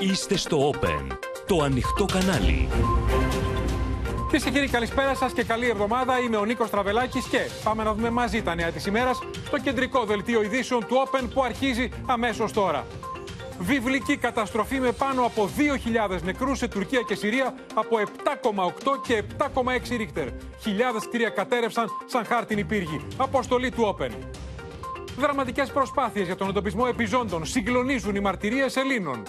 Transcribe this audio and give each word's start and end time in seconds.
Είστε 0.00 0.36
στο 0.36 0.70
Open, 0.72 1.16
το 1.46 1.62
ανοιχτό 1.62 2.04
κανάλι. 2.04 2.68
Κυρίες 4.24 4.42
και 4.44 4.50
κύριοι, 4.50 4.68
καλησπέρα 4.68 5.14
σας 5.14 5.32
και 5.32 5.44
καλή 5.44 5.68
εβδομάδα. 5.68 6.20
Είμαι 6.20 6.36
ο 6.36 6.44
Νίκος 6.44 6.70
Τραβελάκης 6.70 7.26
και 7.26 7.38
πάμε 7.64 7.82
να 7.82 7.94
δούμε 7.94 8.10
μαζί 8.10 8.42
τα 8.42 8.54
νέα 8.54 8.70
της 8.70 8.86
ημέρας 8.86 9.18
στο 9.46 9.58
κεντρικό 9.58 10.04
δελτίο 10.04 10.42
ειδήσεων 10.42 10.86
του 10.86 10.94
Open 11.04 11.24
που 11.34 11.42
αρχίζει 11.42 11.90
αμέσως 12.06 12.52
τώρα. 12.52 12.86
Βιβλική 13.58 14.16
καταστροφή 14.16 14.80
με 14.80 14.92
πάνω 14.92 15.24
από 15.24 15.50
2.000 16.08 16.22
νεκρούς 16.22 16.58
σε 16.58 16.68
Τουρκία 16.68 17.00
και 17.06 17.14
Συρία 17.14 17.54
από 17.74 17.96
7,8 17.98 19.00
και 19.06 19.22
7,6 19.38 19.96
ρίχτερ. 19.96 20.28
Χιλιάδες 20.60 21.06
κτίρια 21.06 21.28
κατέρευσαν 21.28 21.86
σαν 22.06 22.24
χάρτινη 22.24 22.64
πύργη. 22.64 23.00
Αποστολή 23.16 23.70
του 23.70 23.96
Open. 23.98 24.10
Δραματικές 25.18 25.70
προσπάθειες 25.70 26.26
για 26.26 26.36
τον 26.36 26.48
εντοπισμό 26.48 26.86
επιζώντων 26.88 27.46
συγκλονίζουν 27.46 28.14
οι 28.14 28.20
μαρτυρίες 28.20 28.76
Ελλήνων. 28.76 29.22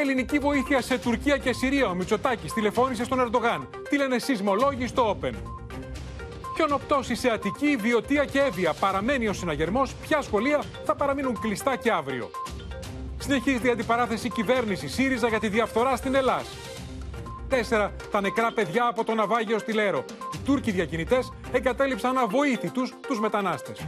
Ελληνική 0.00 0.38
βοήθεια 0.38 0.80
σε 0.80 0.98
Τουρκία 0.98 1.36
και 1.36 1.52
Συρία. 1.52 1.88
Ο 1.88 1.94
Μητσοτάκης 1.94 2.52
τηλεφώνησε 2.52 3.04
στον 3.04 3.20
Ερντογάν. 3.20 3.68
Τι 3.88 3.96
λένε 3.96 4.18
σεισμολόγοι 4.18 4.86
στο 4.86 5.18
Open. 5.20 5.32
Χιονοπτώσει 6.56 7.14
σε 7.14 7.30
Αττική, 7.30 7.76
Βιωτία 7.76 8.24
και 8.24 8.38
Εύβοια. 8.38 8.72
Παραμένει 8.72 9.28
ο 9.28 9.32
συναγερμός. 9.32 9.94
Ποια 9.94 10.20
σχολεία 10.20 10.62
θα 10.84 10.94
παραμείνουν 10.94 11.40
κλειστά 11.40 11.76
και 11.76 11.90
αύριο. 11.90 12.30
Συνεχίζεται 13.18 13.68
η 13.68 13.70
αντιπαράθεση 13.70 14.30
κυβέρνηση 14.30 14.88
ΣΥΡΙΖΑ 14.88 15.28
για 15.28 15.40
τη 15.40 15.48
διαφθορά 15.48 15.96
στην 15.96 16.14
Ελλάδα. 16.14 16.44
Τέσσερα 17.48 17.92
τα 18.10 18.20
νεκρά 18.20 18.52
παιδιά 18.52 18.86
από 18.86 19.04
το 19.04 19.14
ναυάγιο 19.14 19.58
στη 19.58 19.72
Λέρο. 19.72 20.04
Οι 20.34 20.38
Τούρκοι 20.44 20.70
διακινητές 20.70 21.32
εγκατέλειψαν 21.52 22.18
αβοήθητου 22.18 22.82
τους 23.08 23.20
μετανάστες. 23.20 23.86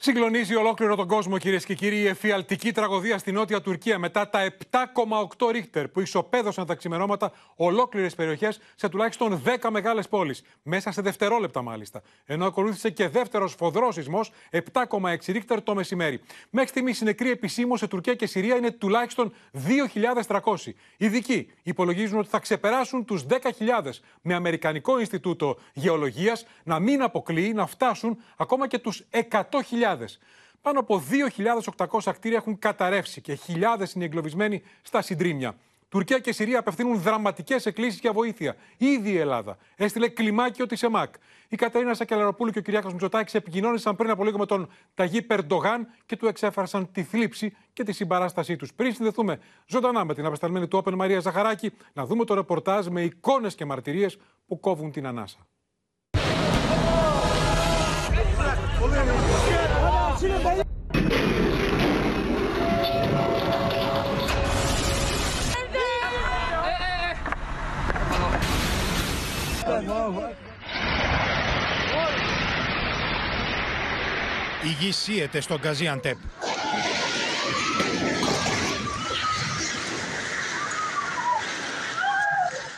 Συγκλονίζει 0.00 0.54
ολόκληρο 0.54 0.96
τον 0.96 1.06
κόσμο, 1.06 1.38
κυρίες 1.38 1.64
και 1.64 1.74
κύριοι, 1.74 1.96
η 1.96 2.06
εφιαλτική 2.06 2.72
τραγωδία 2.72 3.18
στη 3.18 3.32
νότια 3.32 3.60
Τουρκία 3.60 3.98
μετά 3.98 4.28
τα 4.28 4.52
7,8 4.70 5.50
ρίχτερ 5.50 5.88
που 5.88 6.00
ισοπαίδωσαν 6.00 6.66
τα 6.66 6.74
ξημερώματα 6.74 7.32
ολόκληρες 7.56 8.14
περιοχές 8.14 8.60
σε 8.74 8.88
τουλάχιστον 8.88 9.42
10 9.44 9.70
μεγάλες 9.70 10.08
πόλεις. 10.08 10.42
Μέσα 10.62 10.90
σε 10.90 11.02
δευτερόλεπτα, 11.02 11.62
μάλιστα. 11.62 12.02
Ενώ 12.26 12.46
ακολούθησε 12.46 12.90
και 12.90 13.08
δεύτερος 13.08 13.54
φοδρός 13.54 13.94
σεισμός 13.94 14.30
7,6 14.50 15.32
ρίχτερ 15.32 15.62
το 15.62 15.74
μεσημέρι. 15.74 16.20
Μέχρι 16.50 16.68
στιγμής 16.68 17.00
η 17.00 17.04
νεκροί 17.04 17.30
επισήμω 17.30 17.76
σε 17.76 17.86
Τουρκία 17.86 18.14
και 18.14 18.26
Συρία 18.26 18.56
είναι 18.56 18.70
τουλάχιστον 18.70 19.32
2.300. 20.26 20.74
Ειδικοί 20.96 21.50
υπολογίζουν 21.62 22.18
ότι 22.18 22.28
θα 22.28 22.38
ξεπεράσουν 22.38 23.04
τους 23.04 23.24
10.000 23.28 24.00
με 24.22 24.34
Αμερικανικό 24.34 24.98
Ινστιτούτο 24.98 25.58
Γεωλογίας 25.72 26.46
να 26.64 26.78
μην 26.78 27.02
αποκλείει 27.02 27.52
να 27.54 27.66
φτάσουν 27.66 28.22
ακόμα 28.36 28.66
και 28.66 28.78
τους 28.78 29.04
100.000. 29.10 29.87
Πάνω 30.62 30.80
από 30.80 31.02
2.800 31.76 32.12
κτίρια 32.12 32.36
έχουν 32.36 32.58
καταρρεύσει 32.58 33.20
και 33.20 33.34
χιλιάδες 33.34 33.92
είναι 33.92 34.04
εγκλωβισμένοι 34.04 34.62
στα 34.82 35.02
συντρίμια. 35.02 35.54
Τουρκία 35.88 36.18
και 36.18 36.32
Συρία 36.32 36.58
απευθύνουν 36.58 37.00
δραματικές 37.00 37.66
εκκλήσεις 37.66 38.00
για 38.00 38.12
βοήθεια. 38.12 38.56
Ήδη 38.76 39.10
η 39.10 39.16
Ελλάδα 39.16 39.56
έστειλε 39.76 40.08
κλιμάκιο 40.08 40.66
της 40.66 40.82
ΕΜΑΚ. 40.82 41.14
Η 41.48 41.56
Κατερίνα 41.56 41.94
Σακελαροπούλου 41.94 42.50
και 42.50 42.58
ο 42.58 42.62
Κυριάκος 42.62 42.92
Μητσοτάκης 42.92 43.34
επικοινώνησαν 43.34 43.96
πριν 43.96 44.10
από 44.10 44.24
λίγο 44.24 44.38
με 44.38 44.46
τον 44.46 44.68
Ταγί 44.94 45.22
Περντογάν 45.22 45.88
και 46.06 46.16
του 46.16 46.26
εξέφρασαν 46.26 46.92
τη 46.92 47.02
θλίψη 47.02 47.56
και 47.72 47.82
τη 47.82 47.92
συμπαράστασή 47.92 48.56
τους. 48.56 48.74
Πριν 48.74 48.94
συνδεθούμε 48.94 49.38
ζωντανά 49.66 50.04
με 50.04 50.14
την 50.14 50.24
απεσταλμένη 50.24 50.68
του 50.68 50.78
Όπεν 50.78 50.94
Μαρία 50.94 51.20
Ζαχαράκη, 51.20 51.72
να 51.92 52.06
δούμε 52.06 52.24
το 52.24 52.34
ρεπορτάζ 52.34 52.86
με 52.86 53.02
εικόνες 53.02 53.54
και 53.54 53.64
μαρτυρίες 53.64 54.18
που 54.46 54.60
κόβουν 54.60 54.90
την 54.92 55.06
ανάσα. 55.06 55.46
Η 74.62 74.76
γη 74.78 74.92
σύεται 74.92 75.40
στον 75.40 75.60
Καζίαντεπ. 75.60 76.16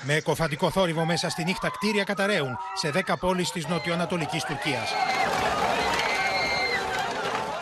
Με 0.03 0.15
εκοφαντικό 0.15 0.71
θόρυβο 0.71 1.05
μέσα 1.05 1.29
στη 1.29 1.45
νύχτα 1.45 1.71
κτίρια 1.71 2.05
καταραίουν 2.05 2.59
σε 2.75 2.91
10 3.07 3.15
πόλεις 3.21 3.51
της 3.51 3.67
νοτιοανατολικής 3.67 4.45
Τουρκίας. 4.45 4.91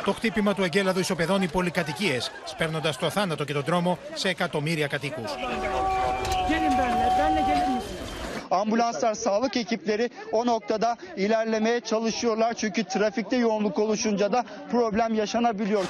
Το 0.09 0.15
χτύπημα 0.15 0.55
του 0.55 0.63
εγκέλαδου 0.63 1.01
ισοπεδώνει 1.01 1.49
πολυκατοικίες, 1.49 2.31
σπέρνοντας 2.45 2.97
το 2.97 3.11
θάνατο 3.11 3.45
και 3.45 3.53
τον 3.53 3.65
τρόμο 3.65 3.99
σε 4.15 4.29
εκατομμύρια 4.29 4.87
κατοίκους. 4.87 5.31
Ambulanslar, 8.61 9.15
sağlık 9.25 9.57
ekipleri 9.57 10.07
o 10.33 10.47
noktada 10.47 10.97
ilerlemeye 11.17 11.81
çalışıyorlar. 11.81 12.55
Çünkü 12.55 12.85
trafikte 12.85 13.37
yoğunluk 13.37 13.79
oluşunca 13.79 14.33
da 14.33 14.45
problem 14.71 15.15
yaşanabiliyor. 15.15 15.85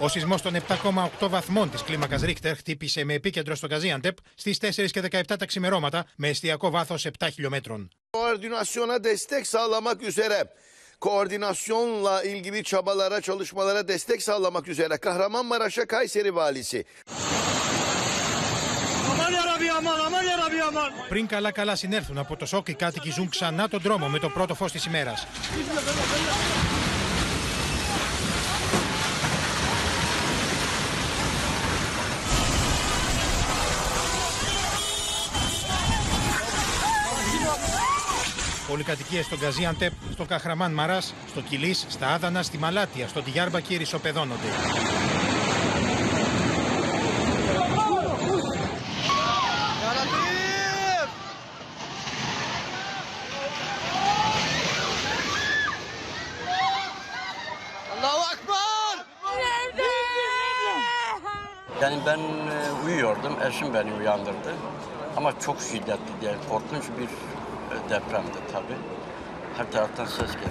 Ο 0.00 0.08
σεισμός 0.08 0.42
των 0.42 0.54
7,8 0.54 1.28
βαθμών 1.28 1.70
της 1.70 1.82
κλίμακας 1.82 2.22
Ρίχτερ 2.22 2.56
χτύπησε 2.56 3.04
με 3.04 3.14
επίκεντρο 3.14 3.54
στο 3.54 3.66
Καζίαντεπ 3.66 4.16
στις 4.34 4.58
4 4.58 4.90
και 4.90 5.00
17 5.00 5.22
τα 5.38 5.46
ξημερώματα 5.46 6.04
με 6.16 6.28
εστιακό 6.28 6.70
βάθος 6.70 7.06
7 7.18 7.28
χιλιόμετρων. 7.32 7.88
Koordinasyona 8.16 9.04
destek 9.04 9.44
sağlamak 9.46 10.02
üzere 10.02 10.38
koordinasyonla 11.02 12.22
ilgili 12.22 12.64
çabalara, 12.64 13.20
çalışmalara 13.20 13.88
destek 13.88 14.22
sağlamak 14.22 14.68
üzere 14.68 14.96
Kahramanmaraş'a 14.96 15.86
Kayseri 15.86 16.34
valisi 16.34 16.84
Πριν 21.08 21.26
καλά-καλά 21.26 21.76
συνέρθουν 21.76 22.18
από 22.18 22.36
το 22.36 22.46
σοκ, 22.46 22.68
οι 22.68 22.74
κάτοικοι 22.74 23.10
ζουν 23.10 23.28
ξανά 23.28 23.68
τον 23.68 23.80
δρόμο 23.80 24.08
με 24.08 24.18
το 24.18 24.28
πρώτο 24.28 24.54
φως 24.54 24.72
της 24.72 24.84
ημέρας. 24.84 25.26
Πολυκατοικίες 38.72 39.24
στον 39.24 39.38
Καζίαντεπ, 39.38 39.92
στο 40.12 40.24
Καχραμάν 40.24 40.72
Μαράς, 40.72 41.14
στο 41.28 41.40
Κιλής, 41.40 41.86
στα 41.88 42.08
Άδανα, 42.08 42.42
στη 42.42 42.58
Μαλάτια, 42.58 43.08
στο 43.08 43.22
Τιγιάρμπακι 43.22 43.74
ισοπεδώνονται. 43.74 44.48
Yani 61.80 61.98
ben 62.06 62.18
e, 62.18 62.58
uyuyordum, 62.84 63.34
eşim 63.48 63.74
beni 63.74 63.92
uyandırdı. 63.92 64.54
Ama 65.16 65.40
çok 65.40 65.60
şiddetli 65.60 66.12
diye 66.20 66.34
korkunç 66.48 66.84
bir 66.98 67.08
e, 67.72 67.90
depremdi 67.90 68.38
tabii. 68.52 68.78
Her 69.56 69.72
taraftan 69.72 70.06
ses 70.06 70.32
geldi. 70.32 70.46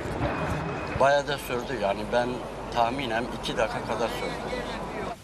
Bayağı 0.99 1.27
da 1.27 1.37
sürdü 1.37 1.79
yani 1.81 2.01
ben 2.13 2.29
tahminen 2.73 3.23
iki 3.41 3.57
dakika 3.57 3.85
kadar 3.85 4.09
sürdü. 4.09 4.31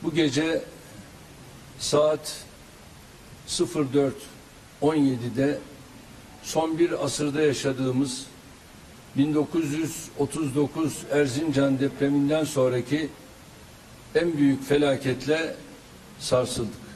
Bu 0.04 0.14
gece 0.14 0.62
saat 1.80 2.44
04.17'de 3.48 5.60
son 6.44 6.80
bir 6.80 7.06
asırda 7.06 7.42
yaşadığımız 7.42 8.26
1939 9.18 11.04
Erzincan 11.12 11.80
depreminden 11.80 12.44
sonraki 12.44 13.10
en 14.16 14.38
büyük 14.38 14.68
felaketle 14.68 15.56
sarsıldık. 16.20 16.87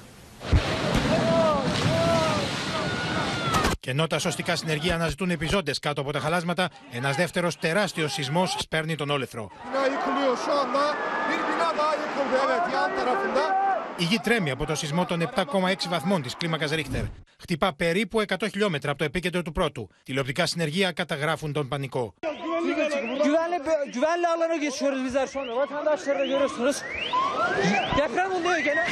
Και 3.81 3.89
ενώ 3.89 4.07
τα 4.07 4.19
σωστικά 4.19 4.55
συνεργεία 4.55 4.95
αναζητούν 4.95 5.29
επιζώντες 5.29 5.79
κάτω 5.79 6.01
από 6.01 6.11
τα 6.11 6.19
χαλάσματα, 6.19 6.69
ένας 6.91 7.15
δεύτερος 7.15 7.57
τεράστιος 7.57 8.13
σεισμός 8.13 8.55
σπέρνει 8.59 8.95
τον 8.95 9.09
όλεθρο. 9.09 9.51
Bina 9.73 9.85
yıkılıyor 9.93 10.37
şu 10.45 10.51
anda. 10.61 10.83
Bir 11.29 11.41
bina 11.47 11.69
daha 11.77 11.93
yıkıldı 12.01 12.35
evet 12.45 12.63
yan 12.73 12.89
tarafında. 12.95 13.43
Η 13.97 14.03
γη 14.03 14.19
τρέμει 14.19 14.51
από 14.51 14.65
το 14.65 14.75
σεισμό 14.75 15.05
των 15.05 15.21
7,6 15.35 15.89
βαθμών 15.89 16.21
της 16.21 16.35
κλίμακας 16.37 16.71
Ρίχτερ. 16.71 17.03
Χτυπά 17.41 17.73
περίπου 17.73 18.19
100 18.21 18.47
χιλιόμετρα 18.51 18.89
από 18.89 18.99
το 18.99 19.05
επίκεντρο 19.05 19.41
του 19.41 19.51
πρώτου. 19.51 19.89
Τηλεοπτικά 20.03 20.45
συνεργεία 20.45 20.91
καταγράφουν 20.91 21.53
τον 21.53 21.67
πανικό. 21.67 22.13
Güvenli 23.25 23.57
güvenli 23.95 24.27
alana 24.27 24.55
geçiyoruz 24.55 25.03
bizler 25.05 25.27
şu 25.27 25.39
anda. 25.39 25.55
Vatandaşları 25.55 26.19
da 26.19 26.25
görüyorsunuz. 26.25 26.81
Deprem 27.97 28.31
oluyor 28.31 28.57
gene. 28.57 28.83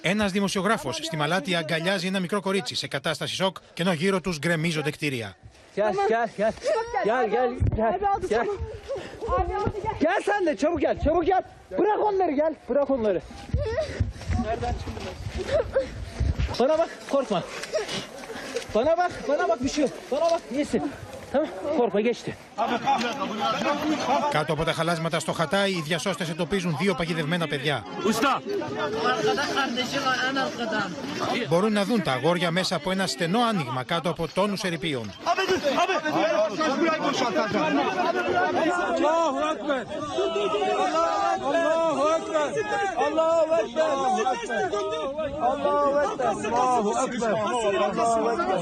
Ένας 0.00 0.32
δημοσιογράφος 0.32 0.96
στη 0.96 1.16
Μαλάτια 1.16 1.58
αγκαλιάζει 1.58 2.06
ένα 2.06 2.20
μικρό 2.20 2.40
κορίτσι 2.40 2.74
σε 2.74 2.88
κατάσταση 2.88 3.34
σοκ 3.34 3.56
και 3.72 3.82
ενώ 3.82 3.92
γύρω 3.92 4.20
τους 4.20 4.38
γκρεμίζονται 4.38 4.90
κτίρια. 4.90 5.36
Bana 18.74 18.96
bak 18.96 19.12
bana 19.28 19.48
bak 19.48 19.64
bir 19.64 19.68
şey 19.68 19.82
yok. 19.84 19.92
Bana 20.10 20.30
bak 20.30 20.40
iyisin. 20.52 20.82
Tamam 21.32 21.48
korkma 21.76 22.00
geçti. 22.00 22.32
Κάτω 24.30 24.52
από 24.52 24.64
τα 24.64 24.72
χαλάσματα 24.72 25.18
στο 25.18 25.32
Χατάι, 25.32 25.70
οι 25.70 25.82
διασώστες 25.84 26.28
εντοπίζουν 26.28 26.76
δύο 26.78 26.94
παγιδευμένα 26.94 27.46
παιδιά. 27.46 27.84
Μπορούν 31.48 31.72
να 31.72 31.84
δουν 31.84 32.02
τα 32.02 32.12
αγόρια 32.12 32.50
μέσα 32.50 32.76
από 32.76 32.90
ένα 32.90 33.06
στενό 33.06 33.40
άνοιγμα 33.40 33.82
κάτω 33.82 34.10
από 34.10 34.28
τόνους 34.34 34.62
ερηπείων. 34.62 35.10
Allahu 39.00 39.38
Ekber. 39.52 39.82
Allahu 41.34 41.98
Ekber. 42.16 42.44
Allahu 43.06 43.50
Ekber. 43.62 44.64
Allahu 45.50 45.90
Ekber. 46.02 46.30
Allahu 46.50 46.90
Ekber. 47.04 47.32
Allahu 47.68 48.24
Ekber. 48.32 48.60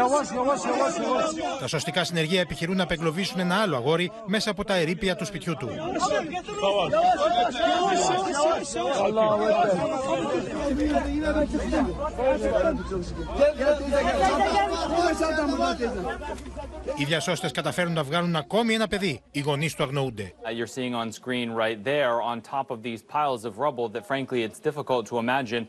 Yavaş 0.00 0.28
yavaş 0.38 0.60
yavaş 0.70 0.94
yavaş. 0.98 1.26
Τα 1.60 1.66
σωστικά 1.66 2.01
συνεργεία 2.04 2.40
επιχειρούν 2.40 2.76
να 2.76 2.82
απεγκλωβίσουν 2.82 3.40
ένα 3.40 3.54
άλλο 3.54 3.76
αγόρι 3.76 4.10
μέσα 4.26 4.50
από 4.50 4.64
τα 4.64 4.74
ερήπια 4.74 5.16
του 5.16 5.24
σπιτιού 5.24 5.56
του. 5.56 5.68
Allahu 9.06 9.42
Ekber. 9.48 10.12
Οι 16.96 17.04
διασώστες 17.04 17.50
καταφέρουν 17.50 17.92
να 17.92 18.02
βγάλουν 18.02 18.36
ακόμη 18.36 18.74
ένα 18.74 18.88
παιδί. 18.88 19.20
Οι 19.30 19.40
γονείς 19.40 19.74
του 19.74 19.82
αγνοούνται. 19.82 20.32
Uh, 20.44 20.50
You're 20.58 20.66
seeing 20.66 20.94
on 20.94 21.12
screen 21.12 21.50
right 21.50 21.84
there 21.84 22.20
on 22.30 22.40
top 22.40 22.70
of 22.70 22.82
these 22.82 23.02
piles 23.02 23.44
of 23.44 23.52
rubble 23.58 23.88
that 23.94 24.04
frankly 24.06 24.42
it's 24.42 24.60
difficult 24.68 25.06
to 25.10 25.18
imagine 25.18 25.66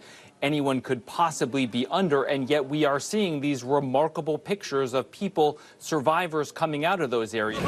anyone 0.49 0.79
could 0.87 1.01
possibly 1.19 1.65
be 1.77 1.83
under 2.01 2.19
and 2.33 2.41
yet 2.53 2.61
we 2.73 2.79
are 2.91 2.99
seeing 3.11 3.33
these 3.47 3.59
remarkable 3.77 4.37
pictures 4.51 4.91
of 4.93 5.03
people 5.21 5.49
survivors 5.91 6.47
coming 6.61 6.81
out 6.91 6.99
of 7.01 7.09
those 7.15 7.33
areas. 7.33 7.63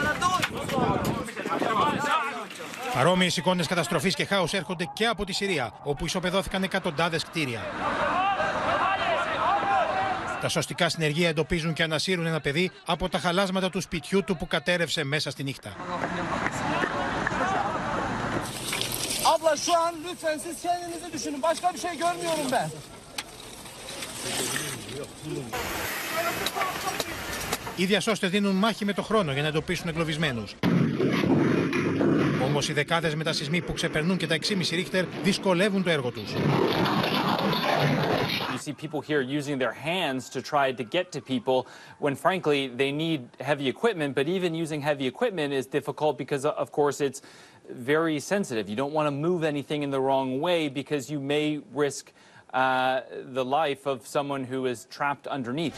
Παρόμοιες 2.94 3.38
εικόνες 3.38 3.68
καταστροφής 3.68 4.16
και 4.16 4.26
χάου 4.26 4.46
έρχονται 4.52 4.90
και 4.94 5.06
από 5.06 5.26
τη 5.26 5.34
Συρία, 5.34 5.74
όπου 5.84 6.06
ισοπεδώθηκαν 6.06 6.64
εκατοντάδες 6.64 7.24
κτίρια. 7.24 7.62
Τα 10.42 10.50
σωστικά 10.50 10.90
συνεργεία 10.90 11.30
εντοπίζουν 11.30 11.74
και 11.74 11.84
ανασύρουν 11.84 12.26
ένα 12.26 12.42
παιδί 12.42 12.72
από 12.86 13.10
τα 13.10 13.20
χαλάσματα 13.20 13.70
του 13.70 13.82
σπιτιού 13.82 14.24
του 14.24 14.38
που 14.38 14.48
κατέρευσε 14.48 15.04
μέσα 15.04 15.32
στη 15.32 15.44
νύχτα. 15.44 15.74
Abla 19.56 19.64
şu 19.64 19.80
an 19.80 19.96
lütfen 20.10 20.38
siz 20.38 20.62
kendinizi 20.62 21.14
düşünün. 21.14 21.42
Başka 21.42 21.74
bir 21.74 21.80
şey 21.80 21.92
görmüyorum 21.92 22.52
ben. 22.52 22.70
Οι 27.78 27.86
διασώστε 27.86 28.28
δίνουν 28.28 28.56
μάχη 28.56 28.86
με 28.86 28.94
το 28.94 29.02
χρόνο 29.02 29.32
για 29.32 29.42
να 29.42 29.48
εντοπίσουν 29.48 29.88
εγκλωβισμένου. 29.88 30.44
Όμω 32.44 32.60
οι 32.70 32.74
δεκάδε 32.74 33.16
μετασυσμοί 33.16 33.62
που 33.62 33.74
ξεπερνούν 33.74 34.18
και 34.18 34.28
τα 34.28 34.36
6,5 34.36 34.70
ρίχτερ 34.72 35.06
δυσκολεύουν 35.24 35.84
το 35.84 35.90
έργο 35.90 36.12
του. 36.12 36.24
You 38.54 38.58
see 38.58 38.74
people 38.74 39.02
here 39.02 39.22
using 39.22 39.58
their 39.64 39.76
hands 39.90 40.30
to 40.36 40.40
try 40.42 40.72
to 40.80 40.84
get 40.96 41.12
to 41.16 41.20
people 41.34 41.68
when 42.00 42.16
frankly 42.26 42.60
they 42.82 42.92
need 43.04 43.22
heavy 43.50 43.68
equipment, 43.76 44.12
but 44.18 44.26
even 44.28 44.52
using 44.66 44.82
heavy 44.90 45.06
equipment 45.14 45.50
is 45.60 45.66
difficult 45.78 46.14
because 46.24 46.44
of 46.64 46.68
course 46.72 46.98
it's 47.08 47.20
very 47.70 48.20
sensitive. 48.20 48.70
You 48.70 48.76
don't 48.76 48.94
want 48.94 49.08
to 49.08 49.12
move 49.12 49.44
anything 49.44 49.84
in 49.84 49.92
the 49.92 50.00
wrong 50.00 50.40
way 50.40 50.70
because 50.70 51.10
you 51.10 51.20
may 51.20 51.62
risk 51.74 52.12
uh, 52.54 53.02
the 53.12 53.44
life 53.44 53.86
of 53.86 54.08
someone 54.08 54.44
who 54.44 54.66
is 54.66 54.86
trapped 54.86 55.28
underneath. 55.28 55.76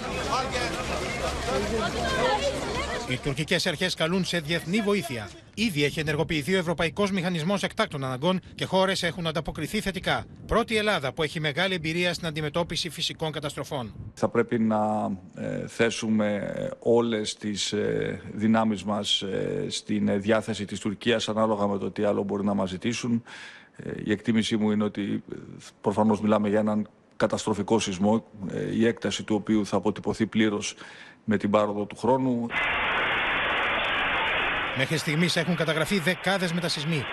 Οι 3.10 3.18
τουρκικές 3.18 3.68
αρχές 3.68 3.94
καλούν 3.94 4.26
σε 4.26 4.40
διεθνή 4.40 4.82
βοήθεια. 4.82 5.30
Ήδη 5.54 5.84
έχει 5.84 6.00
ενεργοποιηθεί 6.00 6.56
ο 6.56 6.58
Ευρωπαϊκός 6.58 7.12
Μηχανισμός 7.12 7.64
Εκτάκτων 7.64 8.04
Αναγκών 8.04 8.40
και 8.56 8.66
χώρες 8.66 9.04
έχουν 9.04 9.28
ανταποκριθεί 9.28 9.80
θετικά. 9.80 10.26
Πρώτη 10.46 10.78
Ελλάδα 10.78 11.14
που 11.14 11.24
έχει 11.24 11.40
μεγάλη 11.40 11.74
εμπειρία 11.74 12.14
στην 12.14 12.28
αντιμετώπιση 12.28 12.90
φυσικών 12.90 13.32
καταστροφών. 13.32 13.94
Θα 14.14 14.30
πρέπει 14.30 14.60
να 14.60 15.12
ε, 15.36 15.68
θέσουμε 15.68 16.54
όλες 16.80 17.36
τις 17.36 17.72
ε, 17.72 18.22
δυνάμεις 18.34 18.84
μας 18.84 19.22
ε, 19.22 19.66
στην 19.70 20.08
ε, 20.08 20.18
διάθεση 20.18 20.66
της 20.66 20.80
Τουρκίας 20.80 21.30
ανάλογα 21.30 21.68
με 21.68 21.78
το 21.78 21.92
τι 21.92 22.04
άλλο 22.04 22.24
μπορεί 22.24 22.44
να 22.44 22.54
μας 22.54 22.70
ζητήσουν. 22.70 23.24
Ε, 23.76 23.92
η 24.04 24.12
εκτίμησή 24.12 24.58
μου 24.58 24.72
είναι 24.72 24.84
ότι 24.84 25.24
ε, 25.34 25.36
προφανώς 25.82 26.22
μιλάμε 26.22 26.50
για 26.50 26.60
έναν 26.60 26.88
καταστροφικό 27.18 27.80
σεισμό, 27.80 28.26
ε, 28.52 28.76
η 28.76 28.86
έκταση 28.86 29.24
του 29.24 29.36
οποίου 29.36 29.66
θα 29.66 29.78
αποτυπωθεί 29.78 30.26
πλήρως 30.26 30.76
με 31.30 31.38
την 31.38 31.50
πάροδο 31.50 31.86
του 31.86 31.96
χρόνου. 31.96 32.46
Μέχρι 34.78 34.98
στιγμής 34.98 35.36
έχουν 35.36 35.56
καταγραφεί 35.56 36.00
δεκάδες 36.00 36.54
μετασυσμοί. 36.54 37.04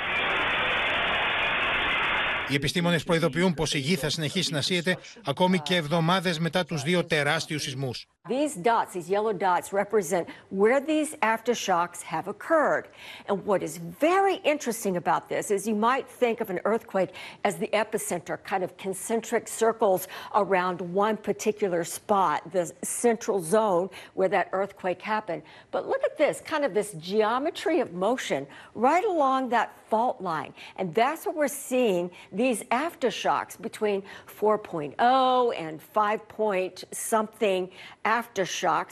Οι 2.48 2.54
επιστήμονες 2.54 3.04
προειδοποιούν 3.04 3.54
πως 3.54 3.74
η 3.74 3.78
γη 3.78 3.96
θα 3.96 4.08
συνεχίσει 4.08 4.52
να 4.52 4.60
σύεται 4.60 4.98
ακόμη 5.24 5.58
και 5.58 5.76
εβδομάδες 5.76 6.38
μετά 6.38 6.64
τους 6.64 6.82
δύο 6.82 7.04
τεράστιους 7.04 7.62
σεισμούς. 7.62 8.06
These 8.26 8.54
dots, 8.54 8.94
these 8.94 9.10
yellow 9.10 9.34
dots, 9.34 9.70
represent 9.70 10.30
where 10.48 10.80
these 10.80 11.14
aftershocks 11.16 12.00
have 12.00 12.26
occurred. 12.26 12.88
And 13.28 13.44
what 13.44 13.62
is 13.62 13.76
very 13.76 14.36
interesting 14.36 14.96
about 14.96 15.28
this 15.28 15.50
is 15.50 15.68
you 15.68 15.74
might 15.74 16.08
think 16.08 16.40
of 16.40 16.48
an 16.48 16.58
earthquake 16.64 17.10
as 17.44 17.56
the 17.56 17.68
epicenter, 17.74 18.42
kind 18.42 18.64
of 18.64 18.78
concentric 18.78 19.46
circles 19.46 20.08
around 20.34 20.80
one 20.80 21.18
particular 21.18 21.84
spot, 21.84 22.50
the 22.50 22.72
central 22.80 23.42
zone 23.42 23.90
where 24.14 24.30
that 24.30 24.48
earthquake 24.52 25.02
happened. 25.02 25.42
But 25.70 25.86
look 25.86 26.02
at 26.02 26.16
this, 26.16 26.40
kind 26.40 26.64
of 26.64 26.72
this 26.72 26.94
geometry 26.94 27.80
of 27.80 27.92
motion 27.92 28.46
right 28.74 29.04
along 29.04 29.50
that 29.50 29.76
fault 29.90 30.22
line. 30.22 30.54
And 30.76 30.94
that's 30.94 31.26
what 31.26 31.36
we're 31.36 31.46
seeing 31.46 32.10
these 32.32 32.62
aftershocks 32.64 33.60
between 33.60 34.02
4.0 34.26 35.54
and 35.60 35.82
5 35.82 36.28
point 36.28 36.84
something 36.90 37.70
aftershocks. 38.20 38.90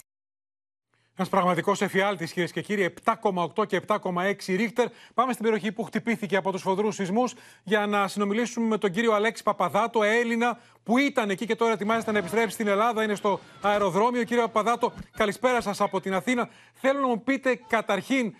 Ένας 1.16 1.28
πραγματικός 1.28 1.82
εφιάλτης, 1.82 2.32
κυρίες 2.32 2.52
και 2.52 2.60
κύριοι, 2.62 2.94
7,8 3.04 3.66
και 3.66 3.76
7,6 3.76 4.56
ρίχτερ. 4.56 4.88
Πάμε 5.14 5.32
στην 5.32 5.44
περιοχή 5.44 5.72
που 5.72 5.82
χτυπήθηκε 5.82 6.36
από 6.36 6.52
τους 6.52 6.62
φοδρούς 6.62 6.94
σεισμούς 6.94 7.34
για 7.64 7.86
να 7.86 8.08
συνομιλήσουμε 8.08 8.66
με 8.66 8.78
τον 8.78 8.90
κύριο 8.90 9.12
Αλέξη 9.12 9.42
Παπαδάτο, 9.42 10.02
Έλληνα 10.02 10.58
που 10.82 10.98
ήταν 10.98 11.30
εκεί 11.30 11.46
και 11.46 11.56
τώρα 11.56 11.72
ετοιμάζεται 11.72 12.12
να 12.12 12.18
επιστρέψει 12.18 12.54
στην 12.54 12.66
Ελλάδα. 12.66 13.02
Είναι 13.02 13.14
στο 13.14 13.40
αεροδρόμιο. 13.60 14.24
Κύριε 14.24 14.42
Παπαδάτο, 14.42 14.92
καλησπέρα 15.16 15.60
σας 15.60 15.80
από 15.80 16.00
την 16.00 16.14
Αθήνα. 16.14 16.48
Θέλω 16.72 17.00
να 17.00 17.06
μου 17.06 17.22
πείτε 17.22 17.60
καταρχήν, 17.66 18.34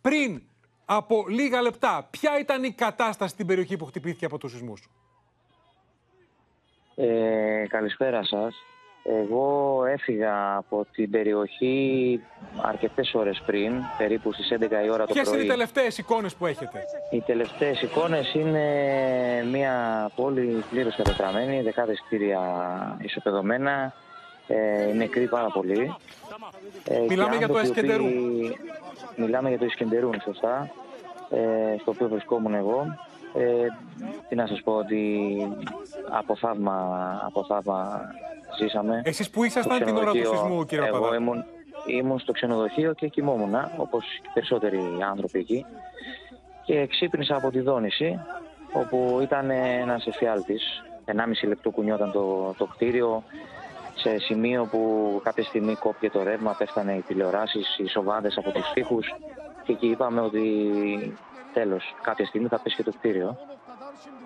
πριν 0.00 0.42
από 0.84 1.24
λίγα 1.28 1.62
λεπτά, 1.62 2.08
ποια 2.10 2.38
ήταν 2.38 2.64
η 2.64 2.72
κατάσταση 2.72 3.32
στην 3.32 3.46
περιοχή 3.46 3.76
που 3.76 3.84
χτυπήθηκε 3.84 4.24
από 4.24 4.38
τους 4.38 4.50
σεισμούς; 4.50 4.88
Ε, 6.94 7.66
καλησπέρα 7.68 8.24
σας. 8.24 8.54
Εγώ 9.04 9.84
έφυγα 9.88 10.56
από 10.56 10.86
την 10.92 11.10
περιοχή 11.10 12.20
αρκετές 12.62 13.14
ώρες 13.14 13.42
πριν, 13.46 13.72
περίπου 13.98 14.32
στις 14.32 14.50
11 14.50 14.84
η 14.84 14.90
ώρα 14.90 15.06
το 15.06 15.12
Ποιες 15.12 15.24
πρωί. 15.28 15.34
είναι 15.36 15.44
οι 15.46 15.48
τελευταίες 15.50 15.98
εικόνες 15.98 16.34
που 16.34 16.46
έχετε; 16.46 16.82
Οι 17.10 17.20
τελευταίες 17.20 17.82
εικόνες 17.82 18.34
είναι 18.34 18.64
μια 19.50 20.10
πόλη 20.16 20.64
πλήρως 20.70 20.96
κατατραμμένη, 20.96 21.62
δεκάδες 21.62 22.02
κτίρια 22.06 22.40
ισοπεδωμένα, 23.00 23.92
ε, 24.46 24.88
οι 24.88 24.94
νεκροί 24.94 25.26
πάρα 25.28 25.48
πολύ. 25.50 25.94
Ε, 26.84 26.94
και 26.94 27.00
Μιλάμε 27.08 27.36
για 27.36 27.48
το 27.48 27.54
άνθρωποι 27.54 27.66
οι 27.66 27.70
Εσκεντερούν. 27.70 28.06
οποίοι- 28.06 28.56
Μιλάμε 29.16 29.48
για 29.48 29.58
το 29.58 29.64
Ισκεντερούν, 29.64 30.20
σωστά, 30.24 30.70
ε, 31.30 31.38
στο 31.80 31.90
οποίο 31.90 32.08
βρισκόμουν 32.08 32.54
εγώ. 32.54 32.84
Ε, 33.34 33.66
τι 34.28 34.34
να 34.34 34.46
σας 34.46 34.62
πω, 34.62 34.72
ότι 34.72 35.18
από 36.10 36.36
θαύμα, 36.36 37.18
από 37.24 37.44
θαύμα 37.44 38.00
ζήσαμε. 38.58 39.02
Εσείς 39.04 39.30
που 39.30 39.44
ήσασταν 39.44 39.76
Στο 39.76 39.84
την 39.84 39.96
ώρα 39.96 40.04
του 40.04 40.10
ξενοδοχείο, 40.10 40.40
σεισμού, 40.40 40.64
κύριε 40.64 40.84
Εγώ 40.84 40.94
Παπαδάτο. 40.94 41.22
ήμουν, 41.22 41.44
ήμουν 41.86 42.18
στο 42.18 42.32
ξενοδοχείο 42.32 42.92
και 42.92 43.08
κοιμόμουν, 43.08 43.54
όπως 43.76 44.04
και 44.22 44.28
οι 44.28 44.30
περισσότεροι 44.34 44.80
άνθρωποι 45.10 45.38
εκεί. 45.38 45.66
Και 46.64 46.86
ξύπνησα 46.86 47.36
από 47.36 47.50
τη 47.50 47.60
δόνηση, 47.60 48.20
όπου 48.72 49.18
ήταν 49.22 49.50
ένας 49.50 50.06
εφιάλτης. 50.06 50.82
1,5 51.04 51.48
λεπτό 51.48 51.70
κουνιόταν 51.70 52.12
το, 52.12 52.54
το 52.58 52.64
κτίριο, 52.64 53.22
σε 53.94 54.18
σημείο 54.18 54.68
που 54.70 55.20
κάποια 55.24 55.44
στιγμή 55.44 55.74
κόπηκε 55.74 56.10
το 56.10 56.22
ρεύμα, 56.22 56.54
πέφτανε 56.58 56.92
οι 56.92 57.00
τηλεοράσεις, 57.00 57.78
οι 57.78 57.88
σοβάδες 57.88 58.36
από 58.36 58.50
τους 58.50 58.72
τοίχους 58.74 59.14
και 59.64 59.72
εκεί 59.72 59.86
είπαμε 59.86 60.20
ότι 60.20 60.42
τέλος. 61.54 61.94
Κάποια 62.02 62.26
στιγμή 62.26 62.48
θα 62.48 62.58
πέσει 62.60 62.76
και 62.76 62.82
το 62.82 62.92
κτίριο. 62.92 63.36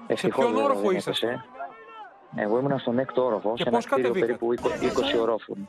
Ευτυχώς, 0.06 0.38
ποιον 0.44 0.48
βέβαια, 0.54 0.64
όροφο 0.64 0.88
δεν 0.88 0.96
ήσασταν; 0.96 1.30
έπεσε. 1.30 1.44
Εγώ 2.36 2.58
ήμουν 2.58 2.78
στον 2.78 2.98
έκτο 2.98 3.24
όροφο, 3.24 3.52
Και 3.56 3.62
σε 3.62 3.68
ένα 3.68 3.76
πώς 3.76 3.86
κτίριο 3.86 4.12
κατεβήκατε; 4.12 4.38
περίπου 4.46 4.68
20 5.16 5.20
ορόφων. 5.20 5.68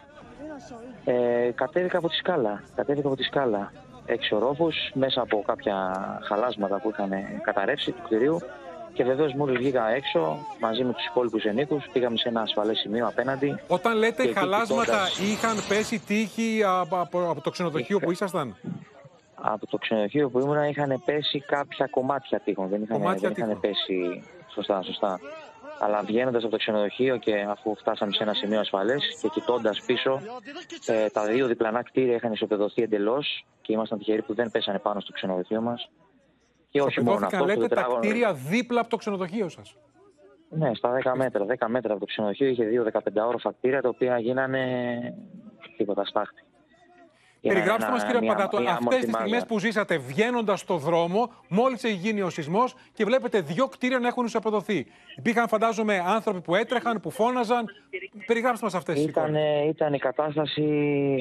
Ε, 1.05 1.51
κατέβηκα 1.55 1.97
από 1.97 2.09
τη 2.09 2.15
σκάλα. 2.15 2.63
Κατέβηκα 2.75 3.07
από 3.07 3.15
τη 3.17 3.23
σκάλα. 3.23 3.71
Έξι 4.05 4.35
ορόφους, 4.35 4.75
μέσα 4.93 5.21
από 5.21 5.43
κάποια 5.45 5.75
χαλάσματα 6.27 6.79
που 6.81 6.89
είχαν 6.89 7.11
καταρρεύσει 7.43 7.91
του 7.91 8.01
κτηρίου. 8.03 8.39
Και 8.93 9.03
βεβαίως 9.03 9.33
μόλις 9.33 9.57
βγήκα 9.57 9.89
έξω, 9.89 10.37
μαζί 10.59 10.83
με 10.83 10.93
τους 10.93 11.05
υπόλοιπους 11.05 11.43
ενίκους, 11.43 11.85
πήγαμε 11.93 12.17
σε 12.17 12.29
ένα 12.29 12.41
ασφαλές 12.41 12.77
σημείο 12.77 13.07
απέναντι. 13.07 13.59
Όταν 13.67 13.97
λέτε 13.97 14.23
Και 14.23 14.29
εκεί 14.29 14.39
χαλάσματα, 14.39 14.83
κοιτώντας- 14.83 15.19
είχαν 15.19 15.55
πέσει 15.67 15.99
τείχοι 15.99 16.61
από, 16.65 16.99
από- 16.99 17.29
από 17.29 17.41
το 17.41 17.49
ξενοδοχείο 17.49 17.99
που 17.99 18.11
ήσασταν; 18.11 18.55
Από 19.47 19.67
το 19.67 19.77
ξενοδοχείο 19.77 20.29
που 20.29 20.39
ήμουνα 20.39 20.67
είχαν 20.67 21.01
πέσει 21.05 21.39
κάποια 21.39 21.87
κομμάτια 21.87 22.39
τείχων. 22.39 22.67
Δεν 22.69 22.81
είχαν, 22.81 22.97
Κομμάτια 22.97 23.29
δεν 23.29 23.31
είχαν 23.31 23.47
τείχων. 23.47 23.61
πέσει. 23.61 24.23
Σωστά, 24.53 24.81
σωστά. 24.81 25.19
Αλλά 25.79 26.01
βγαίνοντας 26.01 26.41
από 26.41 26.51
το 26.51 26.57
ξενοδοχείο 26.57 27.17
και 27.17 27.45
αφού 27.49 27.75
φτάσαμε 27.75 28.11
σε 28.13 28.23
ένα 28.23 28.33
σημείο 28.33 28.59
ασφαλές 28.59 29.17
και 29.21 29.27
κοιτώντας 29.27 29.81
πίσω, 29.85 30.19
ε, 30.85 31.07
τα 31.09 31.25
δύο 31.25 31.47
διπλανά 31.47 31.83
κτίρια 31.83 32.15
είχαν 32.15 32.31
ισοπεδωθεί 32.31 32.81
εντελώς 32.81 33.45
και 33.61 33.73
ήμασταν 33.73 33.97
τυχεροί 33.97 34.21
που 34.21 34.33
δεν 34.33 34.51
πέσανε 34.51 34.79
πάνω 34.79 34.99
στο 34.99 35.11
ξενοδοχείο 35.11 35.61
μας. 35.61 35.89
Και 36.69 36.81
όχι 36.81 37.01
μόνο 37.01 37.11
Ισοπεδώθηκαν, 37.17 37.39
αυτό. 37.41 37.45
λέτε, 37.45 37.61
το 37.61 37.67
τα 37.67 37.75
τετράγωνο- 37.75 37.99
κτίρια 38.01 38.33
δίπλα 38.33 38.79
από 38.79 38.89
το 38.89 38.95
ξενοδοχείο 38.97 39.49
σας. 39.49 39.75
Ναι, 40.49 40.73
στα 40.73 40.91
10 40.91 41.15
μέτρα. 41.15 41.45
10 41.45 41.67
μέτρα 41.67 41.91
από 41.91 41.99
το 41.99 42.05
ξενοδοχείο 42.05 42.47
είχε 42.47 42.63
δύο 42.65 42.83
15 42.83 43.27
όροφα 43.27 43.51
κτίρια 43.51 43.81
τα 43.81 43.89
οποία 43.89 44.19
γίνανε 44.19 44.73
τίποτα 45.77 46.05
στάχτη. 46.05 46.43
Γίνανε 47.45 47.59
Περιγράψτε 47.63 47.91
ένα- 47.91 47.99
μα, 48.01 48.05
κύριε 48.11 48.21
μια- 48.21 48.35
Παντάτο, 48.35 48.59
μια 48.59 48.69
αυτές 48.71 48.83
μορφή 48.85 48.99
τις 48.99 49.09
στιγμές 49.13 49.31
μάζα. 49.31 49.45
που 49.45 49.59
ζήσατε 49.59 49.97
βγαίνοντας 49.97 50.59
στο 50.59 50.77
δρόμο, 50.77 51.31
μόλις 51.47 51.83
έχει 51.83 51.93
γίνει 51.93 52.21
ο 52.21 52.29
σεισμός 52.29 52.75
και 52.93 53.05
βλέπετε 53.05 53.41
δύο 53.41 53.67
κτίρια 53.67 53.99
να 53.99 54.07
έχουν 54.07 54.25
ισοπεδωθεί. 54.25 54.85
Υπήρχαν, 55.17 55.47
φαντάζομαι, 55.47 56.03
άνθρωποι 56.05 56.41
που 56.41 56.55
έτρεχαν, 56.55 56.99
που 56.99 57.09
φώναζαν. 57.11 57.65
Περιγράψτε 58.25 58.65
μας 58.65 58.73
αυτές 58.73 58.95
τις 58.95 59.05
εικόνες. 59.05 59.29
Ήταν, 59.29 59.67
ήταν 59.69 59.93
η 59.93 59.97
κατάσταση 59.99 60.63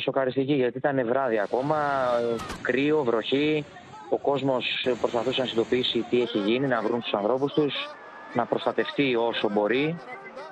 σοκαριστική 0.03 0.53
γιατί 0.55 0.79
ήταν 0.79 1.07
βράδυ 1.07 1.39
ακόμα, 1.39 1.77
ε, 2.21 2.37
κρύο, 2.63 3.03
βροχή. 3.05 3.65
Ο 4.11 4.17
κόσμος 4.19 4.87
προσπαθούσε 5.01 5.41
να 5.41 5.47
συνειδητοποιήσει 5.47 6.05
τι 6.11 6.21
έχει 6.23 6.39
γίνει, 6.39 6.67
να 6.67 6.81
βρουν 6.83 7.01
τους 7.01 7.13
ανθρώπους 7.15 7.53
τους, 7.53 7.75
να 8.35 8.45
προστατευτεί 8.45 9.17
όσο 9.17 9.49
μπορεί, 9.53 9.97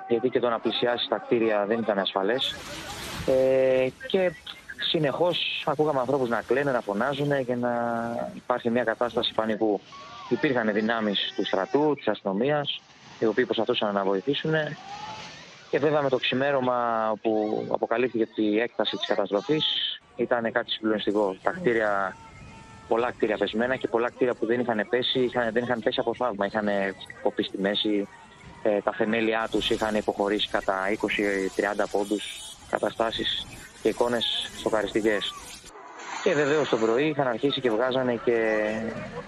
γιατί 0.07 0.29
και 0.29 0.39
το 0.39 0.49
να 0.49 0.59
πλησιάσει 0.59 1.05
στα 1.05 1.17
κτίρια 1.17 1.65
δεν 1.65 1.79
ήταν 1.79 1.99
ασφαλές. 1.99 2.55
Ε, 3.27 3.87
και 4.07 4.31
συνεχώς 4.89 5.63
ακούγαμε 5.65 5.99
ανθρώπους 5.99 6.29
να 6.29 6.41
κλαίνε, 6.41 6.71
να 6.71 6.81
φωνάζουν 6.81 7.45
και 7.45 7.55
να 7.55 7.71
υπάρχει 8.35 8.69
μια 8.69 8.83
κατάσταση 8.83 9.33
πανικού. 9.33 9.79
Υπήρχαν 10.29 10.73
δυνάμεις 10.73 11.33
του 11.35 11.45
στρατού, 11.45 11.93
της 11.95 12.07
αστυνομίας, 12.07 12.81
οι 13.19 13.25
οποίοι 13.25 13.45
προσπαθούσαν 13.45 13.93
να 13.93 14.03
βοηθήσουν 14.03 14.53
και 15.73 15.79
βέβαια 15.79 16.01
με 16.01 16.09
το 16.09 16.17
ξημέρωμα 16.17 16.77
που 17.21 17.63
αποκαλύφθηκε 17.71 18.41
η 18.41 18.59
έκταση 18.59 18.97
της 18.97 19.07
καταστροφής 19.07 19.65
ήταν 20.15 20.51
κάτι 20.51 20.71
συγκλονιστικό. 20.71 21.35
Τα 21.43 21.51
κτίρια, 21.51 22.15
πολλά 22.87 23.11
κτίρια 23.11 23.37
πεσμένα 23.37 23.75
και 23.75 23.87
πολλά 23.87 24.09
κτίρια 24.09 24.33
που 24.33 24.45
δεν 24.45 24.59
είχαν 24.59 24.85
πέσει, 24.89 25.19
είχαν, 25.19 25.51
δεν 25.53 25.63
είχαν 25.63 25.79
πέσει 25.79 25.99
από 25.99 26.15
θαύμα. 26.15 26.45
Είχαν 26.45 26.67
κοπεί 27.23 27.43
στη 27.43 27.57
μέση, 27.57 28.07
ε, 28.63 28.81
τα 28.81 28.91
θεμέλια 28.91 29.47
τους 29.51 29.69
είχαν 29.69 29.95
υποχωρήσει 29.95 30.47
κατά 30.47 30.89
20-30 30.89 31.87
πόντους, 31.91 32.23
καταστάσεις 32.69 33.45
και 33.83 33.89
εικόνες 33.89 34.51
σοκαριστικές. 34.61 35.33
Και 36.23 36.33
βεβαίως 36.33 36.69
το 36.69 36.77
πρωί 36.77 37.07
είχαν 37.07 37.27
αρχίσει 37.27 37.61
και 37.61 37.69
βγάζανε 37.69 38.19
και 38.25 38.67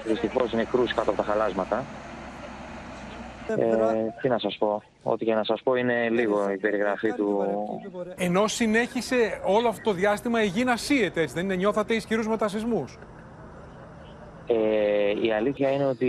δυστυχώς 0.05 0.53
νεκρούς 0.53 0.93
κάτω 0.93 1.09
από 1.09 1.21
τα 1.21 1.31
χαλάσματα. 1.31 1.85
Ε, 3.47 3.55
τι 4.21 4.27
να 4.27 4.39
σας 4.39 4.57
πω, 4.57 4.83
ό,τι 5.03 5.25
και 5.25 5.33
να 5.33 5.43
σας 5.43 5.62
πω 5.63 5.75
είναι 5.75 6.09
λίγο 6.09 6.51
η 6.51 6.57
περιγραφή 6.57 7.13
του... 7.13 7.43
Ενώ 8.15 8.47
συνέχισε 8.47 9.41
όλο 9.45 9.67
αυτό 9.67 9.83
το 9.83 9.91
διάστημα 9.91 10.43
η 10.43 10.47
γη 10.47 10.63
να 10.63 10.77
σύεται, 10.77 11.21
έτσι 11.21 11.35
δεν 11.35 11.43
είναι, 11.43 11.55
νιώθατε 11.55 11.93
ισχυρούς 11.93 12.27
μετασυσμού. 12.27 12.85
Ε, 14.47 15.25
η 15.25 15.31
αλήθεια 15.31 15.71
είναι 15.71 15.85
ότι 15.85 16.05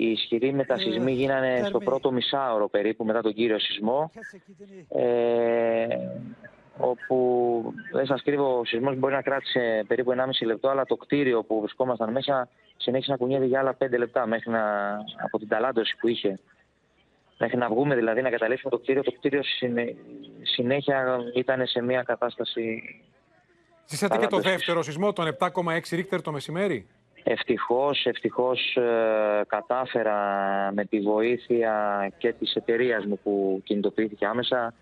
οι 0.00 0.10
ισχυροί 0.10 0.52
μετασυσμοί 0.52 1.12
γίνανε 1.12 1.62
στο 1.68 1.78
πρώτο 1.78 2.12
μισάωρο 2.12 2.68
περίπου 2.68 3.04
μετά 3.04 3.20
τον 3.20 3.32
κύριο 3.32 3.58
σεισμό 3.58 4.10
ε, 4.88 5.86
όπου 6.76 7.74
δεν 7.92 8.06
σας 8.06 8.22
κρύβω 8.22 8.58
ο 8.58 8.64
σεισμός 8.64 8.96
μπορεί 8.96 9.14
να 9.14 9.22
κράτησε 9.22 9.84
περίπου 9.88 10.10
1,5 10.10 10.46
λεπτό 10.46 10.68
αλλά 10.68 10.84
το 10.84 10.96
κτίριο 10.96 11.42
που 11.42 11.60
βρισκόμασταν 11.60 12.12
μέσα 12.12 12.48
συνέχισε 12.76 13.10
να 13.10 13.16
κουνιέται 13.16 13.44
για 13.44 13.60
άλλα 13.60 13.76
5 13.84 13.98
λεπτά 13.98 14.26
μέχρι 14.26 14.50
να, 14.50 14.90
από 15.24 15.38
την 15.38 15.48
ταλάντωση 15.48 15.96
που 16.00 16.08
είχε. 16.08 16.38
Μέχρι 17.38 17.56
να 17.56 17.68
βγούμε 17.68 17.94
δηλαδή 17.94 18.22
να 18.22 18.30
καταλήξουμε 18.30 18.70
το 18.70 18.78
κτίριο, 18.78 19.02
το 19.02 19.12
κτίριο 19.12 19.42
συνε- 19.42 19.96
συνέχεια 20.42 21.18
ήταν 21.34 21.66
σε 21.66 21.82
μια 21.82 22.02
κατάσταση 22.02 22.82
Ζήσατε 23.86 24.14
και 24.14 24.20
το 24.22 24.28
ταλάντωσης. 24.28 24.52
δεύτερο 24.56 24.82
σεισμό, 24.82 25.12
τον 25.12 25.26
7,6 25.26 25.96
ρίχτερ 25.96 26.22
το 26.22 26.32
μεσημέρι; 26.32 26.86
Ευτυχώς, 27.24 28.04
ευτυχώς 28.06 28.76
ε, 28.76 29.42
κατάφερα 29.46 30.16
με 30.74 30.84
τη 30.84 31.00
βοήθεια 31.00 31.72
και 32.18 32.32
της 32.32 32.54
εταιρείας 32.54 33.04
μου 33.04 33.18
που 33.22 33.60
κινητοποιήθηκε 33.64 34.26
άμεσα 34.26 34.74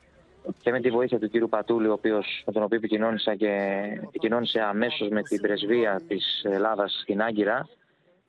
και 0.60 0.70
με 0.70 0.80
τη 0.80 0.90
βοήθεια 0.90 1.18
του 1.18 1.28
κύριου 1.28 1.48
Πατούλη, 1.48 1.88
ο 1.88 1.92
οποίος, 1.92 2.42
με 2.46 2.52
τον 2.52 2.62
οποίο 2.62 2.76
επικοινώνησα 2.76 3.34
και 3.34 3.82
επικοινώνησε 4.02 4.60
αμέσως 4.60 5.08
με 5.08 5.22
την 5.22 5.40
πρεσβεία 5.40 6.02
της 6.08 6.42
Ελλάδας 6.44 7.00
στην 7.02 7.22
Άγκυρα. 7.22 7.68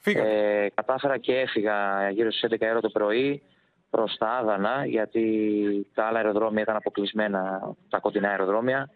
Ε, 0.04 0.68
κατάφερα 0.74 1.18
και 1.18 1.40
έφυγα 1.40 2.10
γύρω 2.10 2.32
στις 2.32 2.50
11 2.50 2.70
ώρα 2.70 2.80
το 2.80 2.90
πρωί 2.90 3.42
προς 3.90 4.16
τα 4.18 4.28
Άδανα, 4.28 4.86
γιατί 4.86 5.88
τα 5.94 6.06
άλλα 6.06 6.18
αεροδρόμια 6.18 6.62
ήταν 6.62 6.76
αποκλεισμένα, 6.76 7.74
τα 7.90 8.00
κοντινά 8.00 8.30
αεροδρόμια, 8.30 8.90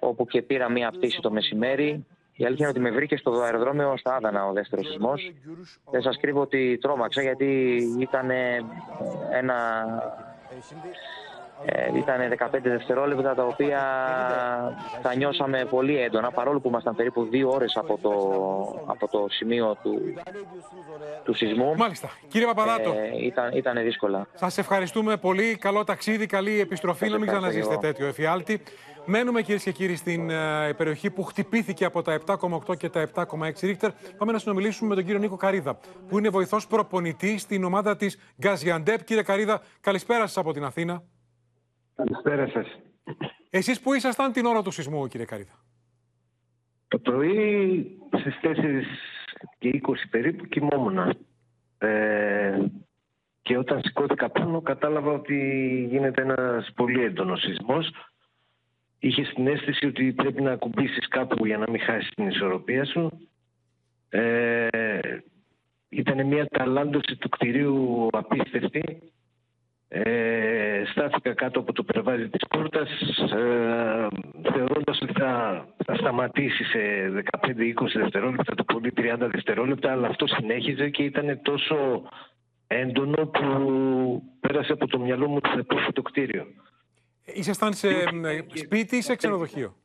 όπου 0.00 0.26
και 0.26 0.42
πήρα 0.42 0.70
μία 0.70 0.90
πτήση 0.90 1.20
το 1.20 1.30
μεσημέρι. 1.30 2.06
Η 2.36 2.44
αλήθεια 2.44 2.68
είναι 2.68 2.78
ότι 2.78 2.90
με 2.90 2.96
βρήκε 2.96 3.16
στο 3.16 3.40
αεροδρόμιο 3.40 3.96
στα 3.96 4.14
Άδανα 4.14 4.46
ο 4.46 4.52
δεύτερος 4.52 4.86
σεισμός. 4.86 5.32
Δεν 5.90 6.02
σας 6.02 6.18
κρύβω 6.20 6.40
ότι 6.40 6.78
τρόμαξα 6.80 7.22
γιατί 7.22 7.80
ήταν 7.98 8.30
ένα... 9.32 9.56
Ε, 11.64 11.98
ήταν 11.98 12.16
15 12.54 12.58
δευτερόλεπτα 12.62 13.34
τα 13.34 13.44
οποία 13.44 13.80
τα 15.02 15.14
νιώσαμε 15.16 15.64
πολύ 15.70 16.00
έντονα 16.00 16.30
παρόλο 16.30 16.60
που 16.60 16.68
ήμασταν 16.68 16.94
περίπου 16.96 17.24
δύο 17.30 17.50
ώρες 17.50 17.76
από 17.76 17.98
το, 18.02 18.12
από 18.86 19.08
το 19.08 19.26
σημείο 19.28 19.76
του, 19.82 20.00
του 21.24 21.34
σεισμού. 21.34 21.74
Μάλιστα. 21.76 22.10
Κύριε 22.28 22.46
Παπαδάτο. 22.46 22.90
Ε, 22.90 23.24
ήταν, 23.26 23.52
ήταν 23.52 23.82
δύσκολα. 23.82 24.26
Σας 24.34 24.58
ευχαριστούμε 24.58 25.16
πολύ. 25.16 25.56
Καλό 25.56 25.84
ταξίδι, 25.84 26.26
καλή 26.26 26.60
επιστροφή. 26.60 27.04
Σας 27.04 27.10
Να 27.10 27.18
μην 27.18 27.28
ευχαριστώ 27.28 27.48
ξαναζήσετε 27.48 27.80
και 27.80 27.86
εγώ. 27.86 27.92
τέτοιο 27.92 28.06
εφιάλτη. 28.06 28.62
Μένουμε 29.04 29.42
κυρίες 29.42 29.62
και 29.62 29.72
κύριοι 29.72 29.96
στην 29.96 30.30
ε, 30.30 30.72
περιοχή 30.76 31.10
που 31.10 31.22
χτυπήθηκε 31.22 31.84
από 31.84 32.02
τα 32.02 32.18
7,8 32.26 32.76
και 32.76 32.88
τα 32.88 33.08
7,6 33.14 33.24
ρίχτερ. 33.60 33.90
Πάμε 34.16 34.32
να 34.32 34.38
συνομιλήσουμε 34.38 34.88
με 34.88 34.94
τον 34.94 35.04
κύριο 35.04 35.20
Νίκο 35.20 35.36
Καρίδα, 35.36 35.78
που 36.08 36.18
είναι 36.18 36.28
βοηθός 36.28 36.66
προπονητής 36.66 37.42
στην 37.42 37.64
ομάδα 37.64 37.96
της 37.96 38.18
Γκαζιαντέπ. 38.40 39.04
Κύριε 39.04 39.22
Καρίδα, 39.22 39.60
καλησπέρα 39.80 40.26
σας 40.26 40.36
από 40.36 40.52
την 40.52 40.64
Αθήνα. 40.64 41.02
Καλησπέρα 41.94 42.48
σας. 42.48 42.66
Εσείς 43.50 43.80
που 43.80 43.94
ήσασταν 43.94 44.32
την 44.32 44.46
ώρα 44.46 44.62
του 44.62 44.70
σεισμού, 44.70 45.06
κύριε 45.06 45.26
Καρίδα. 45.26 45.64
Το 46.88 46.98
πρωί 46.98 47.98
στις 48.18 48.38
4 48.42 48.84
και 49.58 49.68
20 49.68 50.08
περίπου 50.10 50.46
κοιμόμουν. 50.46 50.98
Ε, 51.78 52.58
και 53.42 53.58
όταν 53.58 53.80
σηκώθηκα 53.82 54.30
πάνω 54.30 54.60
κατάλαβα 54.60 55.12
ότι 55.12 55.36
γίνεται 55.90 56.22
ένας 56.22 56.72
πολύ 56.74 57.04
έντονος 57.04 57.40
σεισμός. 57.40 57.90
Είχες 58.98 59.32
την 59.34 59.46
αίσθηση 59.46 59.86
ότι 59.86 60.12
πρέπει 60.12 60.42
να 60.42 60.52
ακουμπήσεις 60.52 61.08
κάπου 61.08 61.46
για 61.46 61.58
να 61.58 61.70
μην 61.70 61.80
χάσεις 61.80 62.10
την 62.14 62.28
ισορροπία 62.28 62.84
σου. 62.84 63.28
Ε, 64.08 64.68
ήταν 65.88 66.26
μια 66.26 66.46
ταλάντωση 66.46 67.16
του 67.16 67.28
κτηρίου 67.28 68.08
απίστευτη. 68.12 69.12
Ε, 69.92 70.82
στάθηκα 70.90 71.34
κάτω 71.34 71.60
από 71.60 71.72
το 71.72 71.82
περβάζι 71.82 72.28
της 72.28 72.46
πόρτας 72.48 72.88
ε, 73.32 74.06
θεωρώντας 74.52 75.00
ότι 75.02 75.12
θα, 75.12 75.64
θα 75.84 75.94
σταματήσει 75.94 76.64
σε 76.64 76.78
15-20 77.40 77.50
δευτερόλεπτα, 77.94 78.54
το 78.54 78.64
πολύ 78.64 78.92
30 78.96 79.16
δευτερόλεπτα, 79.18 79.92
αλλά 79.92 80.08
αυτό 80.08 80.26
συνέχιζε 80.26 80.88
και 80.88 81.02
ήταν 81.02 81.40
τόσο 81.42 82.02
έντονο 82.66 83.26
που 83.26 84.22
πέρασε 84.40 84.72
από 84.72 84.86
το 84.86 84.98
μυαλό 84.98 85.28
μου 85.28 85.36
ότι 85.36 85.48
θα 85.48 85.64
πέφτει 85.64 85.92
το 85.92 86.02
κτίριο. 86.02 86.46
Ήσασταν 87.24 87.72
σε 87.72 87.88
ε, 87.88 88.44
σπίτι 88.54 88.96
ή 88.96 89.02
σε 89.02 89.16
ξενοδοχείο; 89.16 89.76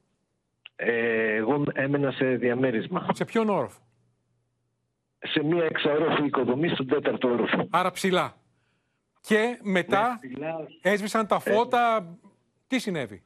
Ε, 0.76 1.36
εγώ 1.36 1.64
έμενα 1.74 2.12
σε 2.12 2.26
διαμέρισμα. 2.26 3.08
Σε 3.14 3.26
ποιον 3.26 3.50
όροφο; 3.50 3.82
Σε 5.20 5.44
μια 5.44 5.64
εξαόροφη 5.64 6.26
οικοδομή 6.26 6.70
στον 6.70 6.88
τέταρτο 6.88 7.30
όροφο. 7.30 7.68
Άρα 7.70 7.92
ψηλά. 7.92 8.36
Και 9.26 9.60
μετά 9.62 10.20
έσβησαν 10.82 11.28
τα 11.28 11.40
φώτα. 11.40 12.18
Τι 12.68 12.80
συνέβη; 12.80 13.24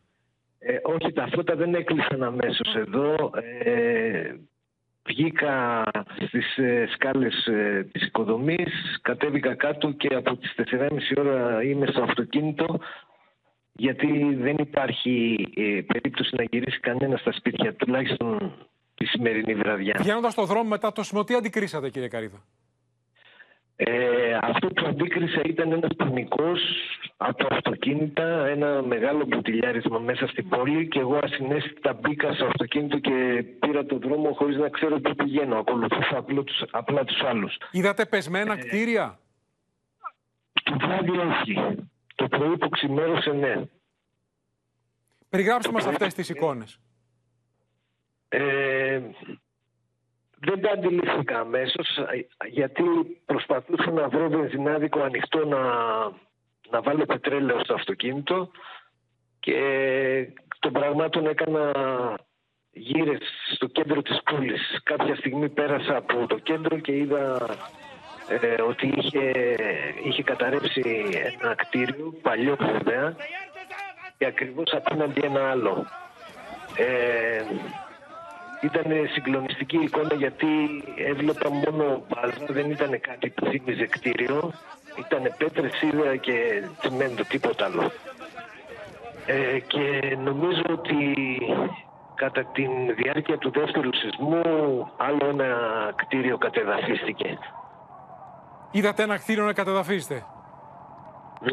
Ε, 0.60 0.78
όχι, 0.84 1.14
τα 1.14 1.30
φώτα 1.34 1.56
δεν 1.56 1.74
έκλεισαν 1.74 2.24
αμέσως 2.24 2.76
εδώ. 2.76 3.32
Ε, 3.64 4.36
βγήκα 5.04 5.84
στις 6.28 6.58
ε, 6.58 6.88
σκάλες 6.94 7.46
ε, 7.48 7.88
της 7.92 8.06
οικοδομής, 8.06 9.00
κατέβηκα 9.02 9.56
κάτω 9.56 9.92
και 9.92 10.16
από 10.16 10.38
τις 10.38 10.56
4.30 10.58 10.90
ώρα 11.18 11.64
είμαι 11.64 11.88
στο 11.88 12.02
αυτοκίνητο 12.02 12.80
γιατί 13.80 14.36
δεν 14.36 14.56
υπάρχει 14.58 15.48
ε, 15.56 15.82
περίπτωση 15.88 16.36
να 16.36 16.44
γυρίσει 16.44 16.80
κανένας 16.80 17.20
στα 17.20 17.32
σπίτια, 17.32 17.74
τουλάχιστον 17.74 18.54
τη 18.96 19.06
σημερινή 19.06 19.56
βραδιά. 19.56 19.96
Βγαίνοντας 20.00 20.32
στον 20.32 20.46
δρόμο 20.46 20.70
μετά 20.70 20.92
το 20.92 21.04
σεισμό, 21.04 21.24
τι 21.24 21.34
αντικρίσατε, 21.34 21.90
κύριε 21.90 22.08
Καρίδα. 22.08 22.46
Ε, 23.82 24.38
αυτό 24.42 24.68
που 24.68 24.86
αντίκρισα 24.88 25.42
ήταν 25.46 25.72
ένας 25.72 25.96
πανικός 25.98 26.60
από 27.18 27.48
αυτοκίνητα, 27.52 28.46
ένα 28.48 28.82
μεγάλο 28.82 29.26
μπουτιλιάρισμα 29.26 30.00
μέσα 30.00 30.28
στην 30.28 30.50
πόλη 30.50 30.88
και 30.88 31.00
εγώ 31.00 31.20
ασυναίσθητα 31.24 31.94
μπήκα 31.94 32.34
στο 32.34 32.46
αυτοκίνητο 32.46 33.00
και 33.00 33.44
πήρα 33.60 33.86
τον 33.86 34.00
δρόμο 34.00 34.34
χωρίς 34.34 34.58
να 34.58 34.70
ξέρω 34.70 35.00
πού 35.00 35.16
πηγαίνω. 35.16 35.58
Ακολουθούσα 35.58 36.18
απλά 36.18 36.44
τους, 36.44 36.64
απλά 36.72 37.04
τους 37.04 37.22
άλλους. 37.22 37.58
Είδατε 37.72 38.06
πεσμένα 38.06 38.58
κτίρια; 38.58 39.20
Το 40.64 40.78
βράδυ 40.80 41.18
όχι. 41.18 41.76
Το 42.16 42.28
πρωί 42.28 42.58
που 42.58 42.70
ξημέρωσε 42.70 43.32
ναι. 43.32 43.64
Περιγράψτε 45.30 45.72
μας 45.72 45.86
αυτές 45.86 46.14
τις 46.14 46.30
εικόνες. 46.30 46.80
Ε, 48.30 49.02
δεν 50.40 50.62
τα 50.62 50.72
αντιλήφθηκα 50.72 51.40
αμέσως 51.40 51.88
γιατί 52.50 52.84
προσπαθούσα 53.26 53.92
να 53.92 54.08
βρω 54.08 54.30
βενζινάδικο 54.30 55.02
ανοιχτό 55.02 55.46
να, 55.46 55.62
να 56.70 56.82
βάλω 56.82 57.06
πετρέλαιο 57.06 57.60
στο 57.64 57.74
αυτοκίνητο 57.74 58.52
και 59.40 59.60
των 60.60 60.72
πραγμάτων 60.72 61.28
έκανα 61.28 61.72
γύρες 62.72 63.20
στο 63.54 63.68
κέντρο 63.68 64.02
της 64.02 64.20
πόλης. 64.24 64.80
Κάποια 64.84 65.16
στιγμή 65.16 65.50
πέρασα 65.50 65.96
από 65.96 66.28
το 66.28 66.38
κέντρο 66.38 66.80
και 66.80 66.98
είδα 66.98 67.50
ε, 68.28 68.62
ότι 68.62 68.94
είχε, 68.98 69.32
είχε 70.04 70.24
καταρρεύσει 70.24 71.10
ένα 71.40 71.56
κτίριο, 71.56 72.14
παλιό 72.22 72.56
βέβαια, 72.56 73.16
και 74.18 74.26
ακριβώς 74.26 74.74
απέναντι 74.74 75.22
ένα 75.24 75.50
άλλο. 75.50 75.86
Ε, 76.76 77.44
ήταν 78.62 78.92
συγκλονιστική 79.14 79.78
εικόνα 79.78 80.16
γιατί 80.16 80.48
έβλεπα 80.98 81.50
μόνο 81.50 82.04
μπάλα, 82.08 82.34
δεν 82.48 82.72
ήταν 82.72 83.00
κάτι 83.00 83.30
που 83.30 83.46
θύμιζε 83.46 83.86
κτίριο. 83.86 84.54
Ήταν 84.98 85.34
πέτρες, 85.38 85.74
σίδερα 85.74 86.16
και 86.16 86.64
τσιμέντο, 86.80 87.24
τίποτα 87.24 87.66
άλλο. 87.66 87.92
Ε, 89.26 89.60
και 89.60 90.18
νομίζω 90.24 90.64
ότι 90.70 91.16
κατά 92.16 92.46
τη 92.46 92.68
διάρκεια 92.96 93.38
του 93.38 93.52
δεύτερου 93.52 93.90
σεισμού 93.96 94.42
άλλο 94.98 95.26
ένα 95.30 95.48
κτίριο 95.96 96.38
κατεδαφίστηκε. 96.38 97.38
Είδατε 98.72 99.04
ένα 99.04 99.18
κτίριο 99.18 99.46
να 99.46 99.54
κατεδαφίσετε. 99.54 100.26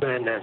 Ναι, 0.01 0.19
ναι. 0.19 0.39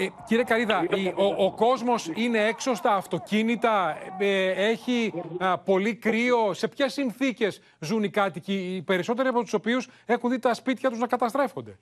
Ε, 0.00 0.06
κύριε 0.26 0.44
Καρίδα, 0.44 0.86
η, 0.94 1.06
ο, 1.16 1.44
ο 1.44 1.52
κόσμος 1.54 2.10
είναι 2.14 2.46
έξω 2.46 2.74
στα 2.74 2.94
αυτοκίνητα, 2.94 3.98
ε, 4.18 4.70
έχει 4.70 5.12
α, 5.38 5.58
πολύ 5.58 5.94
κρύο. 5.94 6.52
Σε 6.52 6.68
ποιες 6.68 6.92
συνθήκες 6.92 7.62
ζουν 7.80 8.02
οι 8.02 8.10
κάτοικοι, 8.10 8.74
οι 8.76 8.82
περισσότεροι 8.82 9.28
από 9.28 9.40
τους 9.40 9.52
οποίους 9.52 9.88
έχουν 10.06 10.30
δει 10.30 10.38
τα 10.38 10.54
σπίτια 10.54 10.90
τους 10.90 10.98
να 10.98 11.06
καταστρέφονται; 11.06 11.78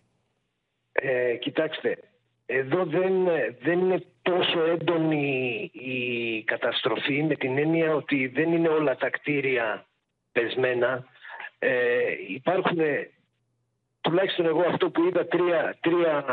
Ε, 0.92 1.37
κοιτάξτε, 1.37 1.99
εδώ 2.46 2.85
δεν, 2.85 3.12
δεν 3.62 3.78
είναι 3.78 4.04
τόσο 4.23 4.64
έντονη 4.64 5.70
η 5.73 6.42
καταστροφή 6.42 7.23
με 7.23 7.34
την 7.34 7.58
έννοια 7.58 7.95
ότι 7.95 8.26
δεν 8.26 8.52
είναι 8.52 8.69
όλα 8.69 8.97
τα 8.97 9.10
κτίρια 9.10 9.86
πεσμένα. 10.32 11.04
Ε, 11.58 11.71
υπάρχουν, 12.28 12.78
τουλάχιστον 14.00 14.47
εγώ 14.47 14.64
αυτό 14.69 14.90
που 14.90 15.04
είδα, 15.04 15.26
τρία, 15.26 15.76
τρία 15.80 16.25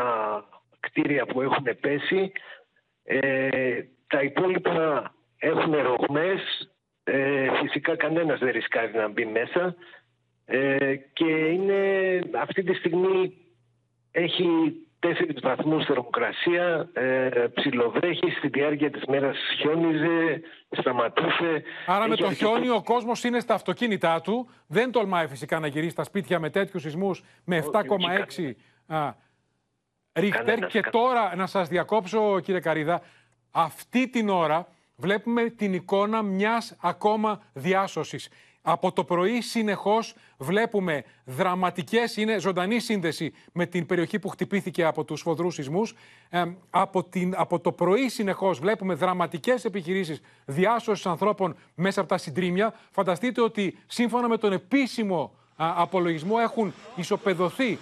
κτίρια 0.84 1.26
που 1.26 1.40
έχουν 1.40 1.66
πέσει. 1.80 2.32
Ε, 3.04 3.80
τα 4.06 4.22
υπόλοιπα 4.22 5.14
έχουν 5.38 5.74
ρογμές. 5.74 6.70
Ε, 7.04 7.48
φυσικά 7.62 7.96
κανένας 7.96 8.38
δεν 8.38 8.52
ρισκάρει 8.52 8.92
να 8.94 9.08
μπει 9.08 9.24
μέσα. 9.24 9.74
Ε, 10.44 10.96
και 11.12 11.24
είναι 11.24 12.20
αυτή 12.40 12.62
τη 12.62 12.74
στιγμή 12.74 13.34
έχει 14.10 14.46
τέσσερις 14.98 15.40
βαθμούς 15.42 15.84
θερμοκρασία, 15.84 16.88
ε, 16.92 17.28
ψιλοβρέχει, 17.54 18.30
στη 18.30 18.48
διάρκεια 18.48 18.90
της 18.90 19.02
μέρας 19.08 19.36
χιόνιζε, 19.58 20.40
σταματούσε. 20.68 21.62
Άρα 21.86 22.08
με 22.08 22.16
το 22.16 22.32
χιόνι 22.32 22.68
ο 22.68 22.82
κόσμος 22.82 23.24
είναι 23.24 23.40
στα 23.40 23.54
αυτοκίνητά 23.54 24.20
του, 24.20 24.48
δεν 24.66 24.90
τολμάει 24.90 25.26
φυσικά 25.26 25.58
να 25.58 25.66
γυρίσει 25.66 25.90
στα 25.90 26.04
σπίτια 26.04 26.38
με 26.38 26.50
τέτοιους 26.50 26.82
σεισμούς 26.82 27.22
με 27.44 27.56
7,6 27.56 28.54
Ρίχτερ. 30.14 30.66
Και 30.66 30.80
τώρα 30.80 31.36
να 31.36 31.46
σας 31.46 31.68
διακόψω 31.68 32.40
κύριε 32.40 32.60
Καρίδα, 32.60 33.02
αυτή 33.50 34.08
την 34.08 34.28
ώρα 34.28 34.68
βλέπουμε 34.96 35.42
την 35.42 35.74
εικόνα 35.74 36.22
μιας 36.22 36.76
ακόμα 36.80 37.42
διάσωσης. 37.52 38.28
Από 38.66 38.92
το 38.92 39.04
πρωί 39.04 39.40
συνεχώς 39.40 40.14
βλέπουμε 40.38 41.04
δραματικές, 41.24 42.16
είναι 42.16 42.38
ζωντανή 42.38 42.80
σύνδεση 42.80 43.32
με 43.52 43.66
την 43.66 43.86
περιοχή 43.86 44.18
που 44.18 44.28
χτυπήθηκε 44.28 44.84
από 44.84 45.04
τους 45.04 45.18
σφοδρούς 45.18 45.54
σεισμούς. 45.54 45.94
Ε, 46.28 46.44
από, 46.70 47.04
την, 47.04 47.34
από 47.36 47.60
το 47.60 47.72
πρωί 47.72 48.08
συνεχώς 48.08 48.58
βλέπουμε 48.58 48.94
δραματικές 48.94 49.64
επιχειρήσεις 49.64 50.20
διάσωσης 50.44 51.06
ανθρώπων 51.06 51.56
μέσα 51.74 52.00
από 52.00 52.08
τα 52.08 52.18
συντρίμια. 52.18 52.74
Φανταστείτε 52.90 53.40
ότι 53.40 53.78
σύμφωνα 53.86 54.28
με 54.28 54.36
τον 54.36 54.52
επίσημο 54.52 55.34
απολογισμό 55.56 56.36
έχουν 56.40 56.74
ισοπεδωθεί 56.96 57.78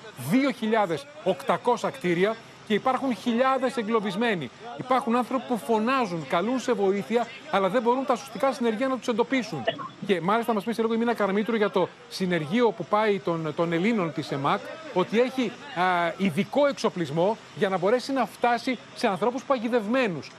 2.800 1.47 1.89
κτίρια 1.93 2.37
και 2.67 2.75
υπάρχουν 2.75 3.15
χιλιάδες 3.15 3.77
εγκλωβισμένοι. 3.77 4.51
Υπάρχουν 4.77 5.17
άνθρωποι 5.17 5.45
που 5.49 5.59
φωνάζουν, 5.59 6.27
καλούν 6.29 6.59
σε 6.59 6.73
βοήθεια, 6.73 7.27
αλλά 7.51 7.69
δεν 7.69 7.83
μπορούν 7.83 8.07
τα 8.07 8.17
σωστικά 8.17 8.53
συνεργεία 8.53 8.89
να 8.89 8.99
τους 8.99 9.09
εντοπίσουν. 9.09 9.65
Και 10.07 10.21
μάλιστα 10.21 10.55
μας 10.55 10.65
πεις 10.65 10.75
σε 10.75 10.83
λίγο 10.83 10.95
η 10.95 10.97
Μίνα 10.97 11.15
Καρμήτρου 11.15 11.57
για 11.57 11.71
το 11.71 11.89
συνεργείο 12.09 12.71
που 12.71 12.85
πάει 12.85 13.19
των, 13.19 13.53
των 13.57 13.73
Ελλήνων 13.73 14.13
της 14.13 14.31
ΕΜΑΚ, 14.31 14.61
ότι 14.95 15.21
έχει 15.21 15.53
α, 15.81 16.13
ειδικό 16.17 16.67
εξοπλισμό 16.67 17.37
για 17.57 17.69
να 17.69 17.79
μπορέσει 17.79 18.13
να 18.13 18.27
φτάσει 18.27 18.79
σε 18.95 19.07
ανθρώπους 19.07 19.43
παγιδευμένους. 19.45 20.31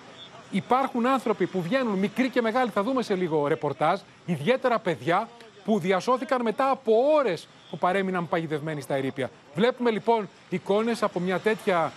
Υπάρχουν 0.51 1.07
άνθρωποι 1.07 1.45
που 1.45 1.61
βγαίνουν, 1.61 1.97
μικροί 1.97 2.29
και 2.29 2.41
μεγάλοι, 2.41 2.69
θα 2.69 2.83
δούμε 2.83 3.01
σε 3.01 3.15
λίγο 3.15 3.47
ρεπορτάζ, 3.47 3.99
ιδιαίτερα 4.25 4.79
παιδιά, 4.79 5.27
που 5.65 5.79
διασώθηκαν 5.79 6.41
μετά 6.41 6.69
από 6.69 6.93
ώρες 7.17 7.47
που 7.69 7.77
παρέμειναν 7.77 8.27
παγιδευμένοι 8.27 8.81
στα 8.81 8.95
ερήπια. 8.95 9.29
Βλέπουμε 9.55 9.91
λοιπόν 9.91 10.29
εικόνες 10.49 11.03
από 11.03 11.19
μια 11.19 11.39
τέτοια 11.39 11.91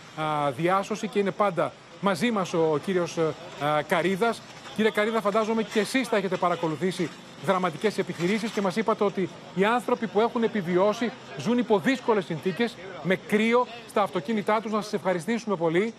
διάσωση 0.57 1.09
και 1.09 1.19
είναι 1.19 1.31
πάντα 1.31 1.73
μαζί 2.01 2.31
μας 2.31 2.53
ο 2.53 2.79
κύριος 2.85 3.19
Καρίδας. 3.89 4.43
Κύριε 4.77 4.91
Καρίδα, 4.91 5.21
φαντάζομαι 5.21 5.63
και 5.63 5.81
εσείς 5.81 6.09
θα 6.09 6.17
έχετε 6.17 6.37
παρακολουθήσει 6.37 7.11
δραματικές 7.45 7.99
επιχειρήσεις 7.99 8.51
και 8.51 8.61
μας 8.61 8.77
είπατε 8.77 9.05
ότι 9.05 9.29
οι 9.55 9.65
άνθρωποι 9.65 10.07
που 10.07 10.21
έχουν 10.21 10.43
επιβιώσει 10.43 11.11
ζουν 11.37 11.59
υπό 11.59 11.79
δύσκολες 11.79 12.25
συνθήκες, 12.25 12.77
με 13.03 13.17
κρύο 13.17 13.67
στα 13.89 14.03
αυτοκίνητά 14.03 14.61
τους. 14.61 14.73
Να 14.73 14.81
σας 14.81 14.93
ευχαριστήσουμε 14.93 15.57
πολύ 15.57 15.95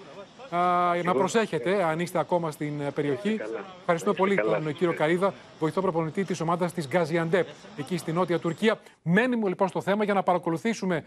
να 1.03 1.13
προσέχετε 1.13 1.83
αν 1.83 1.99
είστε 1.99 2.19
ακόμα 2.19 2.51
στην 2.51 2.81
ε, 2.81 2.91
περιοχή. 2.91 3.39
Ευχαριστούμε 3.79 4.15
πολύ 4.15 4.35
τον 4.35 4.73
κύριο 4.73 4.93
Καρίδα, 4.93 5.33
βοηθό 5.59 5.81
προπονητή 5.81 6.23
της 6.23 6.41
ομάδας 6.41 6.73
της 6.73 6.87
Γκαζιαντέπ, 6.87 7.47
εκεί 7.77 7.97
στη 7.97 8.11
νότια 8.11 8.39
Τουρκία. 8.39 8.79
Μένουμε 9.01 9.47
λοιπόν 9.47 9.67
στο 9.67 9.81
θέμα 9.81 10.03
για 10.03 10.13
να 10.13 10.23
παρακολουθήσουμε 10.23 11.03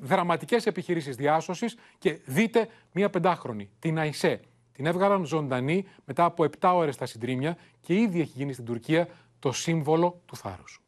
δραματικές 0.00 0.66
επιχειρήσεις 0.66 1.16
διάσωσης 1.16 1.76
και 1.98 2.18
δείτε 2.24 2.68
μία 2.92 3.10
πεντάχρονη, 3.10 3.70
την 3.78 3.98
ΑΙΣΕ. 3.98 4.40
Την 4.72 4.86
έβγαλαν 4.86 5.24
ζωντανή 5.24 5.86
μετά 6.04 6.24
από 6.24 6.44
7 6.60 6.72
ώρες 6.74 6.94
στα 6.94 7.06
συντρίμια 7.06 7.56
και 7.80 7.94
ήδη 7.94 8.20
έχει 8.20 8.32
γίνει 8.34 8.52
στην 8.52 8.64
Τουρκία 8.64 9.08
το 9.38 9.52
σύμβολο 9.52 10.20
του 10.26 10.36
θάρρους. 10.36 10.80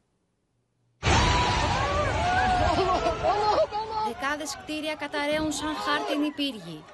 Δεκάδες 4.06 4.58
κτίρια 4.62 4.94
καταραίουν 4.94 5.52
σαν 5.52 5.74
χάρτινοι 5.74 6.30
πύργοι. 6.30 6.84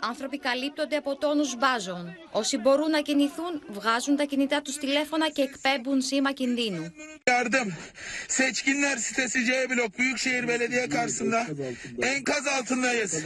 Άνθρωποι 0.00 0.38
καλύπτονται 0.38 0.96
από 0.96 1.16
τόνους 1.16 1.56
μπάζων. 1.56 2.16
Όσοι 2.32 2.56
μπορούν 2.58 2.90
να 2.90 3.00
κινηθούν, 3.00 3.62
βγάζουν 3.68 4.16
τα 4.16 4.24
κινητά 4.24 4.62
τους 4.62 4.76
τηλέφωνα 4.76 5.28
και 5.30 5.42
εκπέμπουν 5.42 6.00
σήμα 6.00 6.32
κινδύνου. 6.32 6.92
Yardım. 7.26 7.68
Seçkinler 8.28 8.96
sitesi 8.96 9.44
C 9.44 9.70
blok 9.70 9.98
Büyükşehir 9.98 10.48
Belediye 10.48 10.88
karşısında 10.88 11.46
enkaz 12.02 12.46
altındayız. 12.46 13.24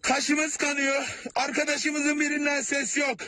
Kaşımız 0.00 0.56
kanıyor. 0.56 1.02
Arkadaşımızın 1.34 2.20
birinden 2.20 2.62
ses 2.62 2.96
yok. 2.96 3.18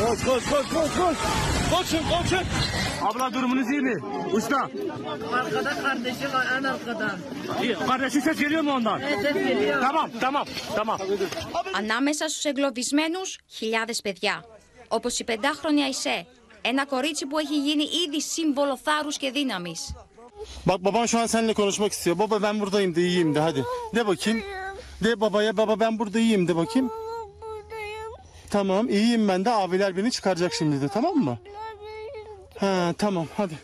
Koş 0.00 0.24
koş 0.24 0.44
koş 0.44 0.66
koş 0.68 0.90
koş. 0.98 1.16
Koşun 1.72 2.04
koşun. 2.10 2.44
Abla 3.02 3.34
durumunuz 3.34 3.70
iyi 3.70 3.80
mi? 3.80 3.94
Usta. 4.32 4.56
Arkada 5.32 5.82
kardeşi 5.82 6.32
var 6.32 6.46
en 6.58 6.64
arkada. 6.64 7.18
İyi. 7.62 7.76
Kardeşin 7.86 8.20
ses 8.20 8.38
geliyor 8.38 8.62
mu 8.62 8.72
ondan? 8.72 9.00
Evet, 9.00 9.18
ses 9.22 9.34
geliyor. 9.34 9.82
Tamam 9.82 10.10
tamam 10.20 10.46
tamam. 10.76 10.98
Ανάμεσα 11.74 12.28
στους 12.28 12.44
εγκλωβισμένους, 12.44 13.38
χιλιάδες 13.48 14.00
παιδιά. 14.00 14.44
Όπως 14.88 15.18
η 15.18 15.24
πεντάχρονη 15.24 15.82
Αϊσέ, 15.82 16.26
ένα 16.62 16.86
κορίτσι 16.86 17.26
που 17.26 17.38
έχει 17.38 17.58
γίνει 17.58 17.84
ήδη 18.06 18.20
σύμβολο 18.22 18.76
θάρρους 18.84 19.16
και 19.16 19.30
δύναμης. 19.30 19.94
Bak 20.66 20.84
baban 20.84 21.06
şu 21.06 21.18
an 21.18 21.26
seninle 21.26 21.54
konuşmak 21.54 21.92
istiyor. 21.92 22.18
Baba 22.18 22.42
ben 22.42 22.60
buradayım 22.60 22.94
de 22.94 23.00
iyiyim 23.00 23.34
de 23.34 23.40
hadi. 23.40 23.64
De 23.94 24.06
bakayım. 24.06 24.42
De 25.04 25.20
babaya 25.20 25.56
baba 25.56 25.80
ben 25.80 25.98
burada 25.98 26.18
iyiyim 26.18 26.48
de 26.48 26.56
bakayım. 26.56 26.90
Tamam 28.50 28.88
iyiyim 28.88 29.28
ben 29.28 29.44
de 29.44 29.50
abiler 29.50 29.96
beni 29.96 30.10
çıkaracak 30.10 30.52
şimdi 30.54 30.80
de 30.80 30.88
tamam 30.88 31.14
mı? 31.16 31.38
Ha 32.58 32.94
tamam 32.98 33.26
hadi. 33.36 33.54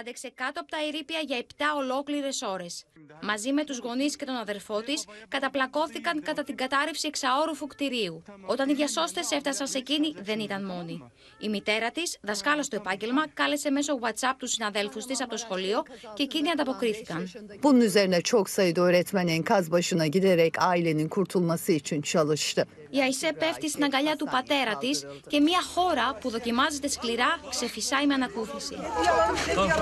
Άντεξε 0.00 0.32
κάτω 0.34 0.60
από 0.60 0.70
τα 0.70 0.76
ερήπια 0.88 1.20
για 1.20 1.36
7 1.38 1.42
ολόκληρες 1.76 2.42
ώρες. 2.42 2.84
Μαζί 3.22 3.52
με 3.52 3.64
τους 3.64 3.78
γονείς 3.78 4.16
και 4.16 4.24
τον 4.24 4.34
αδερφό 4.34 4.82
της, 4.82 5.04
καταπλακώθηκαν 5.28 6.22
κατά 6.22 6.42
την 6.42 6.56
κατάρρευση 6.56 7.06
εξαόρουφου 7.06 7.66
κτηρίου. 7.66 8.22
Όταν 8.46 8.68
οι 8.68 8.74
διασώστες 8.74 9.30
έφτασαν 9.30 9.66
σε 9.66 9.78
εκείνη, 9.78 10.14
δεν 10.22 10.40
ήταν 10.40 10.64
μόνοι. 10.64 11.12
Η 11.38 11.48
μητέρα 11.48 11.90
της, 11.90 12.18
δασκάλας 12.20 12.66
στο 12.66 12.76
επάγγελμα, 12.76 13.28
κάλεσε 13.28 13.70
μέσω 13.70 13.98
WhatsApp 14.02 14.34
τους 14.38 14.50
συναδέλφους 14.50 15.04
της 15.06 15.20
από 15.20 15.30
το 15.30 15.36
σχολείο 15.36 15.82
και 16.14 16.22
εκείνοι 16.22 16.50
ανταποκρίθηκαν. 16.50 17.30
Bunun 17.62 17.80
üzerine 17.80 18.20
çok 18.22 18.50
sayıda 18.50 18.80
öğretmen 18.80 19.28
enkaz 19.28 19.70
başına 19.70 20.06
giderek 20.06 20.54
ailenin 20.58 21.08
kurtulması 21.08 21.72
için 21.72 22.02
çalıştı. 22.02 22.66
Η 22.90 23.00
Αϊσέ 23.00 23.32
πέφτει 23.32 23.68
στην 23.70 23.84
αγκαλιά 23.84 24.16
του 24.16 24.28
πατέρα 24.30 24.76
της 24.76 25.06
και 25.26 25.40
μια 25.40 25.62
χώρα 25.74 26.18
που 26.20 26.30
δοκιμάζεται 26.30 26.88
σκληρά 26.88 27.40
ξεφυσάει 27.50 28.06
με 28.06 28.14
ανακούφιση. 28.14 28.76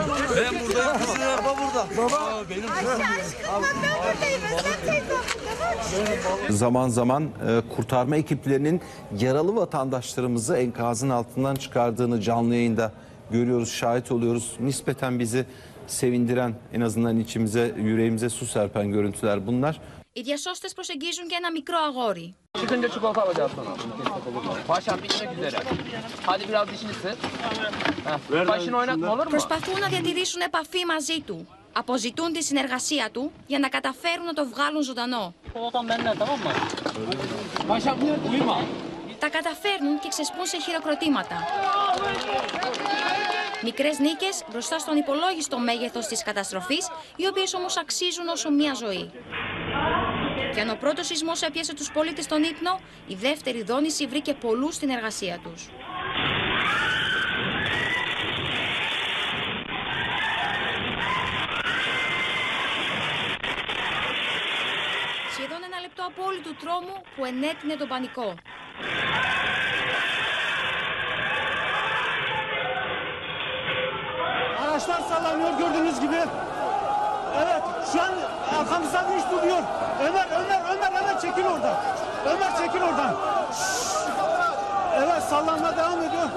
Ben 0.09 0.55
buradayım 0.55 0.99
kızım. 0.99 1.17
Baba 1.45 1.57
burada. 1.59 1.87
Baba 1.97 2.43
benim. 2.51 2.69
Zaman 6.51 6.88
zaman 6.88 7.23
e, 7.25 7.62
kurtarma 7.77 8.17
ekiplerinin 8.17 8.81
yaralı 9.19 9.57
vatandaşlarımızı 9.57 10.57
enkazın 10.57 11.11
altından 11.11 11.55
çıkardığını 11.55 12.21
canlı 12.21 12.55
yayında 12.55 12.93
görüyoruz, 13.31 13.73
şahit 13.73 14.12
oluyoruz. 14.12 14.57
Nispeten 14.61 15.19
bizi 15.19 15.47
sevindiren, 15.87 16.55
en 16.73 16.81
azından 16.81 17.21
içimize, 17.21 17.75
yüreğimize 17.79 18.29
su 18.29 18.47
serpen 18.47 18.93
görüntüler 18.93 19.47
bunlar. 19.47 19.81
Οι 20.14 20.20
διασώστες 20.20 20.72
προσεγγίζουν 20.72 21.27
και 21.27 21.35
ένα 21.38 21.51
μικρό 21.51 21.79
αγόρι. 21.79 22.35
Çıkınca 22.61 22.88
çikolata 22.88 23.22
alacağız 23.22 23.53
sana. 23.57 23.72
Paşam 24.66 25.03
bitmek 25.03 25.38
üzere. 25.38 25.59
Hadi 26.27 26.48
biraz 26.48 26.68
dişini 26.70 26.94
sık. 26.94 27.16
Heh. 28.05 28.48
Başını 28.48 28.77
oynatma 28.77 29.12
olur 29.12 29.25
mu? 29.25 29.31
Προσπαθούν 29.31 29.79
να 29.81 29.88
διατηρήσουν 29.88 30.40
επαφή 30.40 30.85
μαζί 30.87 31.20
του. 31.20 31.46
Αποζητούν 31.72 32.33
τη 32.33 32.42
συνεργασία 32.42 33.11
του 33.12 33.33
για 33.46 33.59
να 33.59 33.68
καταφέρουν 33.68 34.25
να 34.25 34.33
το 34.33 34.44
βγάλουν 34.46 34.83
ζωντανό. 34.83 35.35
Τα 39.22 39.28
καταφέρνουν 39.28 39.98
και 39.98 40.08
ξεσπούν 40.08 40.46
σε 40.46 40.58
χειροκροτήματα. 40.61 41.37
Μικρές 43.62 43.98
νίκες 43.98 44.44
μπροστά 44.50 44.78
στον 44.78 44.96
υπολόγιστο 44.96 45.58
μέγεθος 45.58 46.06
της 46.06 46.22
καταστροφής, 46.22 46.88
οι 47.16 47.26
οποίες 47.26 47.54
όμως 47.54 47.76
αξίζουν 47.76 48.28
όσο 48.28 48.50
μία 48.50 48.74
ζωή. 48.74 49.11
Και 50.54 50.61
αν 50.61 50.68
ο 50.70 50.76
πρώτος 50.80 51.06
σεισμός 51.06 51.42
έπιασε 51.42 51.74
τους 51.74 51.92
πολίτες 51.92 52.24
στον 52.24 52.42
ύπνο, 52.42 52.80
η 53.06 53.14
δεύτερη 53.14 53.62
δόνηση 53.62 54.06
βρήκε 54.06 54.35
πολλούς 54.35 54.74
στην 54.74 54.90
εργασία 54.90 55.38
τους. 55.42 55.68
Σχεδόν 65.32 65.64
ένα 65.64 65.80
λεπτό 65.80 66.02
απόλυτου 66.06 66.54
τρόμου 66.54 67.02
που 67.16 67.24
ενέτεινε 67.24 67.76
τον 67.76 67.88
πανικό. 67.88 68.35
Araçlar 74.64 75.00
sallanıyor 75.08 75.50
gördüğünüz 75.58 76.00
gibi. 76.00 76.16
Evet 77.42 77.62
şu 77.92 78.02
an 78.02 78.12
arkamızdan 78.61 79.04
iş 79.18 79.24
duruyor. 79.30 79.62
Ömer 80.00 80.26
Ömer 80.40 80.61
Ömer 80.72 81.02
Ömer 81.02 81.20
çekil 81.20 81.44
oradan. 81.44 81.76
Ömer 82.26 82.56
çekil 82.56 82.82
oradan. 82.82 83.14
Şşş. 83.52 83.92
Evet 84.96 85.22
sallanma 85.22 85.76
devam 85.76 85.98
ediyor. 86.02 86.28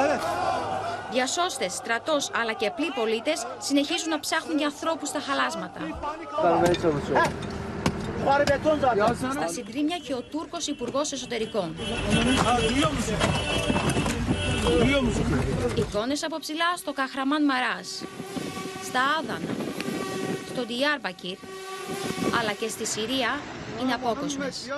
Evet. 0.00 0.20
Διασώστες, 1.12 1.72
στρατός 1.74 2.30
αλλά 2.40 2.52
και 2.52 2.66
απλοί 2.66 2.90
πολίτες 2.90 3.46
συνεχίζουν 3.58 4.08
να 4.08 4.20
ψάχνουν 4.20 4.58
για 4.58 4.66
ανθρώπους 4.66 5.08
στα 5.08 5.20
χαλάσματα 5.20 5.80
πάρει. 8.30 8.44
Στα 9.32 9.48
συγκρίνια 9.48 9.98
και 10.06 10.14
ο 10.14 10.22
Τούρκος 10.30 10.66
Υπουργός 10.66 11.12
Εσωτερικών. 11.12 11.74
Εικόνες 15.74 16.22
από 16.22 16.38
ψηλά 16.38 16.76
στο 16.76 16.92
Καχραμάν 16.92 17.44
Μαράς, 17.44 18.02
στα 18.82 19.00
Άδανα, 19.18 19.54
στο 20.52 20.64
Διάρμπακυρ, 20.64 21.38
αλλά 22.40 22.52
και 22.52 22.68
στη 22.68 22.86
Συρία 22.86 23.40
είναι 23.80 23.92
απόκοσμες. 23.92 24.68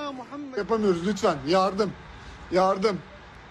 Επαμείνω, 0.56 0.96
λύτσαν, 1.04 1.38
γιάρδεμ, 1.44 1.90
γιάρδεμ. 2.50 2.96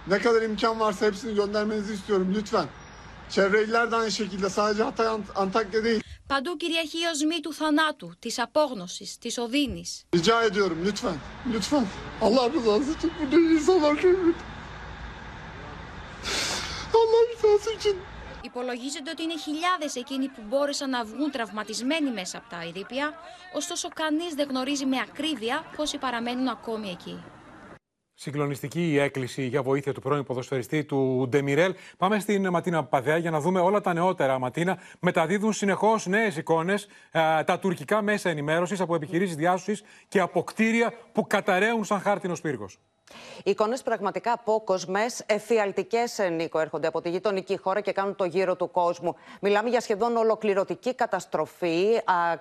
Ne 0.08 0.20
kadar 0.20 0.42
imkan 0.42 0.80
varsa 0.80 1.06
hepsini 1.06 1.36
göndermenizi 1.36 1.94
istiyorum 1.94 2.34
lütfen. 2.36 2.68
Çevre 3.30 3.64
illerden 3.64 4.00
aynı 4.00 4.12
şekilde 4.12 4.50
sadece 4.50 4.84
Hatay 4.84 5.08
Παντού 6.34 6.58
κυριαρχεί 6.58 6.98
η 6.98 7.06
οσμή 7.14 7.40
του 7.40 7.54
θανάτου, 7.54 8.14
της 8.20 8.40
απόγνωσης, 8.40 9.18
της 9.18 9.38
οδύνης. 9.38 10.04
Rica 10.16 10.44
ediyorum 10.50 10.86
lütfen. 10.86 11.18
Lütfen. 11.54 11.86
Allah 12.22 12.50
rızası 12.54 12.92
için 12.98 13.12
burada 13.20 13.36
insanlar 13.36 13.94
görmüyor. 14.02 14.36
Allah 17.00 17.22
rızası 17.32 17.72
için. 17.78 17.96
Υπολογίζεται 18.44 19.10
ότι 19.12 19.24
είναι 19.24 19.38
χιλιάδες 19.38 19.96
εκείνοι 19.96 20.28
που 20.28 20.42
μπόρεσαν 20.48 20.90
να 20.90 21.04
βγουν 21.04 21.32
τραυματισμένοι 21.32 22.12
μέσα 22.12 22.38
από 22.38 22.50
τα 22.50 22.62
ερήπια, 22.62 23.14
ωστόσο 23.54 23.90
κανείς 23.90 24.34
δεν 24.34 24.48
γνωρίζει 24.50 24.86
με 24.86 24.98
ακρίβεια 25.00 25.66
πόσοι 25.76 25.98
παραμένουν 25.98 26.48
ακόμη 26.48 26.90
εκεί. 26.90 27.24
Συγκλονιστική 28.24 28.92
η 28.92 29.00
έκκληση 29.00 29.46
για 29.46 29.62
βοήθεια 29.62 29.94
του 29.94 30.02
πρώην 30.02 30.24
ποδοσφαιριστή 30.24 30.84
του 30.84 31.28
Ντεμιρέλ. 31.30 31.74
Πάμε 31.98 32.20
στην 32.20 32.50
Ματίνα 32.50 32.84
Παδέα 32.84 33.18
για 33.18 33.32
να 33.32 33.40
δούμε 33.40 33.60
όλα 33.60 33.82
τα 33.82 33.94
νεότερα. 33.94 34.40
Ματίνα 34.40 34.78
μεταδίδουν 35.00 35.54
συνεχώς 35.54 36.06
νέες 36.06 36.38
εικόνες 36.38 36.88
τα 37.46 37.60
τουρκικά 37.62 38.02
μέσα 38.02 38.30
ενημέρωσης 38.30 38.80
από 38.80 38.96
επιχειρήσεις 38.96 39.36
διάσωσης 39.36 39.84
και 40.08 40.20
από 40.20 40.44
κτίρια 40.44 40.94
που 41.12 41.28
καταραίουν 41.28 41.84
σαν 41.84 42.00
χάρτινος 42.00 42.42
πύργος. 42.42 42.80
Εικόνες 43.44 43.82
πραγματικά 43.82 44.32
απόκοσμες, 44.32 45.24
εφιαλτικές, 45.26 46.20
Νίκο, 46.32 46.60
έρχονται 46.60 46.88
από 46.88 47.02
τη 47.02 47.10
γειτονική 47.10 47.58
χώρα 47.58 47.82
και 47.82 47.92
κάνουν 47.92 48.16
το 48.16 48.24
γύρο 48.24 48.56
του 48.56 48.72
κόσμου. 48.72 49.16
Μιλάμε 49.42 49.70
για 49.70 49.82
σχεδόν 49.82 50.18
ολοκληρωτική 50.18 50.96
καταστροφή, 50.96 51.86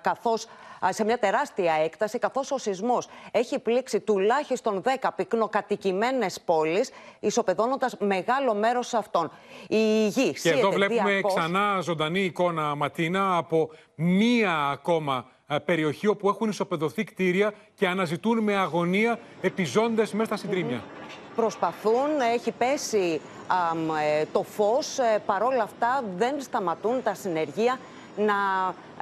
καθώς 0.01 0.47
σε 0.89 1.03
μια 1.03 1.17
τεράστια 1.17 1.73
έκταση, 1.73 2.19
καθώς 2.19 2.51
ο 2.51 2.57
σεισμός 2.57 3.07
έχει 3.31 3.59
πλήξει 3.59 3.99
τουλάχιστον 3.99 4.81
10 5.01 5.09
πυκνοκατοικημένες 5.15 6.41
πόλεις, 6.45 6.91
ισοπεδώνοντας 7.19 7.97
μεγάλο 7.99 8.53
μέρος 8.53 8.93
αυτών. 8.93 9.31
Η 9.67 10.07
γη 10.07 10.33
Και 10.33 10.49
εδώ 10.49 10.69
βλέπουμε 10.69 11.09
διαρκώς... 11.09 11.33
ξανά 11.33 11.79
ζωντανή 11.81 12.19
εικόνα, 12.19 12.75
Ματίνα, 12.75 13.37
από 13.37 13.69
μία 13.95 14.53
ακόμα 14.55 15.25
ε, 15.25 15.40
περιοχή 15.59 16.07
όπου 16.07 16.29
έχουν 16.29 16.49
ισοπεδωθεί 16.49 17.03
κτίρια 17.03 17.53
και 17.75 17.87
αναζητούν 17.87 18.39
με 18.39 18.55
αγωνία 18.55 19.19
επιζώντες 19.41 20.11
μέσα 20.11 20.25
στα 20.25 20.37
συντρίμια. 20.37 20.83
Προσπαθούν, 21.35 22.09
έχει 22.33 22.51
πέσει 22.51 23.21
αμ, 23.47 23.89
ε, 23.89 24.25
το 24.31 24.43
φως, 24.43 24.97
ε, 24.97 25.21
παρόλα 25.25 25.63
αυτά 25.63 26.03
δεν 26.17 26.41
σταματούν 26.41 27.03
τα 27.03 27.13
συνεργεία 27.13 27.79
να 28.17 28.33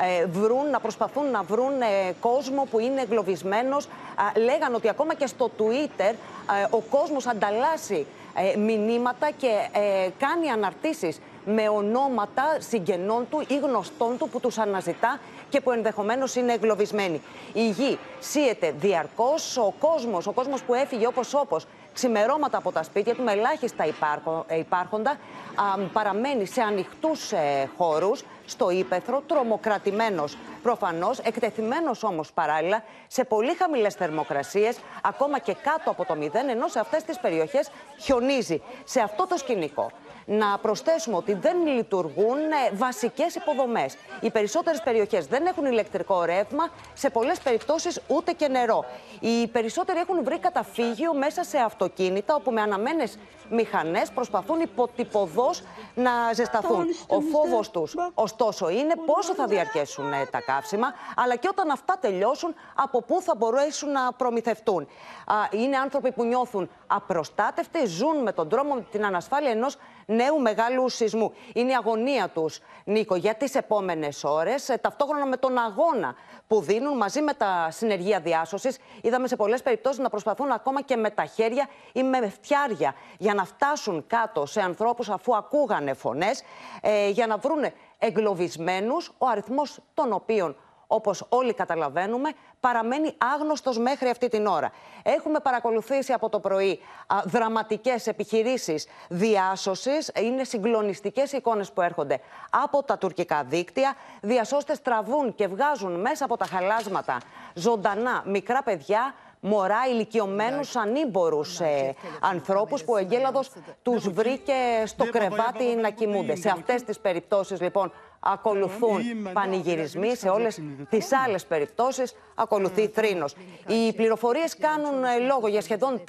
ε, 0.05 0.25
βρουν, 0.25 0.69
να 0.69 0.79
προσπαθούν 0.79 1.31
να 1.31 1.43
βρουν 1.43 1.81
ε, 1.81 2.13
κόσμο 2.19 2.67
που 2.71 2.79
είναι 2.79 3.01
εγκλωβισμένος. 3.01 3.85
Α, 3.85 4.39
λέγαν 4.39 4.73
ότι 4.73 4.89
ακόμα 4.89 5.13
και 5.13 5.27
στο 5.27 5.51
Twitter 5.57 6.13
ε, 6.13 6.67
ο 6.69 6.79
κόσμος 6.79 7.27
ανταλλάσσει 7.27 8.05
ε, 8.33 8.57
μηνύματα 8.57 9.29
και 9.37 9.69
ε, 9.71 10.09
κάνει 10.17 10.49
αναρτήσεις 10.49 11.19
με 11.45 11.69
ονόματα 11.69 12.43
συγγενών 12.59 13.27
του 13.29 13.43
ή 13.47 13.57
γνωστών 13.57 14.17
του 14.17 14.29
που 14.29 14.39
τους 14.39 14.57
αναζητά 14.57 15.19
και 15.49 15.61
που 15.61 15.71
ενδεχομένως 15.71 16.35
είναι 16.35 16.53
εγκλωβισμένοι. 16.53 17.21
Η 17.53 17.69
γη 17.69 17.99
σύεται 18.19 18.73
διαρκώς, 18.77 19.57
ο 19.57 19.73
κόσμος, 19.79 20.27
ο 20.27 20.31
κόσμος 20.31 20.63
που 20.63 20.73
έφυγε 20.73 21.07
όπως 21.07 21.33
όπως 21.33 21.65
ξημερώματα 21.93 22.57
από 22.57 22.71
τα 22.71 22.83
σπίτια 22.83 23.15
του 23.15 23.23
με 23.23 23.31
ελάχιστα 23.31 23.85
υπάρχο- 23.85 24.45
ε, 24.47 24.57
υπάρχοντα, 24.57 25.11
α, 25.11 25.77
παραμένει 25.93 26.45
σε 26.45 26.61
ανοιχτούς 26.61 27.31
ε, 27.31 27.69
χώρους, 27.77 28.23
στο 28.45 28.69
ύπεθρο, 28.69 29.23
τρομοκρατημένος 29.27 30.37
προφανώς, 30.63 31.19
εκτεθειμένος 31.19 32.03
όμως 32.03 32.31
παράλληλα 32.31 32.83
σε 33.07 33.23
πολύ 33.23 33.53
χαμηλές 33.55 33.93
θερμοκρασίες, 33.93 34.77
ακόμα 35.01 35.39
και 35.39 35.53
κάτω 35.53 35.89
από 35.89 36.05
το 36.05 36.15
μηδέν, 36.15 36.49
ενώ 36.49 36.67
σε 36.67 36.79
αυτές 36.79 37.03
τις 37.03 37.19
περιοχές 37.19 37.69
χιονίζει. 37.99 38.61
Σε 38.83 38.99
αυτό 39.01 39.27
το 39.27 39.37
σκηνικό 39.37 39.91
να 40.31 40.57
προσθέσουμε 40.57 41.15
ότι 41.15 41.33
δεν 41.33 41.67
λειτουργούν 41.67 42.37
ε, 42.37 42.75
βασικές 42.75 43.35
υποδομές. 43.35 43.95
Οι 44.21 44.31
περισσότερες 44.31 44.81
περιοχές 44.81 45.25
δεν 45.27 45.45
έχουν 45.45 45.65
ηλεκτρικό 45.65 46.23
ρεύμα, 46.23 46.69
σε 46.93 47.09
πολλές 47.09 47.39
περιπτώσεις 47.39 48.01
ούτε 48.07 48.31
και 48.31 48.47
νερό. 48.47 48.85
Οι 49.19 49.47
περισσότεροι 49.47 49.99
έχουν 49.99 50.23
βρει 50.23 50.39
καταφύγιο 50.39 51.13
μέσα 51.13 51.43
σε 51.43 51.57
αυτοκίνητα, 51.57 52.35
όπου 52.35 52.51
με 52.51 52.61
αναμένες 52.61 53.17
μηχανές 53.49 54.11
προσπαθούν 54.11 54.59
υποτυπωδώς 54.59 55.63
να 55.95 56.11
ζεσταθούν. 56.33 56.85
Ο 57.07 57.21
φόβος 57.21 57.69
τους, 57.69 57.95
ωστόσο, 58.13 58.69
είναι 58.69 58.93
πόσο 59.05 59.33
θα 59.33 59.47
διαρκέσουν 59.47 60.13
ε, 60.13 60.25
τα 60.31 60.41
καύσιμα, 60.41 60.87
αλλά 61.15 61.35
και 61.35 61.47
όταν 61.51 61.69
αυτά 61.69 61.97
τελειώσουν, 62.01 62.55
από 62.75 63.01
πού 63.01 63.21
θα 63.21 63.35
μπορέσουν 63.35 63.91
να 63.91 64.13
προμηθευτούν. 64.13 64.87
Α, 65.25 65.35
Είναι 65.51 65.77
άνθρωποι 65.77 66.11
που 66.11 66.23
νιώθουν 66.23 66.69
απροστάτευτοι, 66.91 67.85
ζουν 67.85 68.21
με 68.21 68.31
τον 68.31 68.49
τρόμο, 68.49 68.73
με 68.73 68.85
την 68.91 69.05
ανασφάλεια 69.05 69.51
ενός 69.51 69.77
νέου 70.05 70.39
μεγάλου 70.41 70.89
σεισμού. 70.89 71.33
Είναι 71.53 71.71
η 71.71 71.75
αγωνία 71.75 72.29
τους, 72.29 72.59
Νίκο, 72.83 73.15
για 73.15 73.35
τις 73.35 73.55
επόμενες 73.55 74.23
ώρες, 74.23 74.69
ε, 74.69 74.77
ταυτόχρονα 74.77 75.25
με 75.25 75.37
τον 75.37 75.57
αγώνα 75.57 76.15
που 76.47 76.61
δίνουν 76.61 76.97
μαζί 76.97 77.21
με 77.21 77.33
τα 77.33 77.67
συνεργεία 77.71 78.19
διάσωσης. 78.19 78.77
Είδαμε 79.01 79.27
σε 79.27 79.35
πολλές 79.35 79.61
περιπτώσεις 79.61 79.99
να 79.99 80.09
προσπαθούν 80.09 80.51
ακόμα 80.51 80.81
και 80.81 80.95
με 80.95 81.09
τα 81.09 81.25
χέρια 81.25 81.69
ή 81.93 82.03
με 82.03 82.29
φτιάρια 82.29 82.95
για 83.17 83.33
να 83.33 83.45
φτάσουν 83.45 84.03
κάτω 84.07 84.45
σε 84.45 84.61
ανθρώπους 84.61 85.09
αφού 85.09 85.35
ακούγανε 85.35 85.93
φωνές, 85.93 86.43
ε, 86.81 87.09
για 87.09 87.27
να 87.27 87.37
βρούνε 87.37 87.73
εγκλωβισμένους, 87.99 89.11
ο 89.17 89.27
αριθμός 89.27 89.79
των 89.93 90.13
οποίων 90.13 90.55
όπως 90.91 91.25
όλοι 91.29 91.53
καταλαβαίνουμε, 91.53 92.29
παραμένει 92.59 93.13
άγνωστος 93.35 93.77
μέχρι 93.77 94.09
αυτή 94.09 94.27
την 94.27 94.45
ώρα. 94.45 94.71
Έχουμε 95.03 95.39
παρακολουθήσει 95.39 96.13
από 96.13 96.29
το 96.29 96.39
πρωί 96.39 96.79
α, 97.07 97.17
δραματικές 97.25 98.07
επιχειρήσεις 98.07 98.87
διάσωσης. 99.09 100.11
Είναι 100.21 100.43
συγκλονιστικές 100.43 101.31
οι 101.31 101.37
εικόνες 101.37 101.71
που 101.71 101.81
έρχονται 101.81 102.19
από 102.49 102.83
τα 102.83 102.97
τουρκικά 102.97 103.43
δίκτυα. 103.43 103.95
Διασώστες 104.21 104.81
τραβούν 104.81 105.35
και 105.35 105.47
βγάζουν 105.47 105.99
μέσα 105.99 106.25
από 106.25 106.37
τα 106.37 106.45
χαλάσματα 106.45 107.17
ζωντανά 107.53 108.23
μικρά 108.25 108.63
παιδιά, 108.63 109.13
μωρά, 109.39 109.87
ηλικιωμένους, 109.89 110.75
ανήμπορους 110.75 111.59
ε, 111.59 111.95
ανθρώπους 112.19 112.83
που 112.83 112.93
ο 112.93 112.97
Εγκέλαδο 112.97 113.41
τους 113.81 114.09
βρήκε 114.09 114.53
στο 114.85 115.05
κρεβάτι 115.09 115.63
να 115.63 115.89
κοιμούνται. 115.89 116.35
Σε 116.35 116.49
αυτές 116.49 116.83
τις 116.83 116.99
περιπτώσεις, 116.99 117.61
λοιπόν, 117.61 117.91
ακολουθούν 118.19 119.01
πανηγυρισμοί. 119.33 120.15
Σε 120.15 120.29
όλε 120.29 120.47
τι 120.89 120.99
άλλε 121.25 121.37
περιπτώσει 121.47 122.03
ακολουθεί 122.35 122.87
θρήνος. 122.87 123.35
Οι 123.67 123.93
πληροφορίε 123.93 124.43
κάνουν 124.59 125.03
ε, 125.03 125.19
λόγο 125.27 125.47
για 125.47 125.61
σχεδόν 125.61 126.01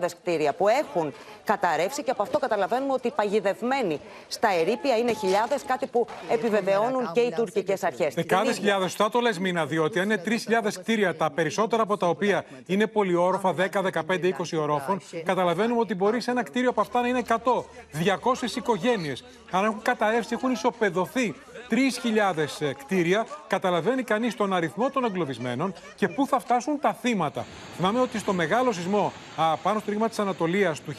3.000 0.00 0.06
κτίρια 0.22 0.52
που 0.52 0.68
έχουν 0.68 1.12
καταρρεύσει 1.44 2.02
και 2.02 2.10
από 2.10 2.22
αυτό 2.22 2.38
καταλαβαίνουμε 2.38 2.92
ότι 2.92 3.06
οι 3.06 3.10
παγιδευμένοι 3.10 4.00
στα 4.28 4.48
ερήπια 4.52 4.96
είναι 4.96 5.12
χιλιάδε, 5.12 5.54
κάτι 5.66 5.86
που 5.86 6.06
επιβεβαιώνουν 6.28 7.12
και 7.12 7.20
οι 7.20 7.32
τουρκικέ 7.36 7.74
αρχέ. 7.82 8.10
Δεκάδε 8.14 8.52
χιλιάδε, 8.52 8.82
σωστά 8.82 9.10
το 9.10 9.20
λε, 9.20 9.30
Μίνα, 9.40 9.66
διότι 9.66 9.98
αν 9.98 10.04
είναι 10.04 10.22
3.000 10.24 10.68
κτίρια, 10.80 11.16
τα 11.16 11.30
περισσότερα 11.30 11.82
από 11.82 11.96
τα 11.96 12.08
οποία 12.08 12.44
είναι 12.66 12.86
πολυόροφα, 12.86 13.54
10, 13.58 13.82
15, 13.82 14.00
20 14.08 14.58
ορόφων, 14.58 15.00
καταλαβαίνουμε 15.24 15.80
ότι 15.80 15.94
μπορεί 15.94 16.20
σε 16.20 16.30
ένα 16.30 16.42
κτίριο 16.42 16.70
από 16.70 16.80
αυτά 16.80 17.00
να 17.00 17.08
είναι 17.08 17.22
100, 17.28 17.34
200 17.34 18.56
οικογένειε. 18.56 19.14
Αν 19.50 19.64
έχουν 19.64 19.82
καταρρεύσει, 19.82 20.34
έχουν 20.34 20.50
ισοπεδωθεί 20.50 21.34
3.000 21.74 22.72
κτίρια, 22.78 23.26
καταλαβαίνει 23.46 24.02
κανείς 24.02 24.34
τον 24.34 24.52
αριθμό 24.52 24.90
των 24.90 25.04
εγκλωβισμένων 25.04 25.74
και 25.94 26.08
πού 26.08 26.26
θα 26.26 26.38
φτάσουν 26.38 26.80
τα 26.80 26.92
θύματα. 26.92 27.44
Θυμάμαι 27.76 28.00
ότι 28.00 28.18
στο 28.18 28.32
μεγάλο 28.32 28.72
σεισμό 28.72 29.12
α, 29.36 29.56
πάνω 29.56 29.78
στο 29.78 29.90
ρήγμα 29.90 30.08
της 30.08 30.18
Ανατολίας 30.18 30.80
του 30.80 30.94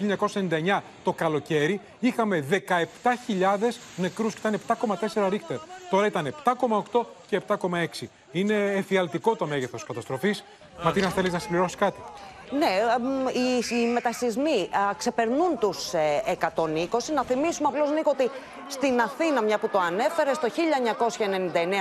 1999 0.73 0.79
το 1.03 1.13
καλοκαίρι 1.13 1.81
είχαμε 1.99 2.45
17.000 2.49 2.57
νεκρούς 3.95 4.33
και 4.33 4.39
ήταν 4.47 4.59
7,4 5.13 5.29
ρίχτερ. 5.29 5.57
Τώρα 5.89 6.05
ήταν 6.05 6.35
7,8 6.43 7.01
και 7.27 7.41
7,6. 7.47 8.07
Είναι 8.31 8.53
εφιαλτικό 8.53 9.35
το 9.35 9.45
μέγεθος 9.45 9.83
καταστροφής. 9.83 10.43
Ματίνα, 10.83 11.09
θέλεις 11.09 11.33
να 11.33 11.39
συμπληρώσεις 11.39 11.77
κάτι; 11.77 11.99
Ναι, 12.51 12.65
εμ, 12.95 13.27
οι, 13.27 13.75
οι 13.81 13.85
μετασυσμοί 13.87 14.69
α, 14.71 14.93
ξεπερνούν 14.97 15.57
τους 15.59 15.93
ε, 15.93 16.21
120. 16.55 16.63
Να 17.13 17.23
θυμίσουμε 17.23 17.67
απλώς, 17.67 17.91
Νίκο, 17.91 18.11
ότι 18.13 18.29
στην 18.67 19.01
Αθήνα, 19.01 19.41
μια 19.41 19.57
που 19.57 19.69
το 19.69 19.79
ανέφερε, 19.79 20.31
το 20.31 20.51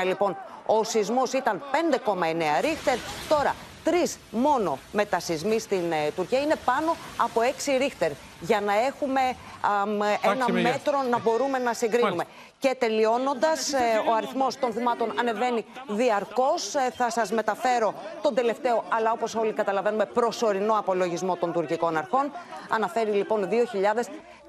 1999, 0.03 0.07
λοιπόν, 0.07 0.37
ο 0.67 0.85
σεισμός 0.85 1.33
ήταν 1.33 1.63
5,9 2.07 2.13
ρίχτερ. 2.61 2.97
Τώρα, 3.29 3.55
τρεις 3.85 4.19
μόνο 4.31 4.79
μετασυσμοί 4.93 5.59
στην 5.59 5.93
ε, 5.93 6.11
Τουρκία 6.17 6.41
είναι 6.41 6.57
πάνω 6.65 6.97
από 7.17 7.41
6 7.41 7.79
ρίχτερ. 7.79 8.11
Για 8.41 8.61
να 8.61 8.73
έχουμε 8.87 9.21
αμ, 9.61 10.03
ένα 10.23 10.45
μεγέθη. 10.51 10.73
μέτρο 10.73 11.03
να 11.11 11.19
μπορούμε 11.19 11.59
να 11.59 11.73
συγκρίνουμε. 11.73 12.25
Και 12.65 12.75
τελειώνοντας, 12.79 13.73
ο 14.09 14.15
αριθμός 14.15 14.59
των 14.59 14.73
θυμάτων 14.73 15.19
ανεβαίνει 15.19 15.65
διαρκώς. 15.89 16.75
Θα 16.97 17.11
σας 17.11 17.31
μεταφέρω 17.31 17.95
τον 18.23 18.35
τελευταίο, 18.35 18.85
αλλά 18.89 19.13
όπως 19.13 19.35
όλοι 19.35 19.53
καταλαβαίνουμε, 19.53 20.07
προσωρινό 20.07 20.79
απολογισμό 20.79 21.37
των 21.37 21.53
τουρκικών 21.53 21.97
αρχών. 21.97 22.33
Αναφέρει 22.69 23.11
λοιπόν 23.11 23.49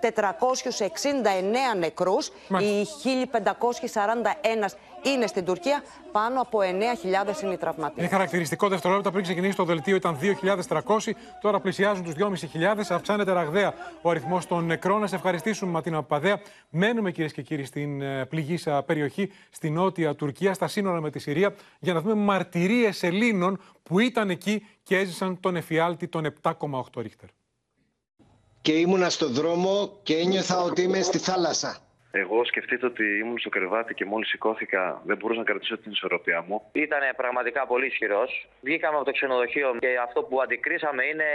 2.469 0.01 1.77
νεκρούς. 1.79 2.27
Οι 2.59 2.87
1.541 3.31 4.75
είναι 5.01 5.27
στην 5.27 5.45
Τουρκία. 5.45 5.83
Πάνω 6.11 6.41
από 6.41 6.59
9.000 6.59 7.43
είναι 7.43 7.53
οι 7.53 7.57
τραυματίες. 7.57 7.97
Είναι 7.97 8.07
χαρακτηριστικό 8.07 8.67
δευτερόλεπτα 8.67 9.11
πριν 9.11 9.23
ξεκινήσει 9.23 9.55
το 9.55 9.63
δελτίο 9.63 9.95
ήταν 9.95 10.19
2.300, 10.21 11.11
τώρα 11.41 11.59
πλησιάζουν 11.59 12.03
τους 12.03 12.13
2.500, 12.17 12.83
αυξάνεται 12.89 13.31
ραγδαία 13.31 13.73
ο 14.01 14.09
αριθμός 14.09 14.45
των 14.45 14.65
νεκρών. 14.65 14.99
Να 14.99 15.07
σε 15.07 15.15
ευχαριστήσουμε, 15.15 15.71
Ματίνα 15.71 15.95
Παπαδέα. 15.95 16.39
Μένουμε 16.69 17.11
κυρίες 17.11 17.33
και 17.33 17.41
κύριοι 17.41 17.65
στην 17.65 18.01
ε, 18.01 18.25
πληγήσα 18.25 18.83
περιοχή, 18.83 19.31
στη 19.49 19.69
νότια 19.69 20.15
Τουρκία, 20.15 20.53
στα 20.53 20.67
σύνορα 20.67 21.01
με 21.01 21.09
τη 21.09 21.19
Συρία, 21.19 21.55
για 21.79 21.93
να 21.93 22.01
δούμε 22.01 22.15
μαρτυρίες 22.15 23.03
Ελλήνων 23.03 23.59
που 23.83 23.99
ήταν 23.99 24.29
εκεί 24.29 24.67
και 24.83 24.97
έζησαν 24.97 25.39
τον 25.39 25.55
εφιάλτη 25.55 26.07
των 26.07 26.33
7,8 26.41 26.81
ρίχτερ. 26.95 27.29
Και 28.65 28.71
ήμουνα 28.71 29.09
στο 29.09 29.29
δρόμο 29.29 29.99
και 30.03 30.15
ένιωθα 30.17 30.61
ότι 30.61 30.81
είμαι 30.81 31.01
στη 31.01 31.17
θάλασσα. 31.17 31.84
Εγώ 32.17 32.45
σκεφτείτε 32.45 32.85
ότι 32.85 33.03
ήμουν 33.21 33.39
στο 33.39 33.49
κρεβάτι 33.49 33.93
και 33.93 34.05
μόλις 34.05 34.27
σηκώθηκα 34.29 35.01
δεν 35.05 35.17
μπορούσα 35.17 35.39
να 35.39 35.45
κρατήσω 35.45 35.77
την 35.77 35.91
ισορροπία 35.91 36.45
μου. 36.47 36.61
Ήταν 36.71 36.99
πραγματικά 37.15 37.67
πολύ 37.67 37.85
ισχυρός. 37.85 38.47
Βγήκαμε 38.61 38.95
από 38.95 39.05
το 39.05 39.11
ξενοδοχείο 39.11 39.75
και 39.79 39.87
αυτό 40.03 40.23
που 40.23 40.41
αντικρίσαμε 40.41 41.03
είναι 41.05 41.25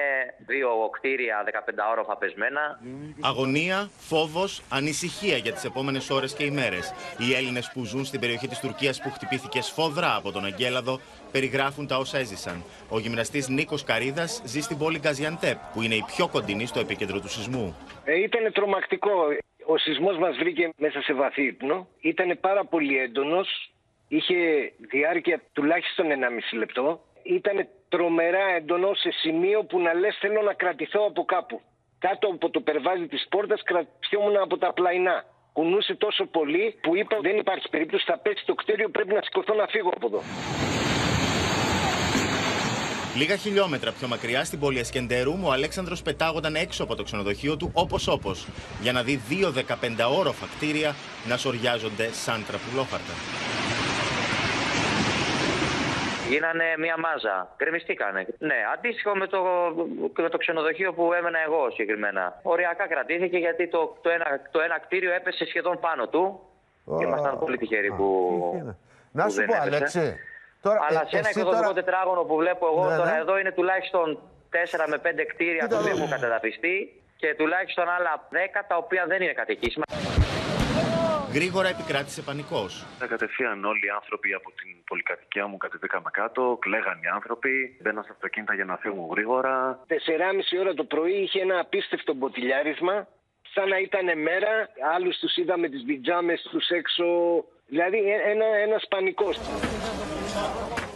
δύο 0.46 0.68
κτίρια 0.90 1.44
15 1.44 1.90
όροφα 1.90 2.16
πεσμένα. 2.16 2.80
Αγωνία, 3.20 3.90
φόβος, 3.98 4.62
ανησυχία 4.70 5.36
για 5.36 5.52
τις 5.52 5.64
επόμενες 5.64 6.10
ώρες 6.10 6.34
και 6.34 6.44
ημέρες. 6.44 6.94
Οι 7.18 7.34
Έλληνες 7.34 7.70
που 7.74 7.84
ζουν 7.84 8.04
στην 8.04 8.20
περιοχή 8.20 8.48
της 8.48 8.60
Τουρκίας 8.60 9.00
που 9.02 9.10
χτυπήθηκε 9.10 9.60
σφοδρά 9.60 10.14
από 10.16 10.32
τον 10.32 10.44
Αγγέλαδο 10.44 11.00
περιγράφουν 11.32 11.86
τα 11.86 11.96
όσα 11.96 12.18
έζησαν. 12.18 12.64
Ο 12.88 12.98
γυμναστής 12.98 13.48
Νίκος 13.48 13.84
Καρίδας 13.84 14.42
ζει 14.44 14.60
στην 14.60 14.78
πόλη 14.78 14.98
Γκαζιαντέπ, 14.98 15.58
που 15.72 15.82
είναι 15.82 15.94
η 15.94 16.04
πιο 16.16 16.28
κοντινή 16.28 16.66
στο 16.66 16.80
επίκεντρο 16.80 17.20
του 17.20 17.28
σεισμού. 17.28 17.76
Ε, 18.04 18.18
ήταν 18.18 18.52
τρομακτικό. 18.52 19.10
Ο 19.72 19.78
σεισμός 19.78 20.18
μας 20.18 20.36
βρήκε 20.36 20.70
μέσα 20.76 21.02
σε 21.02 21.12
βαθύ 21.12 21.42
ύπνο. 21.42 21.86
Ήταν 22.00 22.38
πάρα 22.40 22.64
πολύ 22.64 22.98
έντονος. 22.98 23.72
Είχε 24.08 24.36
διάρκεια 24.90 25.42
τουλάχιστον 25.52 26.06
1,5 26.10 26.58
λεπτό. 26.58 27.00
Ήταν 27.22 27.68
τρομερά 27.88 28.44
έντονο 28.56 28.94
σε 28.94 29.10
σημείο 29.10 29.64
που 29.64 29.80
να 29.80 29.94
λες 29.94 30.16
θέλω 30.20 30.42
να 30.42 30.54
κρατηθώ 30.54 31.06
από 31.06 31.24
κάπου. 31.24 31.60
Κάτω 31.98 32.28
από 32.28 32.50
το 32.50 32.60
περβάζι 32.60 33.06
της 33.06 33.26
πόρτας 33.28 33.62
κρατιόμουν 33.62 34.36
από 34.36 34.58
τα 34.58 34.72
πλαϊνά. 34.72 35.24
Κουνούσε 35.52 35.94
τόσο 35.94 36.24
πολύ 36.26 36.78
που 36.82 36.96
είπα 36.96 37.18
δεν 37.20 37.36
υπάρχει 37.36 37.68
περίπτωση 37.68 38.04
θα 38.06 38.18
πέσει 38.18 38.44
το 38.46 38.54
κτίριο 38.54 38.88
πρέπει 38.88 39.12
να 39.14 39.22
σηκωθώ 39.22 39.54
να 39.54 39.66
φύγω 39.66 39.90
από 39.94 40.06
εδώ. 40.06 40.20
Λίγα 43.16 43.36
χιλιόμετρα 43.36 43.92
πιο 43.92 44.08
μακριά 44.08 44.44
στην 44.44 44.58
πόλη 44.58 44.78
Εσκεντέρου, 44.78 45.38
ο 45.42 45.52
Αλέξανδρος 45.52 46.02
πετάγονταν 46.02 46.54
έξω 46.54 46.82
από 46.82 46.94
το 46.94 47.02
ξενοδοχείο 47.02 47.56
του 47.56 47.70
όπως 47.74 48.08
όπως, 48.08 48.48
για 48.80 48.92
να 48.92 49.02
δει 49.02 49.16
δύο 49.16 49.52
15 49.56 49.62
όροφα 50.18 50.46
κτίρια 50.56 50.94
να 51.28 51.36
σοριάζονται 51.36 52.12
σαν 52.12 52.44
τραπουλόχαρτα. 52.46 53.12
Γίνανε 56.30 56.64
μία 56.78 56.96
μάζα. 56.98 57.54
Κρεμιστήκανε. 57.56 58.26
Ναι, 58.38 58.54
αντίστοιχο 58.74 59.16
με 59.16 59.26
το, 59.26 59.40
με 60.22 60.28
το 60.28 60.36
ξενοδοχείο 60.36 60.92
που 60.92 61.12
έμενα 61.12 61.38
εγώ 61.46 61.70
συγκεκριμένα. 61.70 62.40
Οριακά 62.42 62.86
κρατήθηκε 62.88 63.38
γιατί 63.38 63.68
το, 63.68 63.96
το, 64.02 64.10
ένα, 64.10 64.26
το 64.50 64.60
ένα 64.60 64.78
κτίριο 64.78 65.12
έπεσε 65.12 65.44
σχεδόν 65.46 65.80
πάνω 65.80 66.06
του. 66.08 66.40
Και 66.98 67.04
ήμασταν 67.04 67.38
πολύ 67.38 67.56
τυχεροί 67.56 67.90
που. 67.92 68.06
Να 69.12 69.24
που 69.24 69.30
σου 69.30 69.36
δεν 69.36 69.46
πω, 69.46 69.54
έπεσε. 69.54 69.98
Αλέξη. 69.98 70.29
Τώρα, 70.62 70.78
Αλλά 70.88 71.00
ε, 71.02 71.08
σε 71.10 71.16
ένα 71.18 71.28
εσύ 71.28 71.38
οικοδομικό 71.40 71.62
τώρα- 71.72 71.82
τετράγωνο 71.82 72.22
που 72.22 72.36
βλέπω 72.36 72.66
εγώ 72.66 72.88
Ναι, 72.90 72.96
τώρα 72.96 73.12
ναι. 73.12 73.18
εδώ 73.18 73.38
είναι 73.38 73.52
τουλάχιστον 73.52 74.06
4 74.50 74.86
με 74.88 74.98
5 74.98 75.24
κτίρια 75.32 75.66
που 75.68 75.74
έχουν 75.88 76.08
κατεδαφιστεί 76.08 76.76
και 77.16 77.34
τουλάχιστον 77.38 77.88
άλλα 77.88 78.28
10 78.30 78.64
τα 78.68 78.76
οποία 78.76 79.04
δεν 79.06 79.22
είναι 79.22 79.32
κατοικήσιμα. 79.32 79.84
Γρήγορα 81.34 81.68
επικράτησε 81.68 82.22
πανικός. 82.22 82.86
Κατευθείαν 83.08 83.64
όλοι 83.64 83.86
οι 83.86 83.88
άνθρωποι 83.88 84.32
από 84.34 84.50
την 84.50 84.68
πολυκατοικία 84.86 85.46
μου 85.46 85.56
κατεβήκαμε 85.56 86.10
κάτω, 86.12 86.56
κλαίγαν 86.60 86.98
οι 87.02 87.06
άνθρωποι, 87.14 87.76
μπαίναν 87.82 88.02
στα 88.04 88.12
αυτοκίνητα 88.12 88.54
για 88.54 88.64
να 88.64 88.76
φύγουν 88.76 89.08
γρήγορα. 89.10 89.78
4,5 89.88 90.58
ώρα 90.60 90.74
το 90.74 90.84
πρωί 90.84 91.12
είχε 91.22 91.40
ένα 91.40 91.58
απίστευτο 91.60 92.12
μποτιλιάρισμα, 92.14 93.06
σαν 93.54 93.68
να 93.68 93.78
ήταν 93.78 94.18
μέρα. 94.20 94.68
Άλλους 94.94 95.18
τους 95.18 95.36
είδαμε 95.36 95.68
τις 95.68 95.82
πιτζάμες 95.86 96.42
τους 96.50 96.68
έξω, 96.68 97.04
δηλαδή 97.66 97.98
ένα, 98.32 98.44
ένας 98.44 98.86
πανικός. 98.88 99.38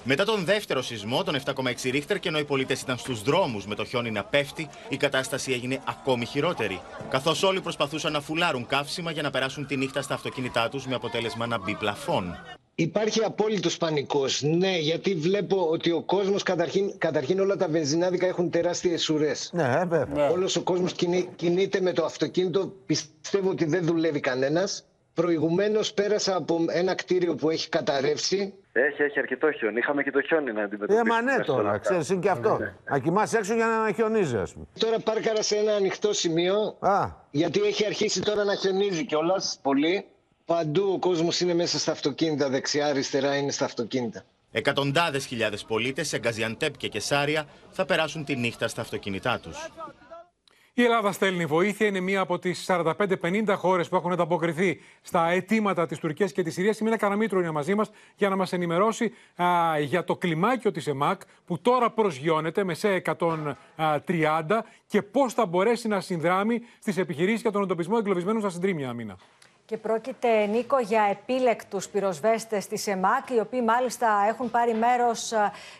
Μετά 0.06 0.24
τον 0.24 0.44
δεύτερο 0.44 0.82
σεισμό, 0.82 1.24
τον 1.24 1.34
7,6 1.34 1.90
ρίχτερ, 1.90 2.18
και 2.18 2.28
ενώ 2.28 2.38
οι 2.38 2.44
πολίτες 2.44 2.80
ήταν 2.80 2.96
στους 2.96 3.22
δρόμους 3.22 3.66
με 3.66 3.74
το 3.74 3.84
χιόνι 3.84 4.10
να 4.10 4.24
πέφτει, 4.24 4.68
η 4.88 4.96
κατάσταση 4.96 5.52
έγινε 5.52 5.82
ακόμη 5.88 6.24
χειρότερη. 6.24 6.80
Καθώς 7.10 7.42
όλοι 7.42 7.60
προσπαθούσαν 7.60 8.12
να 8.12 8.20
φουλάρουν 8.20 8.66
καύσιμα 8.66 9.10
για 9.10 9.22
να 9.22 9.30
περάσουν 9.30 9.66
τη 9.66 9.76
νύχτα 9.76 10.02
στα 10.02 10.14
αυτοκίνητά 10.14 10.68
τους 10.68 10.86
με 10.86 10.94
αποτέλεσμα 10.94 11.46
να 11.46 11.58
μπει 11.58 11.74
πλαφόν. 11.74 12.36
Υπάρχει 12.74 13.24
απόλυτος 13.24 13.76
πανικός. 13.76 14.42
Ναι, 14.42 14.78
γιατί 14.78 15.14
βλέπω 15.14 15.68
ότι 15.70 15.90
ο 15.90 16.02
κόσμος 16.02 16.42
καταρχήν, 16.42 16.98
καταρχήν 16.98 17.40
όλα 17.40 17.56
τα 17.56 17.68
βενζινάδικα 17.68 18.26
έχουν 18.26 18.50
τεράστιες 18.50 19.08
ουρές. 19.08 19.50
Ναι, 19.52 19.82
βέβαια. 19.86 20.30
Όλος 20.30 20.56
ο 20.56 20.62
κόσμος 20.62 20.92
κινείται 21.36 21.80
με 21.80 21.92
το 21.92 22.04
αυτοκίνητο. 22.04 22.72
Πιστεύω 22.86 23.50
ότι 23.50 23.64
δεν 23.64 23.84
δουλεύει 23.84 24.20
κανένας. 24.20 24.84
Προηγουμένως 25.14 25.92
πέρασα 25.92 26.36
από 26.36 26.64
ένα 26.68 26.94
κτίριο 26.94 27.34
που 27.34 27.50
έχει 27.50 27.68
καταρρεύσει. 27.68 28.54
Έχει, 28.72 29.02
έχει 29.02 29.18
αρκετό 29.18 29.52
χιόνι. 29.52 29.78
Είχαμε 29.78 30.02
και 30.02 30.10
το 30.10 30.20
χιόνι 30.20 30.52
να 30.52 30.62
αντιμετωπίσουμε. 30.62 31.14
Ε, 31.14 31.22
μα 31.22 31.22
ναι 31.22 31.44
τώρα, 31.44 31.78
ξέρεις, 31.78 32.08
είναι 32.08 32.20
και 32.20 32.28
αυτό. 32.30 32.58
Να 32.90 32.98
κοιμάσαι 32.98 33.38
έξω 33.38 33.54
για 33.54 33.66
να 33.66 33.92
χιονίζει, 33.92 34.36
ας 34.36 34.52
πούμε. 34.52 34.66
Τώρα 34.78 34.98
πάρκαρα 34.98 35.42
σε 35.42 35.56
ένα 35.56 35.74
ανοιχτό 35.74 36.12
σημείο. 36.12 36.76
Α. 36.80 37.06
Γιατί 37.30 37.60
έχει 37.60 37.86
αρχίσει 37.86 38.20
τώρα 38.20 38.44
να 38.44 38.54
χιονίζει 38.54 39.06
κιόλας 39.06 39.58
πολύ. 39.62 40.04
Παντού 40.44 40.92
ο 40.92 40.98
κόσμος 40.98 41.40
είναι 41.40 41.54
μέσα 41.54 41.78
στα 41.78 41.92
αυτοκίνητα. 41.92 42.48
Δεξιά-αριστερά 42.48 43.36
είναι 43.36 43.50
στα 43.50 43.64
αυτοκίνητα. 43.64 44.24
Εκατοντάδες 44.52 45.26
χιλιάδες 45.26 45.64
πολίτες 45.64 46.08
σε 46.08 46.18
Γκαζιαντέπ 46.18 46.76
και 46.76 46.88
Κεσάρια 46.88 47.46
θα 47.70 47.84
περάσουν 47.84 48.24
τη 48.24 48.36
νύχτα 48.36 48.68
στα 48.68 48.80
αυτοκίνητά 48.80 49.40
τους. 49.40 49.68
Η 50.76 50.82
Ελλάδα 50.82 51.12
στέλνει 51.12 51.46
βοήθεια. 51.46 51.86
Είναι 51.86 52.00
μία 52.00 52.20
από 52.20 52.38
τις 52.38 52.64
45-50 52.68 53.54
χώρες 53.56 53.88
που 53.88 53.96
έχουν 53.96 54.12
ανταποκριθεί 54.12 54.80
στα 55.02 55.28
αιτήματα 55.28 55.86
της 55.86 55.98
Τουρκίας 55.98 56.32
και 56.32 56.42
της 56.42 56.54
Συρίας. 56.54 56.78
Η 56.78 56.84
Μίνα 56.84 56.96
Καραμίτρου 56.96 57.38
είναι 57.38 57.50
μαζί 57.50 57.74
μας 57.74 57.90
για 58.16 58.28
να 58.28 58.36
μας 58.36 58.52
ενημερώσει 58.52 59.12
α, 59.42 59.78
για 59.78 60.04
το 60.04 60.16
κλιμάκιο 60.16 60.70
της 60.70 60.86
ΕΜΑΚ 60.86 61.20
που 61.44 61.60
τώρα 61.60 61.90
προσγειώνεται 61.90 62.64
με 62.64 62.74
σε 62.74 63.02
130 63.04 63.54
και 64.86 65.02
πώς 65.02 65.32
θα 65.32 65.46
μπορέσει 65.46 65.88
να 65.88 66.00
συνδράμει 66.00 66.60
στις 66.78 66.96
επιχειρήσεις 66.96 67.40
για 67.40 67.50
τον 67.50 67.62
εντοπισμό 67.62 67.96
εγκλωβισμένων 67.98 68.40
στα 68.40 68.50
συντρίμια. 68.50 68.92
Μίνα. 68.92 69.16
Και 69.66 69.76
πρόκειται, 69.76 70.46
Νίκο, 70.46 70.78
για 70.78 71.02
επίλεκτους 71.10 71.88
πυροσβέστες 71.88 72.66
της 72.66 72.86
ΕΜΑΚ, 72.86 73.30
οι 73.30 73.40
οποίοι 73.40 73.62
μάλιστα 73.64 74.24
έχουν 74.28 74.50
πάρει 74.50 74.74
μέρος 74.74 75.32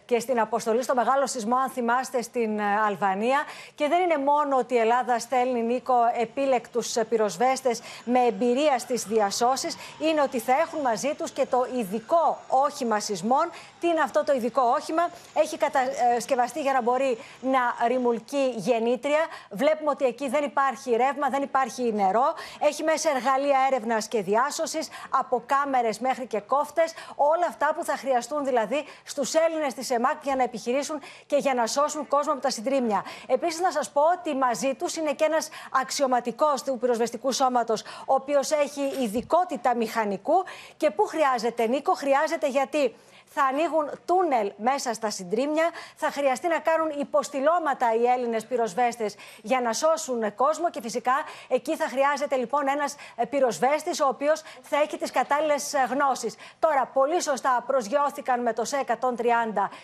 και 0.06 0.18
στην 0.20 0.40
αποστολή 0.40 0.82
στο 0.82 0.94
μεγάλο 0.94 1.26
σεισμό, 1.26 1.56
αν 1.56 1.70
θυμάστε, 1.70 2.22
στην 2.22 2.60
Αλβανία. 2.86 3.42
Και 3.74 3.88
δεν 3.88 4.02
είναι 4.02 4.18
μόνο 4.18 4.56
ότι 4.56 4.74
η 4.74 4.78
Ελλάδα 4.78 5.18
στέλνει, 5.18 5.62
Νίκο, 5.62 5.94
επίλεκτους 6.20 6.96
πυροσβέστες 7.08 7.80
με 8.04 8.20
εμπειρία 8.20 8.78
στις 8.78 9.04
διασώσεις, 9.04 9.76
είναι 10.00 10.20
ότι 10.20 10.38
θα 10.38 10.52
έχουν 10.52 10.80
μαζί 10.80 11.14
τους 11.18 11.30
και 11.30 11.46
το 11.46 11.66
ειδικό 11.78 12.38
όχημα 12.48 13.00
σεισμών. 13.00 13.50
Τι 13.84 13.90
είναι 13.90 14.00
αυτό 14.00 14.24
το 14.24 14.32
ειδικό 14.32 14.62
όχημα, 14.62 15.08
έχει 15.34 15.56
κατασκευαστεί 15.56 16.60
για 16.60 16.72
να 16.72 16.82
μπορεί 16.82 17.18
να 17.40 17.86
ρημουλκεί 17.86 18.52
γεννήτρια. 18.56 19.18
Βλέπουμε 19.50 19.90
ότι 19.90 20.04
εκεί 20.04 20.28
δεν 20.28 20.44
υπάρχει 20.44 20.90
ρεύμα, 20.90 21.28
δεν 21.28 21.42
υπάρχει 21.42 21.92
νερό. 21.92 22.34
Έχει 22.60 22.82
μέσα 22.82 23.10
εργαλεία 23.10 23.58
έρευνας 23.70 24.08
και 24.08 24.22
διάσωσης, 24.22 24.88
από 25.10 25.42
κάμερες 25.46 25.98
μέχρι 25.98 26.26
και 26.26 26.40
κόφτες. 26.40 26.92
Όλα 27.14 27.46
αυτά 27.48 27.74
που 27.76 27.84
θα 27.84 27.96
χρειαστούν 27.96 28.44
δηλαδή 28.44 28.84
στους 29.04 29.34
Έλληνες 29.34 29.74
της 29.74 29.90
ΕΜΑΚ 29.90 30.24
για 30.24 30.36
να 30.36 30.42
επιχειρήσουν 30.42 31.00
και 31.26 31.36
για 31.36 31.54
να 31.54 31.66
σώσουν 31.66 32.08
κόσμο 32.08 32.32
από 32.32 32.42
τα 32.42 32.50
συντρίμια. 32.50 33.04
Επίσης, 33.26 33.60
να 33.60 33.70
σας 33.70 33.90
πω 33.90 34.02
ότι 34.18 34.34
μαζί 34.34 34.74
τους 34.74 34.96
είναι 34.96 35.12
και 35.12 35.24
ένας 35.24 35.48
αξιωματικός 35.80 36.62
του 36.62 36.78
πυροσβεστικού 36.78 37.32
σώματος, 37.32 37.82
ο 37.82 38.14
οποίος 38.14 38.50
έχει 38.50 38.82
ειδικότητα 39.02 39.76
μηχανικού. 39.76 40.44
Και 40.76 40.90
πού 40.90 41.06
χρειάζεται, 41.06 41.66
Νίκο, 41.66 41.92
χρειάζεται 41.92 42.48
γιατί 42.48 42.94
θα 43.34 43.42
ανοίγουν 43.44 43.90
τούνελ 44.04 44.52
μέσα 44.56 44.92
στα 44.92 45.10
συντρίμια, 45.10 45.70
θα 45.96 46.10
χρειαστεί 46.10 46.48
να 46.48 46.58
κάνουν 46.58 46.90
υποστηλώματα 46.98 47.94
οι 47.94 48.04
Έλληνες 48.04 48.46
πυροσβέστες 48.46 49.14
για 49.42 49.60
να 49.60 49.72
σώσουν 49.72 50.34
κόσμο 50.34 50.70
και 50.70 50.80
φυσικά 50.80 51.12
εκεί 51.48 51.76
θα 51.76 51.88
χρειάζεται 51.88 52.36
λοιπόν 52.36 52.68
ένας 52.68 52.94
πυροσβέστης 53.30 54.00
ο 54.00 54.06
οποίος 54.06 54.42
θα 54.62 54.76
έχει 54.76 54.98
τις 54.98 55.10
κατάλληλες 55.10 55.74
γνώσεις. 55.90 56.34
Τώρα, 56.58 56.90
πολύ 56.92 57.22
σωστά 57.22 57.64
προσγειώθηκαν 57.66 58.42
με 58.42 58.52
το 58.52 58.64
ΣΕ 58.64 58.84
130 58.86 58.94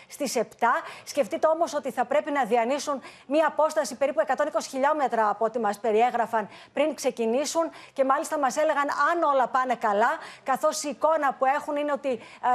στις 0.08 0.36
7. 0.36 0.42
Σκεφτείτε 1.04 1.46
όμως 1.46 1.74
ότι 1.74 1.90
θα 1.90 2.04
πρέπει 2.04 2.30
να 2.30 2.44
διανύσουν 2.44 3.02
μία 3.26 3.46
απόσταση 3.46 3.96
περίπου 3.96 4.20
120 4.26 4.34
χιλιόμετρα 4.68 5.28
από 5.28 5.44
ό,τι 5.44 5.58
μας 5.58 5.78
περιέγραφαν 5.78 6.48
πριν 6.72 6.94
ξεκινήσουν 6.94 7.70
και 7.92 8.04
μάλιστα 8.04 8.38
μας 8.38 8.56
έλεγαν 8.56 8.88
αν 9.10 9.22
όλα 9.22 9.48
πάνε 9.48 9.74
καλά, 9.74 10.10
καθώς 10.42 10.82
η 10.82 10.88
εικόνα 10.88 11.34
που 11.38 11.44
έχουν 11.44 11.76
είναι 11.76 11.92
ότι 11.92 12.08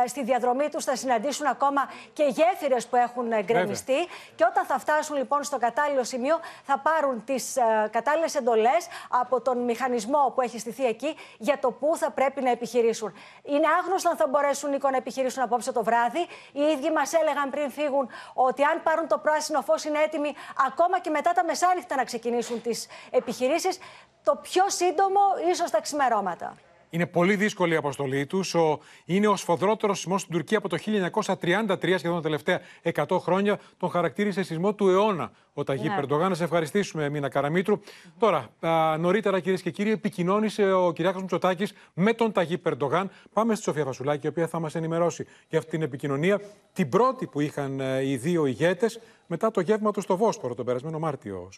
ε, 0.03 0.07
στη 0.07 0.23
διαδρομή 0.23 0.69
τους 0.69 0.84
θα 0.85 0.95
συναντήσουν 0.95 1.45
ακόμα 1.45 1.89
και 2.13 2.23
γέφυρες 2.23 2.87
που 2.87 2.95
έχουν 2.95 3.43
γκρεμιστεί. 3.43 4.07
Και 4.35 4.45
όταν 4.49 4.65
θα 4.65 4.79
φτάσουν 4.79 5.17
λοιπόν 5.17 5.43
στο 5.43 5.57
κατάλληλο 5.57 6.03
σημείο, 6.03 6.39
θα 6.63 6.79
πάρουν 6.79 7.23
τις 7.23 7.55
uh, 7.57 7.89
κατάλληλες 7.91 8.35
εντολές 8.35 8.87
από 9.09 9.41
τον 9.41 9.57
μηχανισμό 9.57 10.31
που 10.35 10.41
έχει 10.41 10.59
στηθεί 10.59 10.85
εκεί 10.85 11.15
για 11.37 11.59
το 11.59 11.71
πού 11.71 11.97
θα 11.97 12.11
πρέπει 12.11 12.41
να 12.41 12.49
επιχειρήσουν. 12.49 13.13
Είναι 13.43 13.67
άγνωστο 13.79 14.09
αν 14.09 14.15
θα 14.15 14.27
μπορέσουν 14.27 14.69
Νίκο, 14.69 14.89
να 14.89 14.97
επιχειρήσουν 14.97 15.43
απόψε 15.43 15.71
το 15.71 15.83
βράδυ. 15.83 16.27
Οι 16.51 16.61
ίδιοι 16.61 16.91
μας 16.91 17.13
έλεγαν 17.13 17.49
πριν 17.49 17.71
φύγουν 17.71 18.09
ότι 18.33 18.63
αν 18.63 18.83
πάρουν 18.83 19.07
το 19.07 19.17
πράσινο 19.17 19.61
φως 19.61 19.83
είναι 19.83 19.99
έτοιμοι 19.99 20.35
ακόμα 20.67 20.99
και 20.99 21.09
μετά 21.09 21.31
τα 21.31 21.43
μεσάνυχτα 21.43 21.95
να 21.95 22.03
ξεκινήσουν 22.03 22.61
τις 22.61 22.87
επιχειρήσεις. 23.11 23.77
Το 24.23 24.35
πιο 24.35 24.69
σύντομο, 24.69 25.19
ίσως 25.51 25.71
τα 25.71 25.81
ξημερώματα. 25.81 26.55
Είναι 26.89 27.05
πολύ 27.05 27.35
δύσκολη 27.35 27.73
η 27.73 27.77
αποστολή 27.77 28.25
τους. 28.25 28.55
Είναι 29.05 29.27
ο 29.27 29.35
σφοδρότερος 29.35 29.97
σεισμός 29.97 30.21
στην 30.21 30.33
Τουρκία 30.33 30.57
από 30.57 30.69
το 30.69 30.77
1933, 30.77 31.95
σχεδόν 31.97 32.15
τα 32.15 32.21
τελευταία 32.21 32.61
100 32.81 33.19
χρόνια. 33.19 33.59
Τον 33.77 33.89
χαρακτήρισε 33.89 34.43
σεισμό 34.43 34.73
του 34.73 34.89
αιώνα 34.89 35.31
ο 35.57 35.63
Ταγί 35.63 35.87
ναι. 35.87 35.95
Περντογάν. 35.95 36.29
Να 36.29 36.35
σε 36.35 36.43
ευχαριστήσουμε, 36.43 37.09
Μίνα 37.09 37.29
Καραμίτρου. 37.29 37.79
Τώρα, 38.19 38.49
α, 38.59 38.97
νωρίτερα, 38.97 39.39
κυρίες 39.39 39.61
και 39.61 39.69
κύριοι, 39.69 39.91
επικοινώνησε 39.91 40.71
ο 40.73 40.91
Κυριάκος 40.91 41.21
Μητσοτάκης 41.21 41.73
με 41.93 42.13
τον 42.13 42.31
Ταγί 42.31 42.57
Περντογάν. 42.57 43.09
Πάμε 43.33 43.55
στη 43.55 43.63
Σοφία 43.63 43.83
Φασουλάκη, 43.83 44.25
η 44.25 44.29
οποία 44.29 44.47
θα 44.47 44.59
μας 44.59 44.75
ενημερώσει 44.75 45.25
για 45.47 45.59
αυτή 45.59 45.71
την 45.71 45.81
επικοινωνία. 45.81 46.41
Την 46.73 46.89
πρώτη 46.89 47.27
που 47.27 47.39
είχαν 47.39 47.79
οι 48.03 48.15
δύο 48.15 48.45
ηγέτες 48.45 48.99
μετά 49.27 49.51
το 49.51 49.61
γεύμα 49.61 49.91
του 49.91 50.01
στο 50.01 50.17
Βόσπορο 50.17 50.55
τον 50.55 50.65
περασμένο 50.65 50.99
Μάρτιο. 50.99 51.49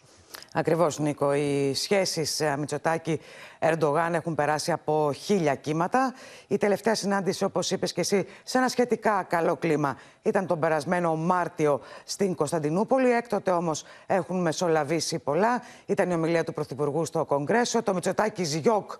Ακριβώς, 0.52 0.98
Νίκο. 0.98 1.34
Οι 1.34 1.74
σχέσεις 1.74 2.42
Μητσοτάκη-Ερντογάν 2.58 4.14
έχουν 4.14 4.34
περάσει 4.34 4.72
από 4.72 5.12
χίλια 5.12 5.54
κύματα. 5.54 6.14
Η 6.46 6.56
τελευταία 6.56 6.94
συνάντηση, 6.94 7.44
όπως 7.44 7.70
είπες 7.70 7.92
και 7.92 8.00
εσύ, 8.00 8.26
σε 8.42 8.58
ένα 8.58 8.68
σχετικά 8.68 9.22
καλό 9.22 9.56
κλίμα 9.56 9.96
ήταν 10.22 10.46
τον 10.46 10.58
περασμένο 10.58 11.16
Μάρτιο 11.16 11.80
στην 12.04 12.34
Κωνσταντινούπολη. 12.34 13.12
Έκτοτε 13.12 13.50
όμως 13.50 13.84
έχουν 14.06 14.40
μεσολαβήσει 14.40 15.18
πολλά. 15.18 15.62
Ήταν 15.86 16.10
η 16.10 16.14
ομιλία 16.14 16.44
του 16.44 16.52
Πρωθυπουργού 16.52 17.04
στο 17.04 17.24
Κογκρέσο, 17.24 17.82
το 17.82 17.94
Μητσοτάκη 17.94 18.44
Ζιόκ 18.44 18.92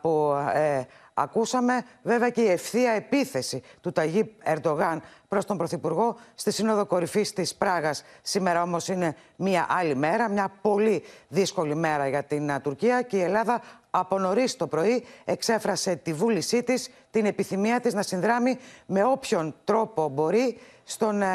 που 0.00 0.34
ε, 0.54 0.82
ακούσαμε, 1.18 1.84
βέβαια 2.02 2.30
και 2.30 2.40
η 2.40 2.50
ευθεία 2.50 2.90
επίθεση 2.90 3.62
του 3.80 3.92
Ταγί 3.92 4.34
Ερντογάν 4.42 5.02
προς 5.28 5.44
τον 5.44 5.56
Πρωθυπουργό 5.56 6.16
στη 6.34 6.52
Σύνοδο 6.52 6.86
Κορυφής 6.86 7.32
της 7.32 7.54
Πράγας. 7.54 8.04
Σήμερα 8.22 8.62
όμως 8.62 8.88
είναι 8.88 9.16
μια 9.36 9.66
άλλη 9.68 9.96
μέρα, 9.96 10.28
μια 10.28 10.52
πολύ 10.62 11.02
δύσκολη 11.28 11.74
μέρα 11.74 12.08
για 12.08 12.22
την 12.22 12.60
Τουρκία 12.62 13.02
και 13.02 13.16
η 13.16 13.20
Ελλάδα 13.20 13.62
από 13.90 14.18
νωρίς 14.18 14.56
το 14.56 14.66
πρωί 14.66 15.04
εξέφρασε 15.24 15.96
τη 15.96 16.12
βούλησή 16.12 16.62
της, 16.62 16.90
την 17.10 17.26
επιθυμία 17.26 17.80
της 17.80 17.94
να 17.94 18.02
συνδράμει 18.02 18.58
με 18.86 19.04
όποιον 19.04 19.54
τρόπο 19.64 20.08
μπορεί 20.08 20.58
στον 20.84 21.22
ε, 21.22 21.26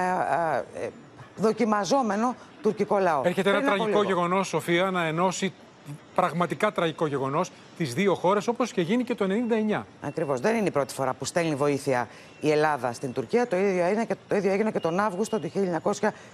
ε, 0.74 0.90
δοκιμαζόμενο 1.36 2.36
τουρκικό 2.62 3.00
λαό. 3.00 3.22
Έρχεται 3.26 3.50
ένα 3.50 3.62
τραγικό 3.62 4.04
γεγονός, 4.04 4.48
Σοφία, 4.48 4.92
να 4.92 5.06
ενώσει 5.06 5.54
πραγματικά 6.16 6.72
τραγικό 6.72 7.08
γεγονός 7.08 7.52
τις 7.78 7.94
δύο 7.94 8.16
χώρες, 8.16 8.48
όπως 8.48 8.72
και 8.72 8.82
γίνει 8.82 9.04
και 9.04 9.16
το 9.16 9.26
1999. 9.26 9.86
Ακριβώς. 10.02 10.40
Δεν 10.40 10.56
είναι 10.56 10.68
η 10.68 10.72
πρώτη 10.72 10.94
φορά 10.94 11.14
που 11.14 11.26
στέλνει 11.26 11.56
βοήθεια 11.56 12.08
η 12.40 12.52
Ελλάδα 12.52 12.94
στην 12.94 13.14
Τουρκία. 13.14 13.48
Το 13.48 13.58
ίδιο 13.58 13.84
έγινε 13.84 14.06
και, 14.06 14.16
το 14.28 14.36
ίδιο 14.36 14.52
έγινε 14.52 14.72
και 14.72 14.80
τον 14.80 15.00
Αύγουστο 15.00 15.40
του 15.40 15.52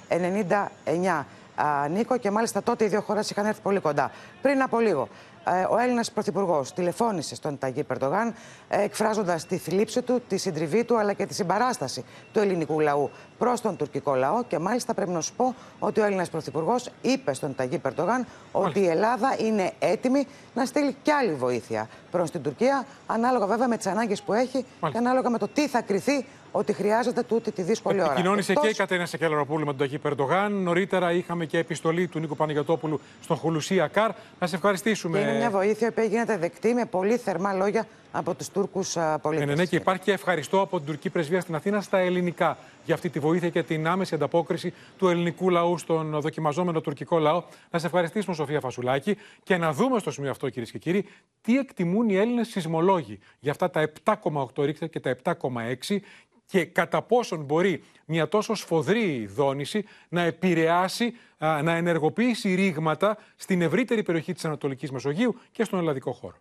1999. 0.07 1.25
Α, 1.55 1.87
Νίκο, 1.87 2.17
και 2.17 2.31
μάλιστα 2.31 2.63
τότε 2.63 2.85
οι 2.85 2.87
δύο 2.87 3.01
χώρες 3.01 3.29
είχαν 3.29 3.45
έρθει 3.45 3.61
πολύ 3.61 3.79
κοντά. 3.79 4.11
Πριν 4.41 4.61
από 4.61 4.79
λίγο, 4.79 5.07
ε, 5.36 5.36
ο 5.69 5.77
Έλληνας 5.77 6.11
Πρωθυπουργός 6.11 6.73
τηλεφώνησε 6.73 7.35
στον 7.35 7.57
Ταγί 7.57 7.83
Περντογάν, 7.83 8.33
εκφράζοντας 8.69 9.45
τη 9.45 9.57
θλίψη 9.57 10.01
του, 10.01 10.21
τη 10.27 10.37
συντριβή 10.37 10.83
του 10.83 10.97
αλλά 10.99 11.13
και 11.13 11.25
τη 11.25 11.33
συμπαράσταση 11.33 12.05
του 12.33 12.39
ελληνικού 12.39 12.79
λαού 12.79 13.09
προς 13.37 13.61
τον 13.61 13.75
τουρκικό 13.75 14.15
λαό. 14.15 14.43
Και 14.43 14.59
μάλιστα 14.59 14.93
πρέπει 14.93 15.11
να 15.11 15.21
σου 15.21 15.33
πω 15.33 15.55
ότι 15.79 15.99
ο 15.99 16.03
Έλληνας 16.03 16.29
Πρωθυπουργός 16.29 16.89
είπε 17.01 17.33
στον 17.33 17.55
Ταγί 17.55 17.77
Περντογάν 17.77 18.25
ότι 18.51 18.79
η 18.79 18.87
Ελλάδα 18.87 19.35
είναι 19.39 19.71
έτοιμη 19.79 20.27
να 20.53 20.65
στείλει 20.65 20.95
κι 21.01 21.11
άλλη 21.11 21.33
βοήθεια 21.33 21.89
προς 22.11 22.31
την 22.31 22.41
Τουρκία, 22.41 22.85
ανάλογα 23.07 23.45
βέβαια 23.45 23.67
με 23.67 23.77
τις 23.77 23.87
ανάγκες 23.87 24.21
που 24.21 24.33
έχει 24.33 24.65
και 24.91 24.97
ανάλογα 24.97 25.29
με 25.29 25.37
το 25.37 25.47
τι 25.47 25.67
θα 25.67 25.81
κρυθεί 25.81 26.25
ότι 26.51 26.73
χρειάζεται 26.73 27.23
τούτη 27.23 27.51
τη 27.51 27.61
δύσκολη 27.61 28.01
ώρα. 28.01 28.11
Επικοινώνησε 28.11 28.53
και 28.53 28.67
η 28.67 28.73
Κατερίνα 28.73 29.05
Σεκελαροπούλου 29.05 29.59
με 29.59 29.65
τον 29.65 29.77
Ταγί 29.77 29.97
Περντογάν. 29.97 30.53
Νωρίτερα 30.53 31.11
είχαμε 31.11 31.45
και 31.45 31.57
επιστολή 31.57 32.07
του 32.07 32.19
Νίκο 32.19 32.35
Παναγιοτόπουλου 32.35 32.99
στον 33.21 33.37
Χουλουσία 33.37 33.87
Καρ. 33.87 34.11
Να 34.39 34.47
σε 34.47 34.55
ευχαριστήσουμε. 34.55 35.17
Και 35.19 35.23
είναι 35.23 35.37
μια 35.37 35.49
βοήθεια 35.49 35.91
που 35.91 36.01
γίνεται 36.01 36.37
δεκτή 36.37 36.73
με 36.73 36.85
πολύ 36.85 37.17
θερμά 37.17 37.53
λόγια 37.53 37.87
από 38.18 38.36
τους 38.36 38.49
Τούρκους 38.49 38.97
πολίτες. 39.22 39.47
Ναι, 39.47 39.55
ναι, 39.55 39.65
και 39.65 39.76
υπάρχει 39.76 40.01
και 40.01 40.11
ευχαριστώ 40.11 40.61
από 40.61 40.78
την 40.78 40.86
τουρκική 40.86 41.09
πρεσβεία 41.09 41.41
στην 41.41 41.55
Αθήνα 41.55 41.82
στα 41.82 41.97
ελληνικά 41.97 42.57
για 42.86 42.95
αυτή 42.95 43.09
τη 43.09 43.20
βοήθεια 43.20 43.49
και 43.49 43.63
την 43.63 43.88
άμεση 43.88 44.15
ανταπόκριση 44.15 44.74
του 44.97 45.07
ελληνικού 45.07 45.49
λαού 45.49 45.78
στον 45.78 46.20
δοκιμαζόμενο 46.20 46.82
τουρκικό 46.82 47.20
λαό. 47.20 47.43
Να 47.72 47.80
σε 47.80 47.86
ευχαριστήσουμε, 47.86 48.36
Σοφία 48.36 48.59
Φασουλάκη, 48.59 49.18
και 49.43 49.57
να 49.57 49.74
δούμε 49.74 49.99
στο 49.99 50.11
σημείο 50.11 50.32
αυτό, 50.32 50.49
κυρίες 50.49 50.72
και 50.72 50.78
κύριοι, 50.78 51.05
τι 51.41 51.57
εκτιμούν 51.57 52.09
οι 52.09 52.15
Έλληνες 52.15 52.47
σεισμολόγοι 52.47 53.20
για 53.39 53.51
αυτά 53.51 53.70
τα 53.70 53.91
7,8 54.03 54.65
ρίχτερ 54.65 54.89
και 54.89 54.99
τα 54.99 55.15
7,6 55.24 55.99
και 56.45 56.65
κατά 56.65 57.01
πόσον 57.01 57.43
μπορεί 57.43 57.84
μια 58.05 58.28
τόσο 58.28 58.55
σφοδρή 58.55 59.26
δόνηση 59.36 59.86
να 60.09 60.22
επηρεάσει, 60.22 61.13
να 61.38 61.76
ενεργοποιήσει 61.76 62.53
ρήγματα 62.55 63.18
στην 63.36 63.61
ευρύτερη 63.61 64.03
περιοχή 64.03 64.34
της 64.34 64.45
Ανατολικής 64.45 64.91
Μεσογείου 64.91 65.39
και 65.51 65.63
στον 65.63 65.80
ελλαδικό 65.80 66.11
χώρο. 66.11 66.36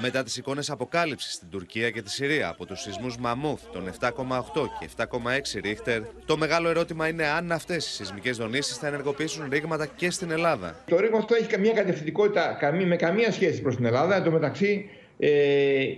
Μετά 0.00 0.22
τις 0.22 0.36
εικόνες 0.36 0.70
αποκάλυψης 0.70 1.32
στην 1.32 1.48
Τουρκία 1.48 1.90
και 1.90 2.02
τη 2.02 2.10
Συρία 2.10 2.48
από 2.48 2.66
τους 2.66 2.80
σεισμούς 2.80 3.16
Μαμούθ 3.16 3.62
των 3.72 3.90
7,8 4.00 4.10
και 4.80 4.88
7,6 4.96 5.60
ρίχτερ, 5.62 6.02
το 6.26 6.36
μεγάλο 6.36 6.68
ερώτημα 6.68 7.08
είναι 7.08 7.26
αν 7.26 7.52
αυτές 7.52 7.86
οι 7.86 7.90
σεισμικές 7.90 8.36
δονήσεις 8.36 8.76
θα 8.76 8.86
ενεργοποιήσουν 8.86 9.48
ρήγματα 9.50 9.86
και 9.86 10.10
στην 10.10 10.30
Ελλάδα. 10.30 10.74
Το 10.86 11.00
ρήγμα 11.00 11.18
αυτό 11.18 11.34
έχει 11.34 11.46
καμία 11.46 11.72
κατευθυντικότητα 11.72 12.58
με 12.86 12.96
καμία 12.96 13.32
σχέση 13.32 13.62
προς 13.62 13.76
την 13.76 13.84
Ελλάδα. 13.84 14.16
Εν 14.16 14.22
τω 14.22 14.30
μεταξύ 14.30 14.90
ε, 15.18 15.28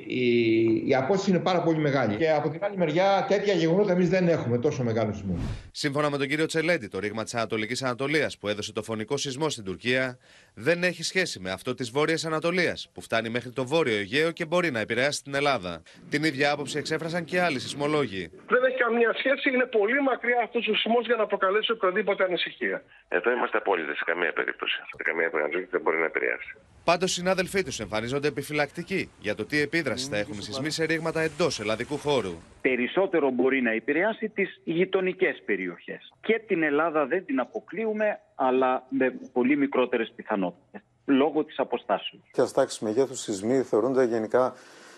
η, 0.07 0.83
η 0.87 0.95
απόσταση 0.95 1.31
είναι 1.31 1.39
πάρα 1.39 1.63
πολύ 1.63 1.79
μεγάλη. 1.79 2.17
Και 2.17 2.31
από 2.31 2.51
την 2.51 2.65
άλλη 2.65 2.77
μεριά, 2.77 3.27
τέτοια 3.29 3.55
γεγονότα 3.55 3.93
εμείς 3.93 4.09
δεν 4.09 4.29
έχουμε 4.29 4.59
τόσο 4.59 4.83
μεγάλο 4.83 5.13
σεισμό. 5.13 5.39
Σύμφωνα 5.71 6.11
με 6.11 6.19
τον 6.19 6.29
κύριο 6.29 6.47
Τσελέντη, 6.47 6.89
το 6.89 6.99
ρήγμα 6.99 7.23
της 7.23 7.35
Ανατολικής 7.35 7.83
Ανατολίας 7.83 8.39
που 8.39 8.49
έδωσε 8.49 8.73
το 8.73 8.83
φωνικό 8.83 9.17
σεισμό 9.17 9.49
στην 9.49 9.65
Τουρκία 9.65 10.19
δεν 10.55 10.83
έχει 10.83 11.03
σχέση 11.03 11.41
με 11.41 11.51
αυτό 11.51 11.75
της 11.75 11.91
Βόρειας 11.91 12.25
Ανατολίας, 12.25 12.91
που 12.95 13.01
φτάνει 13.01 13.29
μέχρι 13.29 13.51
το 13.51 13.67
Βόρειο 13.67 13.97
Αιγαίο 13.97 14.31
και 14.31 14.45
μπορεί 14.45 14.71
να 14.71 14.81
επηρεάσει 14.81 15.23
την 15.23 15.35
Ελλάδα. 15.35 15.83
Την 16.11 16.25
ίδια 16.25 16.53
άποψη 16.53 16.79
εξέφρασαν 16.79 17.25
και 17.25 17.41
άλλοι 17.41 17.59
σεισμολόγοι. 17.61 18.31
Δεν 18.47 18.65
έχει 18.65 18.77
καμία 18.77 19.15
σχέση, 19.19 19.51
είναι 19.55 19.67
πολύ 19.67 20.03
μακριά 20.03 20.41
αυτός 20.45 20.69
ο 20.69 20.75
σεισμός 20.75 21.07
για 21.07 21.17
να 21.17 21.27
προκαλέσει 21.27 21.73
οποιαδήποτε 21.73 22.25
ανησυχία. 22.25 22.83
Εδώ 23.09 23.31
είμαστε 23.31 23.57
απόλυτοι 23.57 23.95
σε 23.97 24.05
καμία 24.07 24.33
περίπτωση. 24.33 24.77
Σε 24.97 25.03
καμία 25.09 25.31
περίπτωση 25.31 25.67
δεν 25.71 25.81
μπορεί 25.81 25.99
να 25.99 26.05
επηρεάσει. 26.05 26.57
Πάντως, 26.87 27.11
οι 27.11 27.15
συνάδελφοί 27.15 27.63
τους 27.63 27.81
εμφανίζονται 27.81 28.29
επιφυλακτικοί 28.29 29.11
για 29.19 29.35
το 29.35 29.45
τι 29.45 29.61
επίδραση 29.61 30.09
θα 30.09 30.17
έχουν 30.17 30.39
οι 30.39 30.43
σεισμοί 30.43 30.71
σε 30.71 30.85
ρήγματα 30.85 31.21
εντός 31.21 31.61
ελλαδικού 31.61 31.99
χώρου. 31.99 32.33
Περισσότερο 32.61 33.31
μπορεί 33.31 33.63
να 33.63 33.71
επηρεάσει 33.71 34.29
τις 34.29 34.61
γειτονικές 34.65 35.43
περιοχές. 35.45 36.13
Και 36.21 36.43
την 36.47 36.63
Ελλάδα 36.63 37.07
δεν 37.07 37.25
την 37.25 37.41
αποκλείουμε, 37.41 38.21
αλλά 38.35 38.87
με 38.89 39.19
πολύ 39.33 39.57
μικρότερες 39.57 40.13
πιθανότητες 40.17 40.81
λόγω 41.05 41.45
της 41.45 41.59
αποστάσεως. 41.59 42.23
Ποια 42.33 42.47
τάξη 42.55 42.85
μεγέθους 42.85 43.21
σεισμοί 43.21 43.63
θεωρούνται 43.63 44.05
γενικά 44.05 44.55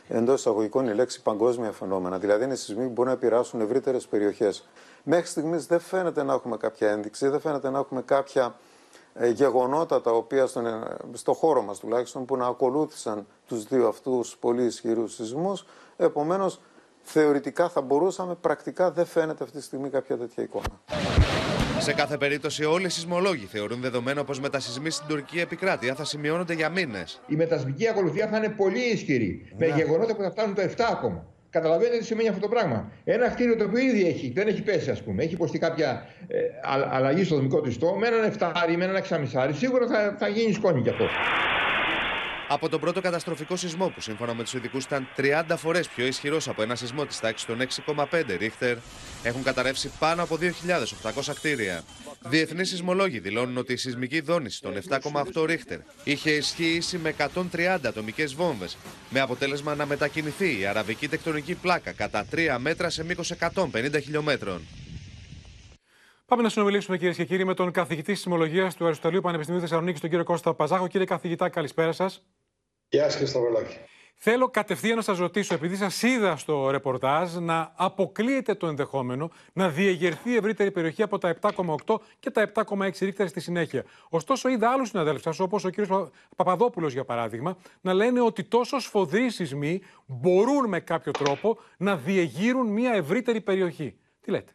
εντός 0.09 0.39
εισαγωγικών 0.39 0.86
η 0.86 0.95
λέξη 0.95 1.22
παγκόσμια 1.22 1.72
φαινόμενα. 1.72 2.18
Δηλαδή 2.18 2.45
είναι 2.45 2.55
σεισμοί 2.55 2.84
που 2.84 2.93
μπορούν 2.93 3.12
να 3.12 3.16
επηρεάσουν 3.16 3.61
ευρύτερες 3.61 4.07
περιοχές. 4.07 4.68
Μέχρι 5.03 5.26
στιγμής 5.26 5.66
δεν 5.66 5.80
φαίνεται 5.80 6.22
να 6.22 6.32
έχουμε 6.32 6.57
κάποια 6.57 6.91
ένδειξη, 6.91 7.28
δεν 7.28 7.41
φαίνεται 7.41 7.70
να 7.70 7.78
έχουμε 7.78 8.03
κάποια 8.03 8.45
ε, 8.45 8.53
γεγονότα 9.32 10.00
τα 10.00 10.11
οποία 10.11 10.46
στον, 10.46 10.66
ε, 10.66 10.80
στο 11.12 11.32
χώρο 11.32 11.62
μας 11.62 11.78
τουλάχιστον 11.78 12.24
που 12.24 12.36
να 12.36 12.46
ακολούθησαν 12.46 13.26
τους 13.46 13.64
δύο 13.64 13.88
αυτούς 13.88 14.36
πολύ 14.40 14.64
ισχυρούς 14.64 15.14
σεισμούς. 15.14 15.64
Επομένως, 15.96 16.61
θεωρητικά 17.02 17.68
θα 17.68 17.80
μπορούσαμε, 17.80 18.34
πρακτικά 18.34 18.90
δεν 18.90 19.06
φαίνεται 19.06 19.44
αυτή 19.44 19.59
τη 19.59 19.64
στιγμή 19.64 19.90
κάποια 19.90 20.16
τέτοια 20.16 20.42
εικόνα. 20.42 20.80
Σε 21.78 21.92
κάθε 21.92 22.16
περίπτωση, 22.16 22.64
όλοι 22.64 22.86
οι 22.86 22.88
σεισμολόγοι 22.88 23.44
θεωρούν 23.44 23.80
δεδομένο 23.80 24.24
πως 24.24 24.40
μετασυσμοί 24.40 24.90
στην 24.90 25.06
τουρκική 25.09 25.40
επικράτεια 25.40 25.94
θα 25.94 26.04
σημειώνονται 26.04 26.54
για 26.54 26.68
μήνες. 26.68 27.20
Η 27.26 27.36
μετασμική 27.36 27.88
ακολουθία 27.88 28.28
θα 28.28 28.36
είναι 28.36 28.48
πολύ 28.48 28.80
ισχυρή. 28.80 29.52
Με 29.59 29.66
γεγονότα 29.66 30.16
που 30.16 30.22
θα 30.22 30.30
φτάνουν 30.30 30.54
το 30.54 30.62
7 30.62 30.70
ακόμα. 30.90 31.26
Καταλαβαίνετε 31.61 31.98
τι 31.98 32.04
σημαίνει 32.04 32.28
αυτό 32.28 32.40
το 32.40 32.48
πράγμα. 32.48 32.92
Ένα 33.04 33.28
κτίριο 33.28 33.56
το 33.56 33.64
οποίο 33.64 33.78
ήδη 33.78 34.06
έχει, 34.06 34.32
δεν 34.34 34.48
έχει 34.48 34.62
πέσει, 34.62 34.90
ας 34.90 35.02
πούμε, 35.02 35.22
έχει 35.22 35.34
υποστεί 35.34 35.59
κάποια 35.59 36.06
ε, 36.28 36.38
αλλαγή 36.90 37.24
στο 37.24 37.34
δομικό 37.36 37.61
του 37.61 37.68
ιστό, 37.68 37.96
με 37.98 38.06
έναν 38.06 38.24
εφτάρι, 38.24 38.76
με 38.76 38.84
έναν 38.84 38.96
εξαμισάρι, 38.96 39.52
σίγουρα 39.52 39.86
θα, 39.86 40.16
θα 40.18 40.28
γίνει 40.28 40.52
σκόνη 40.52 40.82
κι 40.82 40.88
αυτό. 40.88 41.04
Από 42.51 42.68
τον 42.68 42.80
πρώτο 42.80 43.01
καταστροφικό 43.01 43.57
σεισμό 43.57 43.88
που 43.88 44.01
σύμφωνα 44.01 44.34
με 44.34 44.42
τους 44.42 44.55
ειδικούς 44.55 44.84
ήταν 44.84 45.09
30 45.16 45.42
φορές 45.57 45.88
πιο 45.88 46.07
ισχυρός 46.07 46.49
από 46.49 46.62
ένα 46.62 46.74
σεισμό 46.74 47.07
της 47.07 47.20
τάξης 47.20 47.46
των 47.46 47.59
6,5 47.94 48.36
ρίχτερ, 48.38 48.76
έχουν 49.22 49.42
καταρρεύσει 49.42 49.90
πάνω 49.99 50.22
από 50.22 50.36
2.800 50.36 51.34
κτίρια. 51.34 51.82
Διεθνείς 52.20 52.68
σεισμολόγοι 52.68 53.18
δηλώνουν 53.18 53.57
ότι 53.57 53.72
η 53.72 53.76
σεισμική 53.76 54.20
δόνηση 54.20 54.62
των 54.62 54.74
7,8 55.34 55.44
ρίχτερ 55.44 55.78
είχε 56.05 56.30
ισχύσει 56.30 56.99
με 56.99 57.14
130 57.18 57.78
ατομικές 57.84 58.34
βόμβες, 58.34 58.76
με 59.11 59.20
αποτέλεσμα 59.20 59.74
να 59.74 59.86
μετακινηθεί 59.86 60.61
η 60.61 60.66
αραβική 60.66 61.09
τεκτονική 61.09 61.55
πλάκα 61.55 61.92
κατά 61.92 62.26
3 62.32 62.57
μέτρα 62.59 62.90
σε 62.90 63.05
μήκος 63.05 63.32
150 63.55 64.01
χιλιόμετρων. 64.03 64.61
Πάμε 66.26 66.42
να 66.42 66.49
συνομιλήσουμε 66.49 66.96
κυρίες 66.96 67.16
και 67.16 67.24
κύριοι 67.24 67.44
με 67.44 67.55
τον 67.55 67.70
καθηγητή 67.70 68.14
σεισμολογίας 68.14 68.76
του 68.76 68.84
Αριστοτελείου 68.84 69.20
Πανεπιστημίου 69.20 69.61
Θεσσαλονίκης, 69.61 70.01
τον 70.01 70.11
κύριο 70.11 70.24
Κώστα 70.24 70.55
Παζάχο. 70.55 70.86
Κύριε 70.86 71.07
καθηγητά, 71.07 71.49
καλησπέρα 71.49 71.92
σας. 71.92 72.22
Γεια 72.91 73.11
σας, 73.11 73.28
Σταυρολάκη. 73.28 73.76
Θέλω 74.20 74.49
κατευθείαν 74.49 74.97
να 74.97 75.03
σας 75.03 75.18
ρωτήσω, 75.18 75.55
επειδή 75.55 75.76
σας 75.76 76.03
είδα 76.03 76.36
στο 76.36 76.70
ρεπορτάζ, 76.70 77.34
να 77.34 77.72
αποκλείεται 77.76 78.55
το 78.55 78.66
ενδεχόμενο 78.66 79.30
να 79.53 79.68
διεγερθεί 79.68 80.30
η 80.30 80.36
ευρύτερη 80.36 80.70
περιοχή 80.70 81.03
από 81.03 81.18
τα 81.18 81.28
7,8 81.41 82.01
και 82.18 82.30
τα 82.30 82.53
7,6 82.55 83.05
ρίχτερ 83.05 83.28
στη 83.28 83.41
συνέχεια. 83.41 83.84
Ωστόσο, 84.09 84.49
είδα 84.49 84.70
άλλους 84.70 84.89
συναδέλφους 84.89 85.22
σας, 85.22 85.39
όπως 85.39 85.64
ο 85.64 85.70
κ. 85.70 85.74
Παπαδόπουλος 86.36 86.93
για 86.93 87.05
παράδειγμα, 87.05 87.57
να 87.80 87.93
λένε 87.93 88.20
ότι 88.20 88.45
τόσος 88.45 88.82
σφοδροί 88.82 89.30
σεισμοί 89.30 89.80
μπορούν 90.07 90.68
με 90.68 90.80
κάποιο 90.80 91.12
τρόπο 91.12 91.59
να 91.76 91.97
διεγείρουν 91.97 92.66
μια 92.66 92.93
ευρύτερη 92.93 93.41
περιοχή. 93.41 93.99
Τι 94.20 94.30
λέτε; 94.30 94.53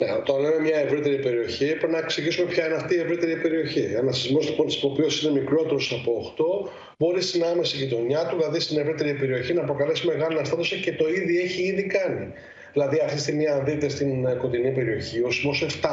Ναι, 0.00 0.12
όταν 0.12 0.40
λέμε 0.40 0.60
μια 0.60 0.76
ευρύτερη 0.76 1.18
περιοχή, 1.18 1.66
πρέπει 1.76 1.92
να 1.92 1.98
εξηγήσουμε 1.98 2.50
ποια 2.50 2.66
είναι 2.66 2.74
αυτή 2.74 2.94
η 2.94 2.98
ευρύτερη 2.98 3.36
περιοχή. 3.36 3.92
Ένας 3.96 4.18
σεισμός 4.18 4.48
λοιπόν, 4.48 4.66
ο 4.66 4.86
οποίος 4.86 5.22
είναι 5.22 5.40
μικρότερος 5.40 5.92
από 5.92 6.34
8, 6.66 6.70
μπορεί 6.98 7.22
στην 7.22 7.44
άμεση 7.44 7.76
γειτονιά 7.76 8.26
του, 8.26 8.36
δηλαδή 8.36 8.60
στην 8.60 8.78
ευρύτερη 8.78 9.14
περιοχή, 9.14 9.52
να 9.52 9.62
προκαλέσει 9.62 10.06
μεγάλη 10.06 10.34
αναστάτωση 10.34 10.80
και 10.80 10.92
το 10.92 11.08
ήδη 11.08 11.40
έχει 11.40 11.62
ήδη 11.62 11.82
κάνει. 11.82 12.32
Δηλαδή, 12.72 13.00
αυτή 13.00 13.14
τη 13.14 13.20
στιγμή, 13.20 13.46
αν 13.46 13.64
δείτε 13.64 13.88
στην 13.88 14.26
ε, 14.26 14.34
κοντινή 14.34 14.70
περιοχή, 14.70 15.22
ο 15.22 15.30
σεισμός 15.30 15.66
7,5 15.82 15.88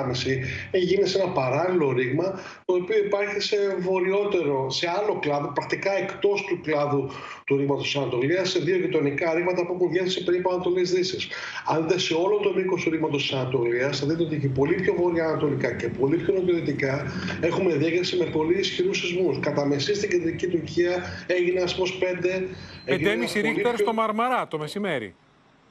έχει 0.71 0.85
γίνει 0.85 1.07
σε 1.07 1.21
ένα 1.21 1.31
παράλληλο 1.31 1.91
ρήγμα, 1.91 2.39
το 2.65 2.73
οποίο 2.73 2.97
υπάρχει 2.97 3.39
σε 3.39 3.57
βορειότερο, 3.79 4.69
σε 4.69 4.87
άλλο 4.97 5.19
κλάδο, 5.19 5.51
πρακτικά 5.53 5.97
εκτός 5.97 6.43
του 6.47 6.61
κλάδου 6.61 7.09
του 7.45 7.57
ρήγματος 7.57 7.83
της 7.83 7.95
Ανατολίας, 7.95 8.49
σε 8.49 8.59
δύο 8.59 8.77
γειτονικά 8.77 9.33
ρήγματα 9.33 9.65
που 9.65 9.73
έχουν 9.73 9.89
βγει 9.89 10.09
σε 10.09 10.21
περίπου 10.23 10.51
Ανατολής 10.51 10.91
Δύσης. 10.91 11.27
Αν 11.65 11.81
δείτε 11.81 11.99
σε 11.99 12.13
όλο 12.13 12.37
το 12.37 12.53
μήκος 12.53 12.83
του 12.83 12.89
ρήγματος 12.89 13.21
της 13.21 13.33
Ανατολίας, 13.33 13.99
θα 13.99 14.05
δείτε 14.05 14.23
ότι 14.23 14.37
και 14.39 14.47
πολύ 14.47 14.73
πιο 14.73 14.93
βορειοανατολικά 14.93 15.73
και 15.73 15.87
πολύ 15.87 16.17
πιο 16.17 16.33
νοτιοδυτικά 16.33 17.05
έχουμε 17.41 17.75
διέγερση 17.75 18.17
με 18.17 18.25
πολύ 18.25 18.59
ισχυρούς 18.59 18.97
σεισμούς. 18.97 19.39
Κατά 19.39 19.65
μεσή 19.65 19.95
στην 19.95 20.09
κεντρική 20.09 20.47
Τουρκία 20.47 21.03
έγινε 21.27 21.59
ένας 21.59 21.75
5. 21.75 22.47
5,5 22.85 23.41
ρίχτερ 23.41 23.77
στο 23.77 23.93
Μαρμαρά 23.93 24.47
το 24.47 24.57
μεσημέρι 24.57 25.15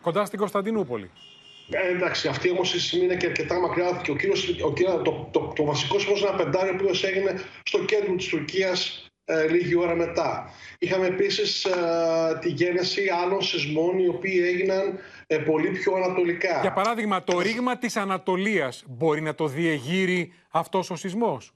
κοντά 0.06 0.24
στην 0.24 0.38
Κωνσταντινούπολη. 0.38 1.10
Ε, 1.70 1.88
εντάξει, 1.88 2.28
αυτή 2.28 2.50
όμως 2.50 2.74
η 2.74 2.80
σημεία 2.80 3.04
είναι 3.04 3.16
και 3.16 3.26
αρκετά 3.26 3.60
μακριά. 3.60 4.00
Και 4.02 4.10
ο 4.10 4.16
κύριος, 4.16 4.60
ο 4.64 4.72
κύριος, 4.72 5.02
το, 5.04 5.28
το, 5.30 5.52
το, 5.56 5.64
βασικό 5.64 5.98
σεισμό 5.98 6.16
είναι 6.16 6.28
ένα 6.28 6.36
πεντάριο 6.36 6.72
ο 6.72 6.76
οποίο 6.80 7.08
έγινε 7.08 7.40
στο 7.62 7.78
κέντρο 7.78 8.14
της 8.14 8.26
Τουρκίας 8.28 9.10
ε, 9.24 9.46
λίγη 9.48 9.76
ώρα 9.76 9.94
μετά. 9.94 10.50
Είχαμε 10.78 11.06
επίσης 11.06 11.64
ε, 11.64 12.38
τη 12.40 12.48
γέννηση 12.48 13.02
άλλων 13.22 13.42
σεισμών 13.42 13.98
οι 13.98 14.08
οποίοι 14.08 14.42
έγιναν 14.46 14.98
ε, 15.26 15.36
πολύ 15.36 15.70
πιο 15.70 15.94
ανατολικά. 15.94 16.60
Για 16.60 16.72
παράδειγμα, 16.72 17.24
το 17.24 17.40
ρήγμα 17.40 17.78
της 17.78 17.96
Ανατολίας 17.96 18.84
μπορεί 18.86 19.20
να 19.20 19.34
το 19.34 19.46
διεγείρει 19.46 20.32
αυτός 20.50 20.90
ο 20.90 20.96
σεισμός; 20.96 21.55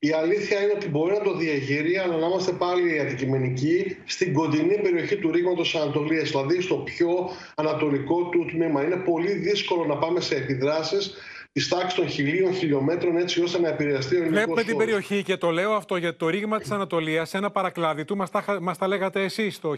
Η 0.00 0.12
αλήθεια 0.12 0.62
είναι 0.62 0.72
ότι 0.76 0.88
μπορεί 0.88 1.12
να 1.12 1.20
το 1.20 1.36
διαγείρει, 1.36 1.96
αλλά 1.98 2.16
να 2.16 2.26
είμαστε 2.26 2.52
πάλι 2.52 3.00
αντικειμενικοί 3.00 3.96
στην 4.04 4.32
κοντινή 4.32 4.80
περιοχή 4.80 5.16
του 5.16 5.30
ρήγματος 5.30 5.74
Ανατολίας, 5.74 6.30
δηλαδή 6.30 6.60
στο 6.60 6.76
πιο 6.76 7.30
ανατολικό 7.54 8.28
του 8.28 8.44
τμήμα. 8.44 8.84
Είναι 8.84 8.96
πολύ 8.96 9.32
δύσκολο 9.32 9.84
να 9.84 9.96
πάμε 9.96 10.20
σε 10.20 10.34
επιδράσεις 10.34 11.14
της 11.52 11.68
τάξης 11.68 11.94
των 11.94 12.08
χιλίων 12.08 12.54
χιλιόμετρων 12.54 13.16
έτσι 13.16 13.42
ώστε 13.42 13.60
να 13.60 13.68
επηρεαστεί 13.68 14.14
ο 14.14 14.18
ελληνικός 14.18 14.44
Βλέπουμε 14.44 14.62
την 14.62 14.76
περιοχή 14.76 15.22
και 15.22 15.36
το 15.36 15.50
λέω 15.50 15.72
αυτό 15.72 15.96
γιατί 15.96 16.18
το 16.18 16.28
ρήγμα 16.28 16.58
της 16.58 16.70
Ανατολίας, 16.70 17.34
ένα 17.34 17.50
παρακλάδι 17.50 18.04
του, 18.04 18.16
μας 18.16 18.30
τα, 18.30 18.58
μας 18.60 18.78
τα 18.78 18.88
λέγατε 18.88 19.22
εσείς 19.22 19.60
το 19.60 19.74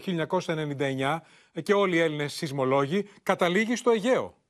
1999 1.55 1.61
και 1.63 1.73
όλοι 1.73 1.95
οι 1.95 1.99
Έλληνες 1.99 2.33
σεισμολόγοι, 2.33 3.05
καταλήγει 3.23 3.75
στο 3.75 3.91
Αιγαίο. 3.91 4.40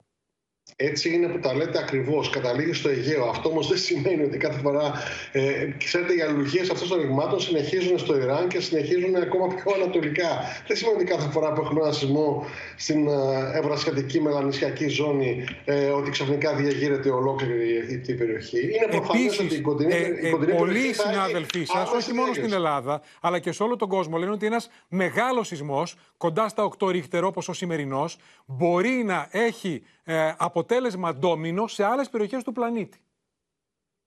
Έτσι 0.76 1.14
είναι 1.14 1.28
που 1.28 1.40
τα 1.40 1.54
λέτε 1.54 1.78
ακριβώς. 1.78 2.30
Καταλήγει 2.30 2.74
στο 2.74 2.90
Αιγαίο. 2.90 3.26
Αυτό 3.26 3.50
όμως 3.50 3.68
δεν 3.68 3.78
σημαίνει 3.78 4.24
ότι 4.24 4.38
κάθε 4.38 4.60
φορά. 4.60 4.94
Ε, 5.32 5.66
ξέρετε, 5.78 6.14
οι 6.14 6.22
αλληλουγίε 6.22 6.62
αυτών 6.62 6.88
των 6.88 7.02
ρηγμάτων 7.02 7.40
συνεχίζουν 7.40 8.00
στο 8.00 8.18
Ιράν 8.18 8.48
και 8.48 8.60
συνεχίζουν 8.60 9.16
ακόμα 9.16 9.48
πιο 9.48 9.72
ανατολικά. 9.76 10.30
Δεν 10.68 10.78
σημαίνει 10.78 10.96
ότι 10.96 11.06
κάθε 11.06 11.30
φορά 11.30 11.54
που 11.54 11.62
έχουμε 11.62 11.82
ένα 11.82 11.92
σεισμό 11.92 12.46
στην 12.78 13.08
ε, 13.08 13.12
ευρασιατική 13.54 14.22
μελανισιακή 14.22 14.88
ζώνη 14.88 15.44
ε, 15.66 15.86
ότι 15.86 16.10
ξαφνικά 16.10 16.56
διαγείρεται 16.56 17.10
ολόκληρη 17.10 17.80
αυτή 17.80 18.12
η 18.12 18.16
περιοχή. 18.16 18.60
Είναι 18.60 18.88
προφανές 18.90 19.40
ότι 19.40 19.56
η 19.56 19.62
κοντινή, 19.62 19.94
ε, 19.94 20.28
η 20.28 20.32
κοντινή 20.32 20.58
πολλοί 20.58 20.94
συνάδελφοί 20.94 21.64
σας, 21.64 21.92
όχι 21.92 22.14
μόνο 22.14 22.34
στην 22.34 22.54
Ελλάδα, 22.54 23.02
αλλά 23.22 23.40
και 23.40 23.52
σε 23.52 23.64
όλο 23.64 23.76
τον 23.76 23.90
κόσμο, 23.90 24.18
λένε 24.18 24.32
ότι 24.32 24.46
ένας 24.46 24.70
μεγάλος 24.88 25.48
σεισμός 25.48 25.96
κοντά 26.18 26.48
στα 26.48 26.64
8 26.64 26.92
ρίχτερ, 26.92 27.24
όπως 27.24 27.48
ο 27.48 27.54
σημερινός, 27.54 28.18
μπορεί 28.46 29.04
να 29.06 29.28
έχει 29.32 29.84
ε, 30.04 30.34
αποτέλεσμα 30.38 31.16
ντόμινο 31.16 31.68
σε 31.68 31.84
άλλες 31.84 32.10
περιοχές 32.10 32.44
του 32.44 32.52
πλανήτη. 32.52 33.00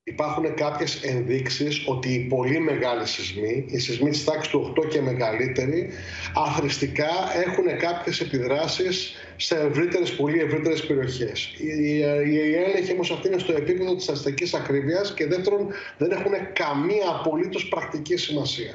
Υπάρχουν 0.07 0.55
κάποιες 0.55 1.03
ενδείξεις 1.03 1.85
ότι 1.87 2.15
οι 2.15 2.19
πολύ 2.19 2.61
μεγάλοι 2.61 3.07
σεισμοί, 3.07 3.65
οι 3.69 3.79
σεισμοί 3.79 4.11
της 4.11 4.25
τάξης 4.25 4.49
του 4.49 4.75
8 4.81 4.89
και 4.89 5.01
μεγαλύτεροι, 5.01 5.91
αθρηστικά 6.35 7.11
έχουν 7.47 7.79
κάποιες 7.79 8.21
επιδράσεις 8.21 9.15
σε 9.37 9.57
ευρύτερες, 9.57 10.17
πολύ 10.17 10.39
ευρύτερες 10.39 10.87
περιοχές. 10.87 11.55
Οι, 11.59 11.99
οι 12.31 12.55
έλεγχοι 12.55 12.93
όμως 12.93 13.11
αυτή 13.11 13.29
είναι 13.29 13.39
στο 13.39 13.53
επίπεδο 13.53 13.97
της 13.97 14.09
αστικής 14.09 14.55
ακρίβειας 14.55 15.15
και 15.15 15.27
δεύτερον 15.27 15.69
δεν 15.99 16.11
έχουν 16.11 16.33
καμία 16.53 17.09
απολύτως 17.09 17.69
πρακτική 17.69 18.17
σημασία. 18.17 18.75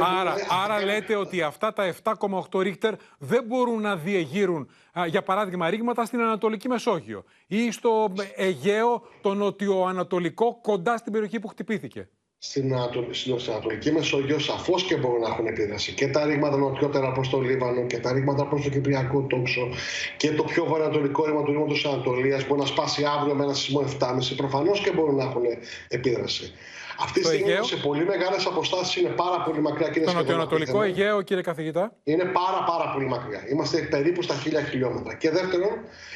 Άρα, 0.00 0.34
άρα 0.64 0.82
λέτε 0.86 1.16
ότι 1.16 1.42
αυτά 1.42 1.72
τα 1.72 1.94
7,8 2.02 2.60
ρίχτερ 2.60 2.94
δεν 3.18 3.44
μπορούν 3.44 3.80
να 3.80 3.96
διεγείρουν, 3.96 4.70
για 5.06 5.22
παράδειγμα, 5.22 5.70
ρήγματα 5.70 6.04
στην 6.04 6.20
Ανατολική 6.20 6.68
Μεσόγειο 6.68 7.24
ή 7.46 7.70
στο 7.70 8.12
Αιγαίο, 8.36 9.02
το 9.20 9.34
νοτιοανατολικό, 9.34 10.58
κοντά 10.62 10.96
στην 10.96 11.12
περιοχή 11.12 11.40
που 11.40 11.48
χτυπήθηκε. 11.48 12.08
Στην, 12.44 12.74
Ανατολική 12.74 13.92
Μεσόγειο 13.92 14.38
σαφώς 14.38 14.82
και 14.82 14.96
μπορούν 14.96 15.20
να 15.20 15.28
έχουν 15.28 15.46
επίδραση 15.46 15.92
και 15.92 16.08
τα 16.08 16.24
ρήγματα 16.24 16.56
νοτιότερα 16.56 17.12
προς 17.12 17.28
το 17.30 17.40
Λίβανο 17.40 17.86
και 17.86 17.98
τα 17.98 18.12
ρήγματα 18.12 18.46
προς 18.46 18.62
το 18.62 18.70
Κυπριακό 18.70 19.22
τόξο 19.22 19.68
και 20.16 20.32
το 20.32 20.42
πιο 20.42 20.64
βορειοανατολικό 20.64 21.24
ρήγμα 21.24 21.42
του 21.42 21.50
ρήγματος 21.50 21.86
Ανατολίας 21.86 22.46
μπορεί 22.46 22.60
να 22.60 22.66
σπάσει 22.66 23.04
αύριο 23.04 23.34
με 23.34 23.44
ένα 23.44 23.54
σεισμό 23.54 23.84
7,5. 23.98 24.36
Προφανώς 24.36 24.80
και 24.80 24.92
μπορούν 24.92 25.14
να 25.14 25.22
έχουν 25.22 25.42
επίδραση. 25.88 26.52
Αυτή 27.00 27.20
τη 27.20 27.26
στιγμή 27.26 27.50
Αιγαίο. 27.50 27.64
σε 27.64 27.76
πολύ 27.76 28.04
μεγάλες 28.04 28.46
αποστάσεις 28.46 28.96
είναι 28.96 29.08
πάρα 29.08 29.42
πολύ 29.42 29.60
μακριά. 29.60 29.88
Και 29.88 30.00
το 30.00 30.12
νοτιοανατολικό 30.12 30.82
Αιγαίο, 30.82 31.22
κύριε 31.22 31.42
καθηγητά. 31.42 31.92
Είναι 32.04 32.24
πάρα, 32.24 32.64
πάρα 32.66 32.92
πολύ 32.92 33.06
μακριά. 33.06 33.44
Είμαστε 33.50 33.78
περίπου 33.78 34.22
στα 34.22 34.34
χίλια 34.34 34.62
χιλιόμετρα. 34.62 35.14
Και 35.14 35.30
δεύτερον, 35.30 35.70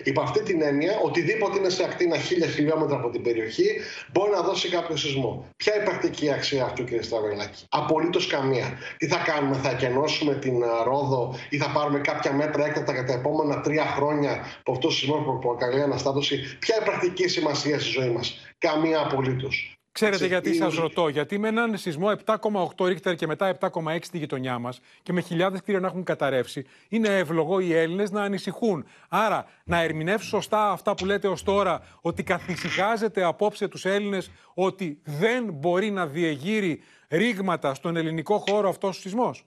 υπό 0.04 0.20
αυτή 0.20 0.42
την 0.42 0.62
έννοια, 0.62 1.00
οτιδήποτε 1.02 1.58
είναι 1.58 1.68
σε 1.68 1.84
ακτίνα 1.84 2.18
χίλια 2.18 2.46
χιλιόμετρα 2.46 2.96
από 2.96 3.10
την 3.10 3.22
περιοχή 3.22 3.80
μπορεί 4.12 4.30
να 4.30 4.40
δώσει 4.40 4.68
κάποιο 4.68 4.96
σεισμό. 4.96 5.46
Ποια 5.56 5.74
είναι 5.74 5.82
η 5.82 5.86
πρακτική 5.86 6.32
αξία 6.32 6.64
αυτού, 6.64 6.84
κύριε 6.84 7.02
Στραβελάκη. 7.02 7.64
Απολύτως 7.68 8.26
καμία. 8.26 8.78
Τι 8.96 9.06
θα 9.06 9.16
κάνουμε, 9.16 9.56
θα 9.56 9.70
εκενώσουμε 9.70 10.34
την 10.34 10.62
Ρόδο 10.84 11.34
ή 11.48 11.56
θα 11.56 11.70
πάρουμε 11.70 11.98
κάποια 11.98 12.32
μέτρα 12.32 12.66
έκτατα 12.66 12.92
για 12.92 13.04
τα 13.04 13.12
επόμενα 13.12 13.60
τρία 13.60 13.84
χρόνια 13.84 14.44
που 14.64 14.72
αυτό 14.72 14.88
ο 14.88 14.90
σεισμό 14.90 15.38
προκαλεί 15.40 15.82
αναστάτωση; 15.82 16.56
Ποια 16.58 16.74
είναι 16.74 16.84
η 16.84 16.88
πρακτική 16.88 17.28
σημασία 17.28 17.80
στη 17.80 17.88
ζωή 17.90 18.10
μας; 18.10 18.40
Καμία 18.58 19.00
απολύτως. 19.00 19.75
Ξέρετε 19.97 20.26
γιατί 20.26 20.55
σας 20.55 20.74
ρωτώ, 20.74 21.09
Γιατί 21.09 21.38
με 21.38 21.49
έναν 21.49 21.76
σεισμό 21.76 22.11
7,8 22.24 22.86
ρίχτερ 22.86 23.14
και 23.14 23.26
μετά 23.26 23.59
7,6 23.61 23.99
στη 24.03 24.18
γειτονιά 24.18 24.59
μας 24.59 24.80
και 25.03 25.12
με 25.12 25.20
χιλιάδες 25.20 25.61
κτίρια 25.61 25.80
να 25.80 25.86
έχουν 25.86 26.05
καταρρεύσει, 26.05 26.64
είναι 26.88 27.09
εύλογο 27.09 27.61
οι 27.61 27.74
Έλληνες 27.74 28.11
να 28.11 28.22
ανησυχούν. 28.22 28.84
Άρα, 29.09 29.47
να 29.64 29.80
ερμηνεύσω 29.80 30.28
σωστά 30.28 30.70
αυτά 30.70 30.94
που 30.94 31.05
λέτε 31.05 31.28
ως 31.28 31.42
τώρα, 31.42 31.82
ότι 32.01 32.22
καθησυχάζετε 32.22 33.24
απόψε 33.24 33.68
τους 33.68 33.84
Έλληνες 33.84 34.30
ότι 34.55 35.01
δεν 35.05 35.53
μπορεί 35.53 35.90
να 35.90 36.07
διεγείρει 36.07 36.82
ρήγματα 37.09 37.74
στον 37.74 37.97
ελληνικό 37.97 38.38
χώρο 38.38 38.68
αυτός 38.68 38.99
ο 38.99 39.01
σεισμός; 39.01 39.44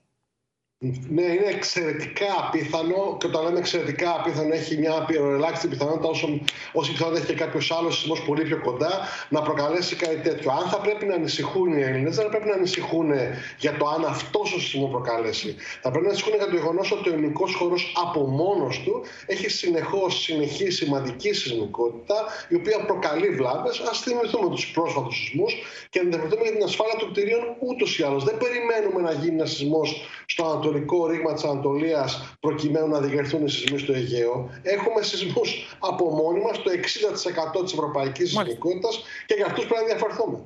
Ναι, 0.81 1.21
είναι 1.21 1.45
εξαιρετικά 1.45 2.25
απίθανο 2.37 3.17
και 3.19 3.27
όταν 3.27 3.43
λέμε 3.43 3.59
εξαιρετικά 3.59 4.15
απίθανο 4.19 4.53
έχει 4.53 4.77
μια 4.77 5.07
ελάχιστη 5.09 5.67
πιθανότητα 5.67 6.07
όσο, 6.07 6.39
όσο 6.73 6.91
πιθανότητα 6.91 7.23
έχει 7.23 7.33
και 7.33 7.43
κάποιος 7.43 7.71
άλλος 7.71 7.97
σεισμός 7.97 8.21
πολύ 8.21 8.43
πιο 8.43 8.61
κοντά 8.61 8.91
να 9.29 9.41
προκαλέσει 9.41 9.95
κάτι 9.95 10.15
τέτοιο. 10.15 10.51
Αν 10.51 10.69
θα 10.69 10.77
πρέπει 10.79 11.05
να 11.05 11.15
ανησυχούν 11.15 11.77
οι 11.77 11.81
Έλληνες, 11.81 12.15
δεν 12.15 12.23
θα 12.23 12.29
πρέπει 12.29 12.47
να 12.47 12.53
ανησυχούν 12.53 13.11
για 13.57 13.77
το 13.77 13.87
αν 13.87 14.05
αυτός 14.05 14.53
ο 14.53 14.59
σεισμό 14.59 14.87
προκαλέσει. 14.87 15.55
Θα 15.81 15.89
πρέπει 15.89 16.05
να 16.05 16.11
ανησυχούν 16.11 16.35
για 16.35 16.45
το 16.45 16.55
γεγονός 16.55 16.91
ότι 16.91 17.09
ο 17.09 17.13
ελληνικός 17.13 17.53
χώρος 17.53 17.93
από 18.05 18.27
μόνος 18.27 18.81
του 18.83 19.01
έχει 19.25 19.49
συνεχώς 19.49 20.21
συνεχή 20.21 20.69
σημαντική 20.69 21.33
σεισμικότητα 21.33 22.15
η 22.49 22.55
οποία 22.55 22.85
προκαλεί 22.85 23.29
βλάβες. 23.29 23.79
Α 23.79 23.93
θυμηθούμε 23.93 24.49
τους 24.49 24.71
πρόσφατους 24.71 25.15
σεισμούς 25.15 25.53
και 25.89 26.01
να 26.01 26.17
για 26.17 26.51
την 26.51 26.63
ασφάλεια 26.63 26.95
των 26.99 27.11
κτηρίων 27.11 27.43
ούτως 27.59 27.99
ή 27.99 28.03
άλλως. 28.03 28.23
Δεν 28.23 28.37
περιμένουμε 28.37 29.01
να 29.01 29.11
γίνει 29.11 29.35
ένας 29.35 29.51
σεισμός 29.51 30.07
στο 30.25 30.43
Ανατολικό 30.43 30.67
ανατολικό 30.69 31.07
ρήγμα 31.07 31.33
της 31.33 31.43
Ανατολίας 31.43 32.35
προκειμένου 32.39 32.87
να 32.87 32.99
διηγερθούν 32.99 33.45
οι 33.45 33.49
σεισμοί 33.49 33.77
στο 33.77 33.93
Αιγαίο. 33.93 34.49
Έχουμε 34.61 35.01
σεισμούς 35.01 35.77
από 35.79 36.09
μόνοι 36.09 36.39
μας, 36.41 36.61
το 36.61 36.71
60% 36.71 37.63
της 37.63 37.73
ευρωπαϊκής 37.73 38.29
σεισμικότητας 38.29 39.03
και 39.25 39.33
για 39.33 39.45
αυτούς 39.45 39.65
πρέπει 39.65 39.81
να 39.81 39.87
διαφερθούμε. 39.87 40.37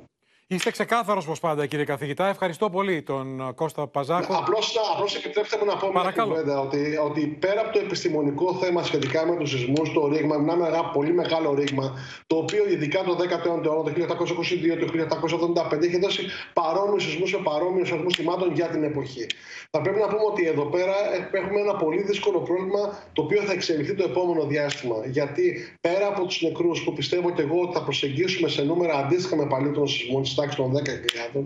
Είστε 0.46 0.70
ξεκάθαρος 0.70 1.26
όπω 1.26 1.36
πάντα, 1.40 1.66
κύριε 1.66 1.84
καθηγητά. 1.84 2.28
Ευχαριστώ 2.28 2.70
πολύ 2.70 3.02
τον 3.02 3.54
Κώστα 3.54 3.86
Παζάκο. 3.86 4.34
Απλώς 4.34 4.76
απλώς 4.94 5.16
επιτρέψτε 5.16 5.56
μου 5.58 5.64
να 5.64 5.76
πω 5.76 5.90
μια 5.92 6.24
κουβέντα 6.24 6.60
ότι, 6.60 6.98
ότι 7.04 7.26
πέρα 7.26 7.60
από 7.60 7.72
το 7.72 7.78
επιστημονικό 7.78 8.54
θέμα 8.54 8.82
σχετικά 8.82 9.26
με 9.26 9.36
τους 9.36 9.50
σεισμούς, 9.50 9.92
το 9.92 10.08
ρήγμα, 10.08 10.36
είναι 10.36 10.52
ένα 10.52 10.84
πολύ 10.84 11.12
μεγάλο 11.12 11.54
ρήγμα, 11.54 11.98
το 12.26 12.36
οποίο 12.36 12.68
ειδικά 12.68 13.02
το 13.02 13.16
19ο 13.16 13.64
αιώνα, 13.64 13.82
το 13.82 13.90
1822, 13.90 14.76
το 14.80 14.86
1875, 15.72 15.82
έχει 15.82 15.98
δώσει 15.98 16.22
παρόμοιους 16.52 17.02
σεισμούς 17.02 17.30
και 17.30 17.36
παρόμοιους 17.42 17.92
αριθμού 17.92 18.10
θυμάτων 18.10 18.52
για 18.52 18.66
την 18.66 18.82
εποχή. 18.84 19.26
Θα 19.70 19.80
πρέπει 19.80 19.98
να 19.98 20.06
πούμε 20.06 20.24
ότι 20.30 20.46
εδώ 20.46 20.64
πέρα 20.64 20.94
έχουμε 21.32 21.60
ένα 21.60 21.74
πολύ 21.74 22.02
δύσκολο 22.02 22.38
πρόβλημα 22.40 22.98
το 23.12 23.22
οποίο 23.22 23.42
θα 23.42 23.52
εξελιχθεί 23.52 23.94
το 23.94 24.04
επόμενο 24.04 24.44
διάστημα. 24.44 24.96
Γιατί 25.06 25.76
πέρα 25.80 26.06
από 26.06 26.24
τους 26.24 26.42
νεκρούς 26.42 26.82
που 26.84 26.92
πιστεύω 26.92 27.30
και 27.30 27.42
εγώ 27.42 27.60
ότι 27.60 27.72
θα 27.72 27.82
προσεγγίσουμε 27.82 28.48
σε 28.48 28.62
νούμερα 28.62 28.94
αντίστοιχα 28.94 29.36
με 29.36 29.46
παλιότερων 29.46 29.88
σεισμών 29.88 30.22
τη 30.22 30.34
τάξη 30.44 30.56
των 30.56 30.72
10.000, 31.34 31.44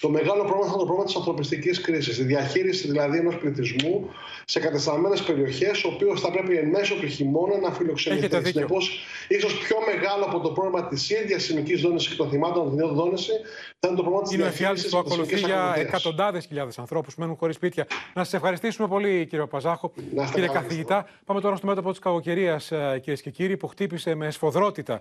το 0.00 0.08
μεγάλο 0.08 0.42
πρόβλημα 0.42 0.64
θα 0.64 0.72
είναι 0.72 0.78
το 0.78 0.84
πρόβλημα 0.84 1.04
της 1.04 1.16
ανθρωπιστικής 1.16 1.80
κρίσης. 1.80 2.18
Η 2.18 2.24
διαχείριση 2.24 2.86
δηλαδή 2.86 3.18
ενός 3.18 3.36
πληθυσμού 3.38 4.10
σε 4.44 4.60
κατεστραμμένες 4.60 5.22
περιοχές, 5.22 5.84
ο 5.84 5.88
οποίος 5.94 6.20
θα 6.20 6.30
πρέπει 6.30 6.56
εν 6.56 6.68
μέσω 6.68 6.94
του 6.94 7.06
χειμώνα 7.06 7.58
να 7.58 7.72
φιλοξενηθεί. 7.72 8.44
Συνεπώς, 8.44 9.04
ίσως 9.28 9.58
πιο 9.58 9.76
μεγάλο 9.92 10.24
από 10.24 10.40
το 10.40 10.50
πρόβλημα 10.50 10.88
της 10.88 11.10
ίδιας 11.10 11.42
σημική 11.42 11.76
δόνησης 11.76 12.08
και 12.08 12.16
των 12.16 12.28
θυμάτων 12.30 12.76
την 12.76 12.88
δόνηση 12.94 13.32
θα 13.78 13.88
είναι 13.88 13.96
το 13.96 14.02
πρόβλημα 14.02 14.22
της 14.22 14.36
διαχείριση. 14.36 14.86
Είναι 14.86 14.96
ο 14.98 15.02
που 15.02 15.08
ακολουθεί 15.08 15.38
για 15.38 15.74
εκατοντάδες 15.76 16.46
χιλιάδες 16.46 16.78
ανθρώπους 16.78 17.14
που 17.14 17.20
μένουν 17.20 17.36
χωρίς 17.36 17.56
σπίτια. 17.56 17.86
Να 18.14 18.24
σας 18.24 18.32
ευχαριστήσουμε 18.32 18.88
πολύ, 18.88 19.26
κύριε 19.26 19.46
Παζάχο. 19.46 19.92
Κύριε 20.32 20.48
καθηγητά, 20.48 21.08
πάμε 21.24 21.40
τώρα 21.40 21.56
στο 21.56 21.66
μέτωπο 21.66 21.90
της 21.90 21.98
κακοκαιρίας, 21.98 22.72
ε, 22.72 22.98
κυρίες 23.02 23.22
και 23.22 23.30
κύριοι, 23.30 23.56
που 23.56 23.66
χτύπησε 23.66 24.14
με 24.14 24.30
σφοδρότητα 24.30 25.00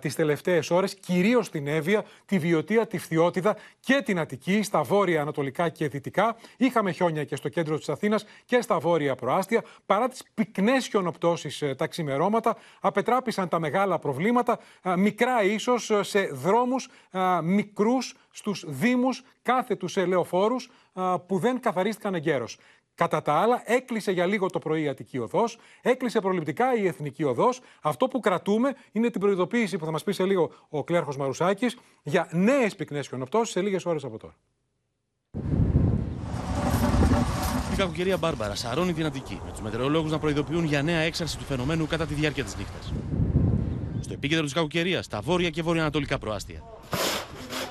τις 0.00 0.14
τελευταίες 0.14 0.70
ώρες, 0.70 0.94
κυρίως 0.94 1.50
την 1.50 1.66
Εύβοια, 1.66 2.04
τη 2.26 2.38
Βιωτία, 2.38 2.86
τη 2.86 2.98
Φθιώτιδα 2.98 3.56
και 3.80 4.02
την 4.04 4.18
Αττική, 4.32 4.62
στα 4.62 4.82
βόρεια, 4.82 5.20
ανατολικά 5.20 5.68
και 5.68 5.88
δυτικά. 5.88 6.36
Είχαμε 6.56 6.90
χιόνια 6.90 7.24
και 7.24 7.36
στο 7.36 7.48
κέντρο 7.48 7.78
της 7.78 7.88
Αθήνας 7.88 8.24
και 8.44 8.60
στα 8.60 8.78
βόρεια 8.78 9.14
προάστια. 9.14 9.64
Παρά 9.86 10.08
τις 10.08 10.22
πυκνές 10.34 10.86
χιονοπτώσεις 10.86 11.62
ε, 11.62 11.74
τα 11.74 11.86
ξημερώματα, 11.86 12.56
απετράπησαν 12.80 13.48
τα 13.48 13.58
μεγάλα 13.58 13.98
προβλήματα, 13.98 14.58
μικρά 14.96 15.42
ίσως 15.42 15.90
σε 16.00 16.20
δρόμους 16.20 16.88
μικρούς 17.42 18.14
στους 18.30 18.64
Δήμους 18.68 19.22
κάθε 19.42 19.76
τους 19.76 19.96
ελαιοφόρους 19.96 20.70
που 21.26 21.38
δεν 21.38 21.60
καθαρίστηκαν 21.60 22.14
εγκαίρως. 22.14 22.58
Κατά 22.94 23.22
τα 23.22 23.32
άλλα, 23.32 23.62
έκλεισε 23.64 24.12
για 24.12 24.26
λίγο 24.26 24.46
το 24.50 24.58
πρωί 24.58 24.82
η 24.82 24.88
Αττική 24.88 25.18
Οδός, 25.18 25.58
έκλεισε 25.82 26.20
προληπτικά 26.20 26.74
η 26.74 26.86
Εθνική 26.86 27.24
Οδός. 27.24 27.60
Αυτό 27.82 28.08
που 28.08 28.20
κρατούμε 28.20 28.74
είναι 28.92 29.10
την 29.10 29.20
προειδοποίηση 29.20 29.78
που 29.78 29.84
θα 29.84 29.90
μας 29.90 30.04
πει 30.04 30.12
σε 30.12 30.24
λίγο 30.24 30.50
ο 30.68 30.84
Κλέρχος 30.84 31.16
Μαρουσάκης 31.16 31.76
για 32.02 32.28
νέες 32.32 32.76
πυκνές 32.76 33.08
χιονοπτώσεις 33.08 33.52
σε 33.52 33.60
λίγες 33.60 33.84
ώρες 33.84 34.04
από 34.04 34.18
τώρα. 34.18 34.34
Η 37.72 37.76
κακοκαιρία 37.76 38.16
Μπάρμπαρα 38.16 38.54
σαρώνει 38.54 38.92
την 38.92 39.06
Αττική, 39.06 39.40
με 39.44 39.50
τους 39.50 39.60
μετεωρολόγους 39.60 40.10
να 40.10 40.18
προειδοποιούν 40.18 40.64
για 40.64 40.82
νέα 40.82 41.00
έξαρση 41.00 41.38
του 41.38 41.44
φαινομένου 41.44 41.86
κατά 41.86 42.06
τη 42.06 42.14
διάρκεια 42.14 42.44
της 42.44 42.56
νύχτας. 42.56 42.92
Στο 44.00 44.12
επίκεντρο 44.12 44.44
της 44.44 44.52
κακοκαιρίας, 44.52 45.08
τα 45.08 45.20
βόρεια 45.20 45.50
και 45.50 45.62
βορειοανατολικά 45.62 46.18
προάστια. 46.18 46.62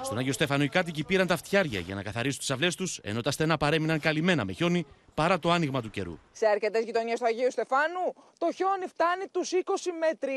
Στον 0.09 0.21
Άγιο 0.21 0.33
Στέφανο 0.33 0.63
οι 0.63 0.69
κάτοικοι 0.69 1.03
πήραν 1.03 1.27
τα 1.27 1.37
φτιάρια 1.37 1.79
για 1.79 1.95
να 1.95 2.03
καθαρίσουν 2.03 2.39
τις 2.39 2.51
αυλές 2.51 2.75
τους, 2.75 2.99
ενώ 3.03 3.21
τα 3.21 3.31
στενά 3.31 3.57
παρέμειναν 3.57 3.99
καλυμμένα 3.99 4.45
με 4.45 4.51
χιόνι 4.51 4.85
παρά 5.13 5.39
το 5.39 5.51
άνοιγμα 5.51 5.81
του 5.81 5.89
καιρού. 5.89 6.19
Σε 6.31 6.47
αρκετές 6.47 6.83
γειτονιές 6.83 7.19
του 7.19 7.25
Αγίου 7.25 7.51
Στεφάνου 7.51 8.13
το 8.37 8.51
χιόνι 8.55 8.85
φτάνει 8.87 9.27
τους 9.31 9.51
20 9.51 9.57
με 9.99 10.17
30 10.21 10.27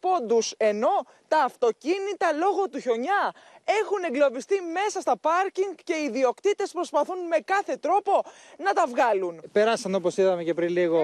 πόντους. 0.00 0.54
Ενώ 0.56 1.06
τα 1.28 1.38
αυτοκίνητα 1.44 2.32
λόγω 2.32 2.68
του 2.68 2.78
χιονιά 2.78 3.32
έχουν 3.64 4.04
εγκλωβιστεί 4.08 4.54
μέσα 4.72 5.00
στα 5.00 5.16
πάρκινγκ 5.16 5.74
και 5.84 5.94
οι 5.94 6.04
ιδιοκτήτες 6.04 6.70
προσπαθούν 6.72 7.26
με 7.26 7.36
κάθε 7.44 7.76
τρόπο 7.76 8.22
να 8.58 8.72
τα 8.72 8.84
βγάλουν. 8.86 9.40
Περάσαν 9.52 9.94
όπως 9.94 10.16
είδαμε 10.16 10.42
και 10.42 10.54
πριν 10.54 10.68
λίγο, 10.68 11.02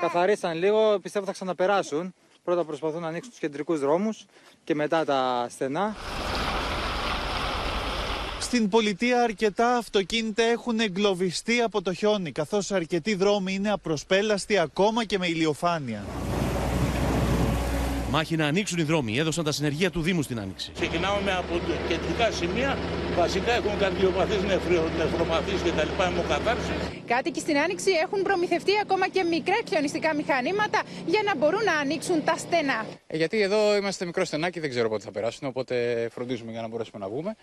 καθαρίσαν 0.00 0.58
λίγο, 0.58 0.98
πιστεύω 1.02 1.26
θα 1.26 1.32
ξαναπεράσουν. 1.32 2.14
Πρώτα 2.44 2.64
προσπαθούν 2.64 3.00
να 3.00 3.08
ανοίξουν 3.08 3.30
τους 3.30 3.40
κεντρικούς 3.40 3.80
δρόμους 3.80 4.26
και 4.64 4.74
μετά 4.74 5.04
τα 5.04 5.46
στενά. 5.50 5.96
Στην 8.52 8.68
πολιτεία 8.68 9.22
αρκετά 9.22 9.76
αυτοκίνητα 9.76 10.42
έχουν 10.42 10.80
εγκλωβιστεί 10.80 11.60
από 11.60 11.82
το 11.82 11.92
χιόνι, 11.92 12.32
καθώς 12.32 12.72
αρκετοί 12.72 13.14
δρόμοι 13.14 13.54
είναι 13.54 13.70
απροσπέλαστοι 13.70 14.58
ακόμα 14.58 15.04
και 15.04 15.18
με 15.18 15.26
ηλιοφάνεια. 15.26 16.04
Μάχη 18.10 18.36
να 18.36 18.46
ανοίξουν 18.46 18.78
οι 18.78 18.82
δρόμοι 18.82 19.18
έδωσαν 19.18 19.44
τα 19.44 19.52
συνεργεία 19.52 19.90
του 19.90 20.00
Δήμου 20.00 20.22
στην 20.22 20.40
Άνοιξη. 20.40 20.70
Ξεκινάμε 20.74 21.32
από 21.32 21.60
κεντρικά 21.88 22.30
σημεία. 22.30 22.78
Βασικά 23.16 23.52
έχουν 23.52 23.78
καρδιοπαθεί, 23.78 24.46
νεφροπαθεί 24.46 25.52
κτλ. 25.70 26.02
Αιμοκατάρσεις. 26.02 27.00
Κάτοικοι 27.06 27.40
στην 27.40 27.58
Άνοιξη 27.58 27.90
έχουν 27.90 28.22
προμηθευτεί 28.22 28.72
ακόμα 28.82 29.08
και 29.08 29.22
μικρά 29.22 29.56
χιονιστικά 29.68 30.14
μηχανήματα 30.14 30.82
για 31.06 31.20
να 31.24 31.36
μπορούν 31.36 31.64
να 31.64 31.76
ανοίξουν 31.76 32.24
τα 32.24 32.36
στενά. 32.36 32.86
Ε, 33.06 33.16
γιατί 33.16 33.40
εδώ 33.40 33.76
είμαστε 33.76 34.04
μικρό 34.04 34.24
στενάκι, 34.24 34.60
δεν 34.60 34.70
ξέρω 34.70 34.88
πότε 34.88 35.04
θα 35.04 35.10
περάσουν. 35.10 35.48
Οπότε 35.48 36.08
φροντίζουμε 36.14 36.52
για 36.52 36.60
να 36.60 36.68
μπορέσουμε 36.68 36.98
να 37.04 37.08
βγούμε 37.08 37.36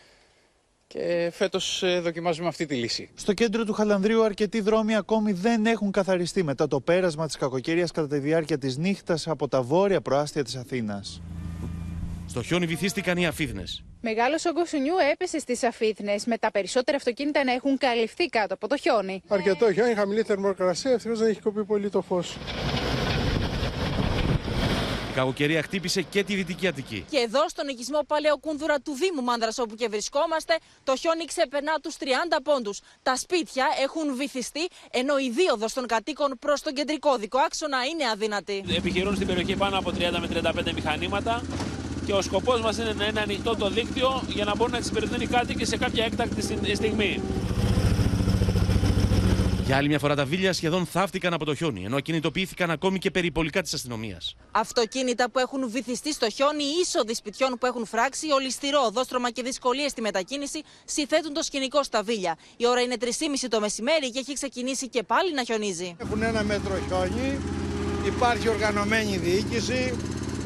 και 0.94 1.32
φέτος 1.34 1.84
ε, 1.84 2.00
δοκιμάζουμε 2.00 2.48
αυτή 2.48 2.66
τη 2.66 2.76
λύση. 2.76 3.10
Στο 3.16 3.34
κέντρο 3.34 3.66
του 3.66 3.74
Χαλανδρίου, 3.74 4.24
αρκετοί 4.24 4.62
δρόμοι 4.62 4.96
ακόμη 4.96 5.32
δεν 5.32 5.66
έχουν 5.66 5.92
καθαριστεί 5.92 6.44
μετά 6.44 6.68
το 6.68 6.80
πέρασμα 6.80 7.26
της 7.26 7.36
κακοκαιρίας 7.36 7.92
κατά 7.92 8.08
τη 8.08 8.18
διάρκεια 8.18 8.58
της 8.58 8.78
νύχτας 8.78 9.28
από 9.28 9.48
τα 9.48 9.62
βόρεια 9.62 10.02
προάστια 10.02 10.44
της 10.44 10.56
Αθήνας. 10.56 11.22
Στο 12.28 12.44
χιόνι 12.44 12.66
βυθίστηκαν 12.66 13.18
οι 13.18 13.28
αφίδνε. 13.28 13.64
Μεγάλος 14.02 14.46
όγκο 14.46 14.66
σουνιού 14.66 14.94
έπεσε 15.12 15.40
στις 15.40 15.64
αφήθνε, 15.64 16.16
με 16.26 16.38
τα 16.38 16.52
περισσότερα 16.52 16.98
αυτοκίνητα 16.98 17.44
να 17.44 17.52
έχουν 17.54 17.78
καλυφθεί 17.78 18.26
κάτω 18.26 18.54
από 18.54 18.68
το 18.68 18.78
χιόνι. 18.78 19.22
Αρκετό 19.28 19.74
χιόνι, 19.74 19.94
χαμηλή 19.94 20.24
θερμοκρασία, 20.24 20.92
ευτυχώς 20.92 21.20
δεν 21.20 21.30
έχει 21.30 21.42
κοπεί 21.42 21.66
πολύ 21.66 21.90
το 21.90 22.02
φως. 22.02 22.38
Η 25.20 25.22
κακοκαιρία 25.22 25.62
χτύπησε 25.62 26.02
και 26.02 26.24
τη 26.24 26.36
Δυτική 26.36 26.68
Αττική. 26.68 27.06
Και 27.10 27.18
εδώ 27.18 27.50
στον 27.50 27.68
οικισμό 27.68 28.00
Παλαιοκούνδουρα 28.08 28.80
του 28.80 28.94
Δήμου 28.94 29.24
Μάνδρας, 29.24 29.58
όπου 29.58 29.76
και 29.76 29.88
βρισκόμαστε, 29.88 30.58
το 30.84 30.96
χιόνι 30.96 31.26
ξεπερνά 31.26 31.74
τους 31.82 31.96
30 31.98 32.06
πόντους. 32.44 32.80
Τα 33.04 33.16
σπίτια 33.16 33.66
έχουν 33.82 34.16
βυθιστεί, 34.16 34.68
ενώ 34.92 35.18
η 35.18 35.30
δίωδο 35.30 35.66
των 35.74 35.86
κατοίκων 35.88 36.38
προς 36.40 36.62
τον 36.62 36.74
κεντρικό 36.74 37.16
δικό 37.16 37.40
άξονα 37.40 37.78
είναι 37.86 38.10
αδύνατη. 38.10 38.64
Επιχειρούν 38.78 39.16
στην 39.16 39.28
περιοχή 39.28 39.56
πάνω 39.56 39.78
από 39.78 39.92
30 39.92 40.20
με 40.20 40.28
35 40.28 40.74
μηχανήματα 40.74 41.42
και 42.06 42.14
ο 42.14 42.22
σκοπός 42.22 42.62
μας 42.62 42.78
είναι 42.78 42.94
να 42.94 43.06
είναι 43.06 43.20
ανοιχτό 43.20 43.56
το 43.56 43.70
δίκτυο 43.70 44.24
για 44.28 44.46
να 44.46 44.56
μπορούν 44.56 44.72
να 44.72 44.78
εξυπηρετούν 44.78 45.22
οι 45.22 45.28
κάτοικοι 45.28 45.66
σε 45.66 45.78
κάποια 45.78 46.06
έκτακτη 46.06 46.42
στιγμή. 46.76 47.22
Για 49.70 49.78
άλλη 49.78 49.88
μια 49.88 50.00
φορά 50.00 50.16
τα 50.16 50.26
βίλια 50.26 50.54
σχεδόν 50.54 50.86
θαύτηκαν 50.86 51.34
από 51.34 51.46
το 51.46 51.56
χιόνι, 51.56 51.84
ενώ 51.86 52.00
κινητοποιήθηκαν 52.00 52.72
ακόμη 52.72 53.00
και 53.00 53.12
περιπολικά 53.12 53.62
της 53.62 53.74
αστυνομίας. 53.74 54.36
Αυτοκίνητα 54.52 55.30
που 55.30 55.40
έχουν 55.40 55.70
βυθιστεί 55.70 56.14
στο 56.14 56.30
χιόνι, 56.30 56.64
είσοδοι 56.82 57.16
σπιτιών 57.16 57.58
που 57.60 57.66
έχουν 57.66 57.86
φράξει, 57.86 58.32
ολιστηρό, 58.32 58.80
οδόστρωμα 58.88 59.32
και 59.32 59.44
δυσκολίες 59.44 59.92
στη 59.92 60.02
μετακίνηση 60.02 60.62
συθέτουν 60.86 61.34
το 61.34 61.44
σκηνικό 61.44 61.84
στα 61.84 62.04
βίλια. 62.04 62.38
Η 62.58 62.68
ώρα 62.68 62.82
είναι 62.82 62.96
3.30 63.00 63.06
το 63.50 63.60
μεσημέρι 63.60 64.12
και 64.12 64.20
έχει 64.20 64.34
ξεκινήσει 64.34 64.88
και 64.90 65.04
πάλι 65.04 65.34
να 65.34 65.44
χιονίζει. 65.44 65.96
Έχουν 65.98 66.22
ένα 66.22 66.44
μέτρο 66.44 66.80
χιόνι, 66.88 67.40
υπάρχει 68.06 68.50
οργανωμένη 68.50 69.18
διοίκηση, 69.18 69.98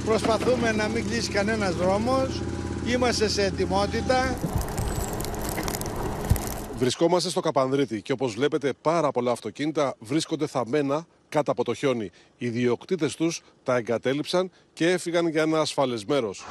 προσπαθούμε 0.06 0.72
να 0.72 0.88
μην 0.88 1.08
κλείσει 1.10 1.30
κανένας 1.30 1.76
δρόμος, 1.76 2.42
είμαστε 2.86 3.28
σε 3.28 3.44
ετοιμότητα. 3.44 4.38
Βρισκόμαστε 6.84 7.30
στο 7.30 7.40
Καπανδρίτη 7.40 8.02
και 8.02 8.12
όπως 8.12 8.34
βλέπετε 8.34 8.74
πάρα 8.82 9.12
πολλά 9.12 9.32
αυτοκίνητα 9.32 9.96
βρίσκονται 10.00 10.48
θαμμένα 10.48 11.06
κάτω 11.30 11.52
από 11.52 11.64
το 11.64 11.74
χιόνι. 11.74 12.12
Οι 12.38 12.50
διοκτήτες 12.50 13.16
τους 13.16 13.42
τα 13.64 13.76
εγκατέλειψαν 13.76 14.52
και 14.74 14.90
έφυγαν 14.90 15.28
για 15.28 15.42
ένα 15.42 15.60
ασφαλές 15.60 16.06
μέρος. 16.06 16.46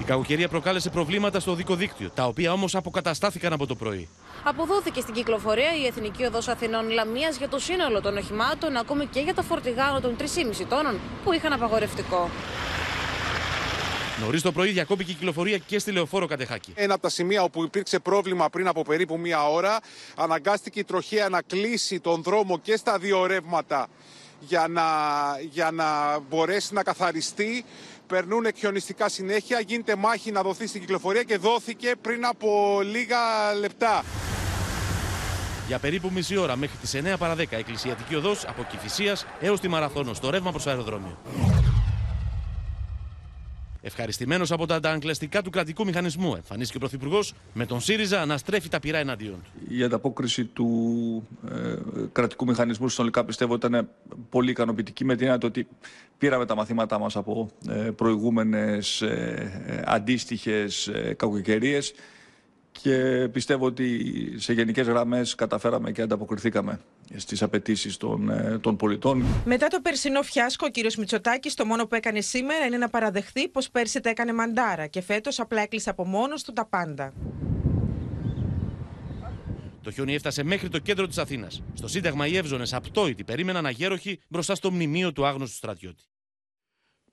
Η 0.00 0.04
κακοκαιρία 0.04 0.48
προκάλεσε 0.48 0.90
προβλήματα 0.90 1.40
στο 1.40 1.50
οδικό 1.50 1.74
δίκτυο, 1.74 2.10
τα 2.14 2.26
οποία 2.26 2.52
όμως 2.52 2.74
αποκαταστάθηκαν 2.74 3.52
από 3.52 3.66
το 3.66 3.74
πρωί. 3.74 4.08
Αποδόθηκε 4.44 5.00
στην 5.00 5.14
κυκλοφορία 5.14 5.76
η 5.82 5.86
Εθνική 5.86 6.24
Οδός 6.24 6.48
Αθηνών 6.48 6.90
Λαμίας 6.90 7.36
για 7.36 7.48
το 7.48 7.58
σύνολο 7.58 8.00
των 8.00 8.16
οχημάτων, 8.16 8.76
ακόμη 8.76 9.06
και 9.06 9.20
για 9.20 9.34
τα 9.34 9.42
φορτηγά 9.42 10.00
των 10.02 10.16
3,5 10.18 10.66
τόνων 10.68 11.00
που 11.24 11.32
είχαν 11.32 11.52
απαγορευτικό. 11.52 12.30
Νωρίς 14.20 14.42
το 14.42 14.52
πρωί 14.52 14.70
διακόπηκε 14.70 15.10
η 15.10 15.14
κυκλοφορία 15.14 15.58
και 15.58 15.78
στη 15.78 15.92
λεωφόρο 15.92 16.26
Κατεχάκη. 16.26 16.72
Ένα 16.74 16.94
από 16.94 17.02
τα 17.02 17.08
σημεία 17.08 17.42
όπου 17.42 17.62
υπήρξε 17.62 17.98
πρόβλημα 17.98 18.50
πριν 18.50 18.68
από 18.68 18.82
περίπου 18.82 19.18
μία 19.18 19.48
ώρα, 19.48 19.78
αναγκάστηκε 20.16 20.80
η 20.80 20.84
τροχέα 20.84 21.28
να 21.28 21.42
κλείσει 21.42 22.00
τον 22.00 22.22
δρόμο 22.22 22.58
και 22.58 22.76
στα 22.76 22.98
δύο 22.98 23.26
ρεύματα 23.26 23.88
για 24.40 24.66
να, 24.68 24.82
για 25.50 25.70
να 25.70 26.18
μπορέσει 26.18 26.74
να 26.74 26.82
καθαριστεί. 26.82 27.64
Περνούν 28.06 28.44
εκχιονιστικά 28.44 29.08
συνέχεια, 29.08 29.60
γίνεται 29.60 29.96
μάχη 29.96 30.32
να 30.32 30.42
δοθεί 30.42 30.66
στην 30.66 30.80
κυκλοφορία 30.80 31.22
και 31.22 31.36
δόθηκε 31.36 31.94
πριν 32.00 32.26
από 32.26 32.80
λίγα 32.82 33.18
λεπτά. 33.60 34.04
Για 35.66 35.78
περίπου 35.78 36.10
μισή 36.12 36.36
ώρα 36.36 36.56
μέχρι 36.56 36.76
τις 36.76 36.94
9 36.94 37.14
παρα 37.18 37.34
10 37.34 37.38
εκκλησιατική 37.50 38.14
οδός 38.14 38.44
από 38.44 38.66
Κηφισίας 38.70 39.26
έως 39.40 39.60
τη 39.60 39.68
Μαραθώνο 39.68 40.14
στο 40.14 40.30
ρεύμα 40.30 40.50
προς 40.50 40.66
αεροδρόμιο. 40.66 41.18
Ευχαριστημένος 43.86 44.50
από 44.50 44.66
τα 44.66 44.74
ανταγκλαστικά 44.74 45.42
του 45.42 45.50
κρατικού 45.50 45.84
μηχανισμού, 45.84 46.34
εμφανίστηκε 46.34 46.76
ο 46.76 46.80
Πρωθυπουργός 46.80 47.34
με 47.52 47.66
τον 47.66 47.80
ΣΥΡΙΖΑ 47.80 48.26
να 48.26 48.36
στρέφει 48.38 48.68
τα 48.68 48.80
πυρά 48.80 48.98
εναντίον 48.98 49.42
του. 49.44 49.74
Η 49.74 49.82
ανταπόκριση 49.82 50.44
του 50.44 50.68
ε, 51.50 51.74
κρατικού 52.12 52.44
μηχανισμού 52.44 52.88
συνολικά 52.88 53.24
πιστεύω 53.24 53.54
ήταν 53.54 53.88
πολύ 54.30 54.50
ικανοποιητική 54.50 55.04
με 55.04 55.16
την 55.16 55.26
έννοια 55.26 55.46
ότι 55.46 55.68
πήραμε 56.18 56.46
τα 56.46 56.54
μαθήματά 56.54 56.98
μας 56.98 57.16
από 57.16 57.50
ε, 57.68 57.72
προηγούμενες 57.72 59.02
ε, 59.02 59.82
αντίστοιχες 59.86 60.86
ε, 60.86 61.14
κακοκαιρίες 61.16 61.92
και 62.82 63.28
πιστεύω 63.32 63.66
ότι 63.66 64.14
σε 64.36 64.52
γενικές 64.52 64.86
γραμμές 64.86 65.34
καταφέραμε 65.34 65.92
και 65.92 66.02
ανταποκριθήκαμε 66.02 66.80
στις 67.16 67.42
απαιτήσεις 67.42 67.96
των, 67.96 68.30
ε, 68.30 68.58
των 68.58 68.76
πολιτών. 68.76 69.24
Μετά 69.44 69.66
το 69.66 69.80
περσινό 69.80 70.22
φιάσκο, 70.22 70.66
ο 70.68 70.70
κύριος 70.70 70.96
Μητσοτάκης 70.96 71.54
το 71.54 71.64
μόνο 71.64 71.86
που 71.86 71.94
έκανε 71.94 72.20
σήμερα 72.20 72.64
είναι 72.64 72.76
να 72.76 72.88
παραδεχθεί 72.88 73.48
πως 73.48 73.70
πέρσι 73.70 74.00
τα 74.00 74.10
έκανε 74.10 74.32
μαντάρα 74.32 74.86
και 74.86 75.00
φέτος 75.00 75.40
απλά 75.40 75.62
έκλεισε 75.62 75.90
από 75.90 76.04
μόνος 76.04 76.42
του 76.42 76.52
τα 76.52 76.66
πάντα. 76.66 77.12
Το 79.82 79.90
χιόνι 79.90 80.14
έφτασε 80.14 80.42
μέχρι 80.42 80.68
το 80.68 80.78
κέντρο 80.78 81.06
της 81.06 81.18
Αθήνας. 81.18 81.62
Στο 81.74 81.88
Σύνταγμα 81.88 82.26
οι 82.26 82.36
Εύζωνες 82.36 82.72
απτόητοι 82.72 83.24
περίμεναν 83.24 83.66
αγέροχοι 83.66 84.20
μπροστά 84.28 84.54
στο 84.54 84.70
μνημείο 84.70 85.12
του 85.12 85.26
άγνωστου 85.26 85.56
στρατιώτη. 85.56 86.02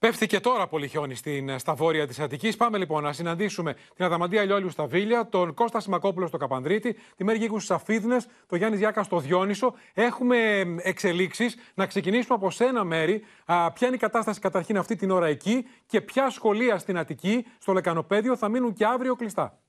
Πέφτει 0.04 0.28
και 0.28 0.39
τώρα 0.39 0.68
πολύ 0.68 0.88
χιόνι 0.88 1.16
στην, 1.16 1.60
στα 1.60 1.74
βόρεια 1.74 2.08
της 2.08 2.20
Αττικής. 2.20 2.58
Πάμε 2.58 2.78
λοιπόν 2.78 3.04
να 3.04 3.14
συναντήσουμε 3.14 3.76
την 3.95 4.06
Αδαμαντία 4.06 4.43
Λιόλιου 4.43 4.70
στα 4.70 4.86
Βίλια, 4.86 5.30
τον 5.30 5.54
Κώστα 5.54 5.80
Σιμακόπουλο 5.80 6.28
στο 6.28 6.38
Καπανδρίτη, 6.38 6.95
τη 7.16 7.24
Μέρη 7.24 7.38
Γίκου 7.38 7.60
στις 7.60 7.72
Αφίδνες, 7.72 8.28
τον 8.47 8.58
Γιάννη 8.58 8.78
Διάκα 8.78 9.04
στο 9.04 9.20
Διόνυσο. 9.20 9.74
Έχουμε 9.93 10.66
εξελίξεις. 10.78 11.56
Να 11.74 11.86
ξεκινήσουμε 11.86 12.36
από 12.36 12.51
σένα, 12.51 12.84
Μέρη. 12.84 13.24
Α, 13.45 13.72
ποια 13.72 13.88
είναι 13.88 13.95
η 13.95 13.99
κατάσταση 13.99 14.39
καταρχήν 14.39 14.78
αυτή 14.78 14.95
την 14.95 15.12
ώρα 15.12 15.28
εκεί 15.28 15.68
και 15.86 16.01
ποια 16.01 16.30
σχολεία 16.30 16.78
στην 16.78 16.97
Αττική, 16.97 17.45
στο 17.60 17.74
Λεκανοπέδιο, 17.74 18.38
θα 18.38 18.49
μείνουν 18.49 18.74
και 18.74 18.86
αύριο 18.86 19.16
κλειστά. 19.16 19.62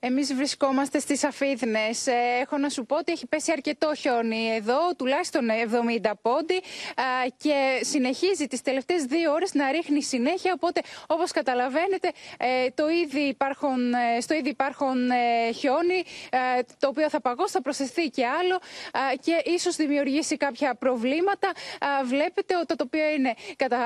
Εμείς 0.00 0.34
βρισκόμαστε 0.34 0.98
στις 0.98 1.24
Αφίδνε. 1.24 1.78
Ε, 2.04 2.40
έχω 2.40 2.58
να 2.58 2.68
σου 2.68 2.86
πω 2.86 2.96
ότι 2.96 3.12
έχει 3.12 3.26
πέσει 3.26 3.52
αρκετό 3.52 3.94
χιόνι 3.94 4.54
εδώ, 4.54 4.94
τουλάχιστον 4.96 5.48
70 6.00 6.10
πόντι 6.22 6.62
και 7.36 7.80
συνεχίζει 7.80 8.46
τις 8.46 8.62
τελευταίες 8.62 9.04
δύο 9.04 9.32
ώρες 9.32 9.54
να 9.54 9.70
ρίχνει 9.70 10.02
συνέχεια. 10.02 10.52
Οπότε, 10.54 10.80
όπως 11.06 11.30
καταλαβαίνετε, 11.30 12.12
ε, 12.38 12.70
το 12.74 12.88
ήδη 12.88 13.20
υπάρχουν, 13.20 13.92
ε, 13.92 14.20
στο 14.20 14.34
ήδη 14.34 14.48
υπάρχουν 14.48 15.10
χιόνι, 15.54 16.04
το 16.78 16.88
οποίο 16.88 17.08
θα 17.08 17.20
παγώσει, 17.20 17.52
θα 17.52 17.62
προσθεθεί 17.62 18.08
και 18.08 18.26
άλλο 18.26 18.60
και 19.20 19.42
ίσως 19.44 19.76
δημιουργήσει 19.76 20.36
κάποια 20.36 20.74
προβλήματα. 20.74 21.52
Βλέπετε 22.04 22.56
ότι 22.56 22.66
το 22.66 22.76
τοπίο 22.76 23.08
είναι 23.08 23.34
κατα, 23.56 23.78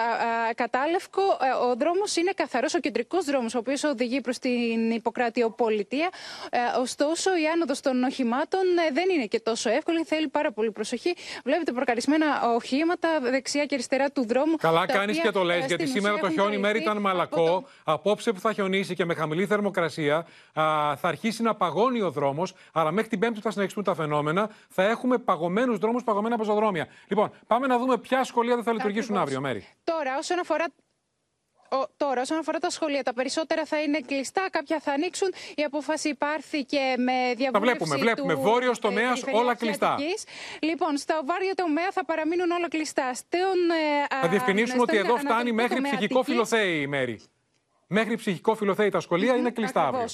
κατάλευκο. 0.54 1.22
Ο 1.70 1.76
δρόμος 1.76 2.16
είναι 2.16 2.32
καθαρός, 2.36 2.74
ο 2.74 2.78
κεντρικός 2.78 3.24
δρόμος, 3.24 3.54
ο 3.54 3.58
οποίος 3.58 3.84
οδηγεί 3.84 4.20
προς 4.20 4.38
την 4.38 4.90
Υποκράτειο 4.90 5.50
Πολιτεία 5.50 6.01
Ιταλία. 6.02 6.74
Ε, 6.76 6.80
ωστόσο, 6.80 7.30
η 7.30 7.46
άνοδος 7.54 7.80
των 7.80 8.02
οχημάτων 8.02 8.60
ε, 8.88 8.92
δεν 8.92 9.04
είναι 9.10 9.26
και 9.26 9.40
τόσο 9.40 9.70
εύκολη. 9.70 10.04
Θέλει 10.04 10.28
πάρα 10.28 10.52
πολύ 10.52 10.70
προσοχή. 10.70 11.14
Βλέπετε 11.44 11.72
προκαρισμένα 11.72 12.26
οχήματα 12.54 13.08
δεξιά 13.20 13.64
και 13.66 13.74
αριστερά 13.74 14.10
του 14.10 14.26
δρόμου. 14.26 14.56
Καλά 14.56 14.86
τα 14.86 14.92
κάνεις 14.92 15.18
οποία, 15.18 15.30
και 15.30 15.38
το 15.38 15.44
λες, 15.44 15.62
ε, 15.62 15.66
γιατί 15.66 15.86
στην 15.86 15.94
σήμερα 15.94 16.12
ουσία 16.12 16.22
το 16.22 16.32
έχουν 16.32 16.38
χιόνι 16.38 16.58
μέρη 16.58 16.72
καλυφθεί 16.72 16.90
ήταν 16.90 17.02
μαλακό. 17.02 17.64
Απόψε 17.84 18.32
που 18.32 18.40
θα 18.40 18.52
χιονίσει 18.52 18.94
και 18.94 19.04
με 19.04 19.14
χαμηλή 19.14 19.46
θερμοκρασία 19.46 20.16
α, 20.16 20.24
θα 20.96 21.08
αρχίσει 21.08 21.42
να 21.42 21.54
παγώνει 21.54 22.00
ο 22.00 22.10
δρόμος. 22.10 22.54
Άρα 22.72 22.90
μέχρι 22.90 23.08
την 23.08 23.18
Πέμπτη 23.18 23.34
που 23.36 23.42
θα 23.42 23.50
συνεχιστούν 23.50 23.84
τα 23.84 23.94
φαινόμενα 23.94 24.50
θα 24.68 24.82
έχουμε 24.82 25.18
παγωμένους 25.18 25.78
δρόμους, 25.78 26.04
παγωμένα 26.04 26.36
πεζοδρόμια. 26.36 26.86
Λοιπόν, 27.08 27.30
πάμε 27.46 27.66
να 27.66 27.78
δούμε 27.78 27.98
ποια 27.98 28.24
σχολεία 28.24 28.54
δεν 28.54 28.64
θα 28.64 28.72
λειτουργήσουν 28.72 29.16
Ακριβώς. 29.16 29.22
αύριο, 29.22 29.40
Μέρη. 29.40 29.66
Τώρα, 29.84 30.18
όσον 30.18 30.38
αφορά 30.38 30.64
ο, 30.64 30.81
τώρα, 31.96 32.20
όσον 32.20 32.38
αφορά 32.38 32.58
τα 32.58 32.70
σχολεία, 32.70 33.02
τα 33.02 33.12
περισσότερα 33.12 33.64
θα 33.64 33.82
είναι 33.82 34.00
κλειστά, 34.06 34.48
κάποια 34.50 34.80
θα 34.80 34.92
ανοίξουν. 34.92 35.32
Η 35.54 35.62
απόφαση 35.62 36.08
υπάρχει 36.08 36.64
και 36.64 36.94
με 36.98 37.12
διαβούλευση 37.36 37.60
βλέπουμε, 37.60 37.96
βλέπουμε. 37.96 38.34
του, 38.34 38.40
Βόρειος 38.40 38.76
ε, 38.76 38.80
τομέας, 38.80 39.08
Περιφερειάρχη 39.08 39.44
όλα 39.44 39.54
κλειστά. 39.54 39.92
Αττικής. 39.92 40.24
Λοιπόν, 40.60 40.96
στα 40.96 41.20
βάρια 41.24 41.54
τομέα 41.54 41.90
θα 41.92 42.04
παραμείνουν 42.04 42.50
όλα 42.50 42.68
κλειστά. 42.68 43.14
Στον, 43.14 43.40
ε, 43.40 44.16
Θα 44.20 44.26
α, 44.26 44.28
διευκρινίσουμε 44.28 44.82
στον 44.84 44.88
ότι 44.88 44.96
εδώ 44.96 45.16
φτάνει 45.16 45.30
ανατολικό 45.32 45.54
μέχρι 45.54 45.74
τομέα 45.74 45.90
ψυχικό 45.92 46.18
Αττικής. 46.18 46.34
φιλοθέη 46.34 46.80
η 46.80 46.86
Μέρη. 46.86 47.20
Μέχρι 47.86 48.16
ψυχικό 48.16 48.54
φιλοθέη 48.54 48.88
τα 48.88 49.00
σχολεία 49.00 49.34
είναι 49.36 49.50
κλειστά 49.50 49.86
αύριο. 49.86 50.06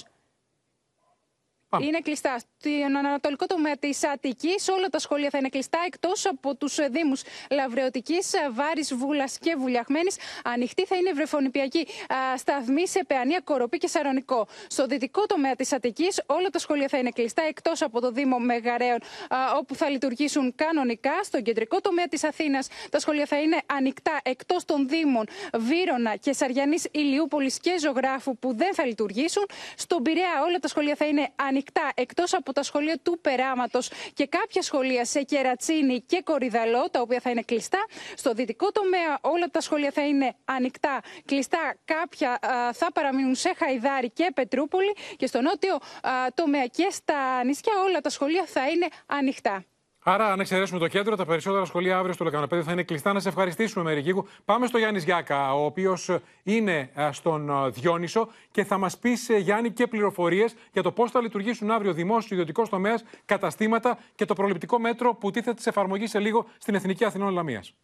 Ακριβώς. 1.71 1.95
Είναι 1.95 2.01
κλειστά. 2.03 2.39
Στον 2.39 2.97
ανατολικό 2.97 3.47
τομέα 3.47 3.77
της 3.77 4.05
Αττικής, 4.05 4.69
όλα 4.69 4.89
τα 4.89 4.99
σχολεία 4.99 5.31
θα 5.31 5.39
είναι 5.39 5.49
κλειστά 5.49 5.79
εκτός 5.87 6.27
από 6.27 6.57
τους 6.57 6.79
Δήμους 6.91 7.23
Λαυρεωτική, 7.51 8.19
Βάρης, 8.53 8.95
Βούλας 8.95 9.39
και 9.39 9.57
Βουλιαχμένη. 9.57 10.11
Ανοιχτή 10.45 10.85
θα 10.85 10.97
είναι 10.97 11.09
η 11.09 11.13
βρεφονιπιακή 11.13 11.87
α, 12.09 12.37
σταθμή 12.37 12.89
σε 12.89 13.05
Παιανία, 13.07 13.41
Κοροπή 13.45 13.79
και 13.79 13.87
Σαρονικό. 13.87 14.47
Στο 14.67 14.87
δυτικό 14.87 15.27
τομέα 15.27 15.57
της 15.57 15.73
Αττικής, 15.73 16.23
όλα 16.27 16.49
τα 16.49 16.59
σχολεία 16.59 16.89
θα 16.89 16.99
είναι 16.99 17.11
κλειστά 17.11 17.43
εκτός 17.49 17.83
από 17.83 18.01
το 18.01 18.11
Δήμο 18.11 18.39
Μεγαρέων, 18.39 18.99
α, 19.29 19.37
όπου 19.57 19.75
θα 19.75 19.89
λειτουργήσουν 19.89 20.55
κανονικά. 20.55 21.13
Στον 21.23 21.43
κεντρικό 21.43 21.81
τομέα 21.81 22.09
της 22.09 22.25
Αθήνας, 22.25 22.69
τα 22.91 22.99
σχολεία 22.99 23.27
θα 23.27 23.41
είναι 23.41 23.61
ανοιχτά 23.67 24.21
εκτός 24.23 24.65
των 24.65 24.89
Δήμων 24.89 25.27
Βύρονα 25.55 26.17
και 26.17 26.33
Σαριανής 26.33 26.87
Ηλιούπολης 26.91 27.59
και 27.61 27.79
Ζωγράφου, 27.79 28.37
που 28.39 28.55
δεν 28.55 28.75
θα 28.75 28.87
λειτουργήσουν. 28.87 29.47
Στον 29.77 30.03
Πειραιά, 30.03 30.43
όλα 30.47 30.59
τα 30.59 30.69
σχολεία 30.69 30.95
θα 30.95 31.05
είναι 31.05 31.21
ανοιχτά 31.21 31.57
εκτός 31.95 32.35
από 32.35 32.53
τα 32.53 32.63
σχολεία 32.63 32.99
του 33.03 33.19
Περάματος 33.21 33.91
και 34.15 34.27
κάποια 34.27 34.63
σχολεία 34.63 35.05
σε 35.05 35.23
Κερατσίνη 35.23 36.01
και 36.01 36.23
Κορυδαλό, 36.25 36.91
τα 36.91 37.01
οποία 37.01 37.21
θα 37.21 37.31
είναι 37.31 37.43
κλειστά. 37.43 37.87
Στο 38.17 38.33
δυτικό 38.33 38.73
τομέα, 38.73 39.19
όλα 39.21 39.47
τα 39.51 39.61
σχολεία 39.61 39.91
θα 39.91 40.07
είναι 40.07 40.35
ανοιχτά, 40.45 41.01
κλειστά. 41.25 41.75
Κάποια 41.85 42.39
α, 42.41 42.73
θα 42.73 42.93
παραμείνουν 42.93 43.35
σε 43.35 43.55
Χαϊδάρη 43.59 44.11
και 44.11 44.31
Πετρούπολη. 44.35 44.97
Και 45.17 45.27
στο 45.27 45.41
νότιο 45.41 45.75
α, 45.75 46.11
τομέα 46.35 46.67
και 46.67 46.87
στα 46.91 47.45
νησιά, 47.45 47.73
όλα 47.85 48.01
τα 48.01 48.11
σχολεία 48.11 48.45
θα 48.47 48.69
είναι 48.69 48.89
ανοιχτά. 49.07 49.65
Άρα, 50.11 50.33
αν 50.33 50.41
εξαιρέσουμε 50.41 50.79
το 50.79 50.89
κέντρο, 50.89 51.17
τα 51.17 51.25
περισσότερα 51.25 51.65
σχολεία 51.65 51.99
αύριο 51.99 52.15
στο 52.15 52.25
Λεκανοπέδιο 52.25 52.65
θα 52.65 52.73
είναι 52.73 52.83
κλειστά. 52.83 53.13
Να 53.13 53.21
σε 53.21 53.29
ευχαριστήσουμε, 53.29 53.85
Μερικίκου. 53.85 54.27
Πάμε 54.45 54.67
στο 54.67 54.79
Γιάννης 54.79 55.05
Γιάκα, 55.05 55.55
ο 55.55 55.65
οποίος 55.65 56.11
είναι 56.43 56.91
ε, 56.95 57.09
στον 57.13 57.51
ε, 57.51 57.69
Διόνυσο 57.69 58.29
και 58.51 58.65
θα 58.65 58.79
μας 58.79 58.99
πει, 58.99 59.19
ε, 59.29 59.37
Γιάννη, 59.37 59.71
και 59.71 59.87
πληροφορίες 59.87 60.55
για 60.73 60.83
το 60.83 60.93
πώς 60.93 61.11
θα 61.11 61.21
λειτουργήσουν 61.21 61.71
αύριο 61.71 61.93
δημόσιος 61.93 62.31
ιδιωτικός 62.31 62.69
τομέας, 62.69 63.05
καταστήματα 63.25 63.99
και 64.15 64.25
το 64.25 64.35
προληπτικό 64.35 64.79
μέτρο 64.79 65.15
που 65.15 65.31
τίθεται 65.31 65.61
σε 65.61 65.69
εφαρμογής 65.69 66.11
σε 66.11 66.19
λίγο 66.19 66.47
στην 66.59 66.75
Εθνική 66.75 67.05
Αθηνών 67.05 67.33
Λαμίας. 67.33 67.75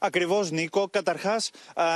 Ακριβώς, 0.00 0.50
Νίκο. 0.50 0.88
Καταρχάς, 0.88 1.50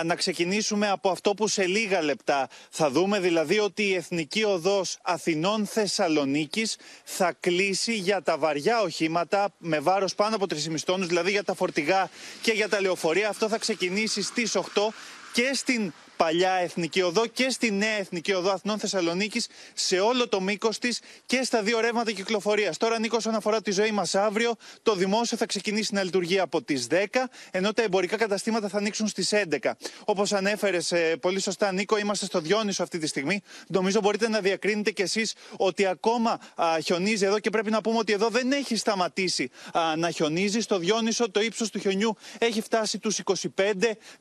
να 0.05 0.15
ξεκινήσουμε 0.15 0.89
από 0.91 1.11
αυτό 1.11 1.35
που 1.35 1.49
σε 1.49 1.67
λίγα 1.67 2.03
λεπτά 2.03 2.49
θα 2.71 2.91
δούμε, 2.91 3.21
δηλαδή 3.21 3.59
ότι 3.59 3.83
η 3.83 3.95
Εθνική 3.95 4.45
Οδός 4.45 4.99
Αθηνών 5.03 5.67
Θεσσαλονίκης 5.67 6.77
θα 7.05 7.33
κλείσει 7.41 7.95
για 7.95 8.23
τα 8.23 8.39
βαριά 8.39 8.81
οχήματα 8.81 9.53
με 9.59 9.81
βάρος 9.81 10.15
πάνω 10.15 10.37
από 10.37 10.47
3,5 10.49 10.85
τόνους, 10.85 11.07
δηλαδή 11.07 11.31
για 11.31 11.45
τα 11.45 11.55
φορτηγά 11.55 12.11
και 12.43 12.53
για 12.53 12.69
τα 12.69 12.81
λεωφορεία. 12.81 13.29
Αυτό 13.29 13.49
θα 13.49 13.59
ξεκινήσει 13.59 14.23
στις 14.23 14.57
8 14.57 14.93
και 15.33 15.51
στην 15.55 15.93
παλιά 16.17 16.53
Εθνική 16.53 17.03
Οδό 17.03 17.27
και 17.27 17.51
στη 17.51 17.71
νέα 17.71 17.97
Εθνική 17.99 18.33
Οδό 18.33 18.51
Αθηνών 18.51 18.79
Θεσσαλονίκης 18.79 19.49
σε 19.75 19.99
όλο 19.99 20.29
το 20.29 20.41
μήκος 20.41 20.79
της 20.79 21.01
και 21.27 21.43
στα 21.45 21.63
δύο 21.63 21.81
ρεύματα 21.81 22.13
κυκλοφορίας. 22.13 22.77
Τώρα, 22.77 22.99
Νίκος, 22.99 23.19
όσον 23.19 23.35
αφορά 23.35 23.63
τη 23.63 23.71
ζωή 23.71 23.91
μας 23.91 24.15
αύριο, 24.15 24.55
το 24.83 24.95
δημόσιο 24.95 25.37
θα 25.37 25.47
ξεκινήσει 25.47 25.95
να 25.95 26.03
λειτουργεί 26.03 26.39
από 26.39 26.63
τις 26.63 26.87
10, 26.91 27.29
ενώ 27.51 27.73
τα 27.73 27.83
εμπορικά 27.83 28.17
καταστήματα 28.17 28.69
θα 28.69 28.79
ανοίξουν 28.79 29.07
στις 29.07 29.33
11. 29.33 29.77
Όπως 30.05 30.33
ανέφερες 30.33 30.93
πολύ 31.21 31.41
σωστά, 31.41 31.73
Νίκο, 31.73 31.99
είμαστε 31.99 32.27
στο 32.27 32.41
Διόνυσο 32.41 32.83
αυτή 32.83 32.99
τη 32.99 33.07
στιγμή. 33.07 33.41
Νομίζω 33.69 34.01
μπορείτε 34.01 34.29
να 34.29 34.41
διακρίνετε 34.41 34.91
κι 34.91 35.03
εσείς 35.03 35.35
ότι 35.57 35.87
ακόμα 35.87 36.39
α, 36.55 36.67
χιονίζει 36.85 37.25
εδώ 37.25 37.39
και 37.39 37.51
πρέπει 37.51 37.71
να 37.71 37.81
πούμε 37.81 37.99
ότι 37.99 38.13
εδώ 38.13 38.29
δεν 38.29 38.53
έχει 38.53 38.77
σταματήσει 38.77 39.51
α, 39.73 39.97
να 39.97 40.11
χιονίζει. 40.11 40.61
Στο 40.61 40.79
Διόνυσο 40.79 41.31
το 41.31 41.41
ύψος 41.41 41.71
του 41.71 41.79
χιονιού 41.79 42.17
έχει 42.39 42.61
φτάσει 42.61 42.99
τους 42.99 43.21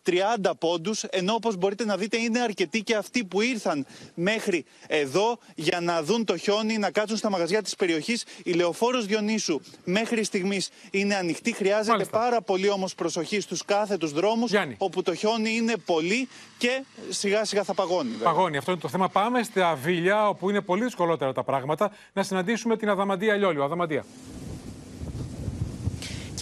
25-30 0.04 0.52
πόντους, 0.60 1.04
ενώ 1.04 1.34
όπως 1.34 1.56
μπορείτε 1.56 1.81
να 1.86 1.98
δείτε 1.98 2.18
είναι 2.18 2.40
αρκετοί 2.40 2.84
και 2.84 2.96
αυτοί 2.96 3.26
που 3.26 3.42
ήρθαν 3.42 3.86
μέχρι 4.14 4.66
εδώ 4.88 5.38
για 5.56 5.80
να 5.82 6.04
δουν 6.04 6.26
το 6.26 6.38
χιόνι, 6.38 6.78
να 6.78 6.92
κάτσουν 6.92 7.18
στα 7.18 7.30
μαγαζιά 7.30 7.62
της 7.62 7.76
περιοχής. 7.76 8.26
Η 8.44 8.52
Λεωφόρος 8.52 9.06
Διονύσου 9.06 9.60
μέχρι 9.84 10.24
στιγμής 10.24 10.70
είναι 10.92 11.16
ανοιχτή. 11.16 11.54
Χρειάζεται 11.54 11.92
Μάλιστα. 11.92 12.18
πάρα 12.18 12.42
πολύ 12.42 12.70
όμως 12.70 12.96
προσοχή 12.96 13.40
στους 13.40 13.66
κάθετους 13.66 14.12
δρόμους, 14.12 14.52
όπου 14.78 15.02
το 15.02 15.16
χιόνι 15.16 15.56
είναι 15.56 15.74
πολύ 15.86 16.28
και 16.58 16.84
σιγά 17.10 17.46
σιγά 17.46 17.64
θα 17.64 17.74
παγώνει. 17.74 18.10
βέβαια. 18.10 18.28
Παγώνει, 18.34 18.58
αυτό 18.58 18.72
είναι 18.72 18.80
το 18.80 18.88
θέμα. 18.88 19.10
Πάμε 19.10 19.44
στα 19.44 19.76
Βίλια, 19.76 20.28
όπου 20.28 20.50
είναι 20.50 20.62
πολύ 20.62 20.84
δυσκολότερα 20.84 21.34
τα 21.34 21.44
πράγματα, 21.44 21.92
να 22.14 22.24
συναντήσουμε 22.24 22.78
την 22.78 22.90
Αδαμαντία 22.90 23.36
Λιόλιο. 23.36 23.64
Αδαμαντία. 23.64 24.06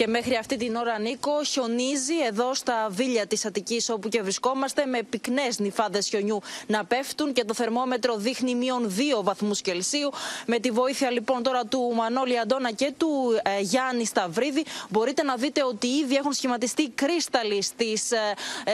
Και 0.00 0.06
μέχρι 0.06 0.36
αυτή 0.36 0.56
την 0.56 0.74
ώρα, 0.76 0.98
Νίκο, 0.98 1.44
χιονίζει 1.44 2.14
εδώ 2.28 2.54
στα 2.54 2.86
βίλια 2.90 3.26
της 3.26 3.44
Αττικής 3.44 3.90
όπου 3.90 4.08
και 4.08 4.22
βρισκόμαστε 4.22 4.86
με 4.86 5.02
πυκνές 5.02 5.58
νυφάδες 5.58 6.08
χιονιού 6.08 6.40
να 6.66 6.84
πέφτουν 6.84 7.32
και 7.32 7.44
το 7.44 7.54
θερμόμετρο 7.54 8.16
δείχνει 8.16 8.54
μείον 8.54 8.94
2 9.18 9.22
βαθμούς 9.22 9.60
Κελσίου. 9.60 10.10
Με 10.46 10.58
τη 10.58 10.70
βοήθεια 10.70 11.10
λοιπόν 11.10 11.42
τώρα 11.42 11.64
του 11.64 11.92
Μανώλη 11.94 12.38
Αντώνα 12.38 12.72
και 12.72 12.92
του 12.96 13.08
ε, 13.42 13.60
Γιάννη 13.60 14.04
Σταυρίδη, 14.04 14.64
μπορείτε 14.88 15.22
να 15.22 15.36
δείτε 15.36 15.64
ότι 15.64 15.86
ήδη 15.86 16.14
έχουν 16.14 16.32
σχηματιστεί 16.32 16.88
κρίσταλοι 16.88 17.62
στις 17.62 18.10
ε, 18.12 18.18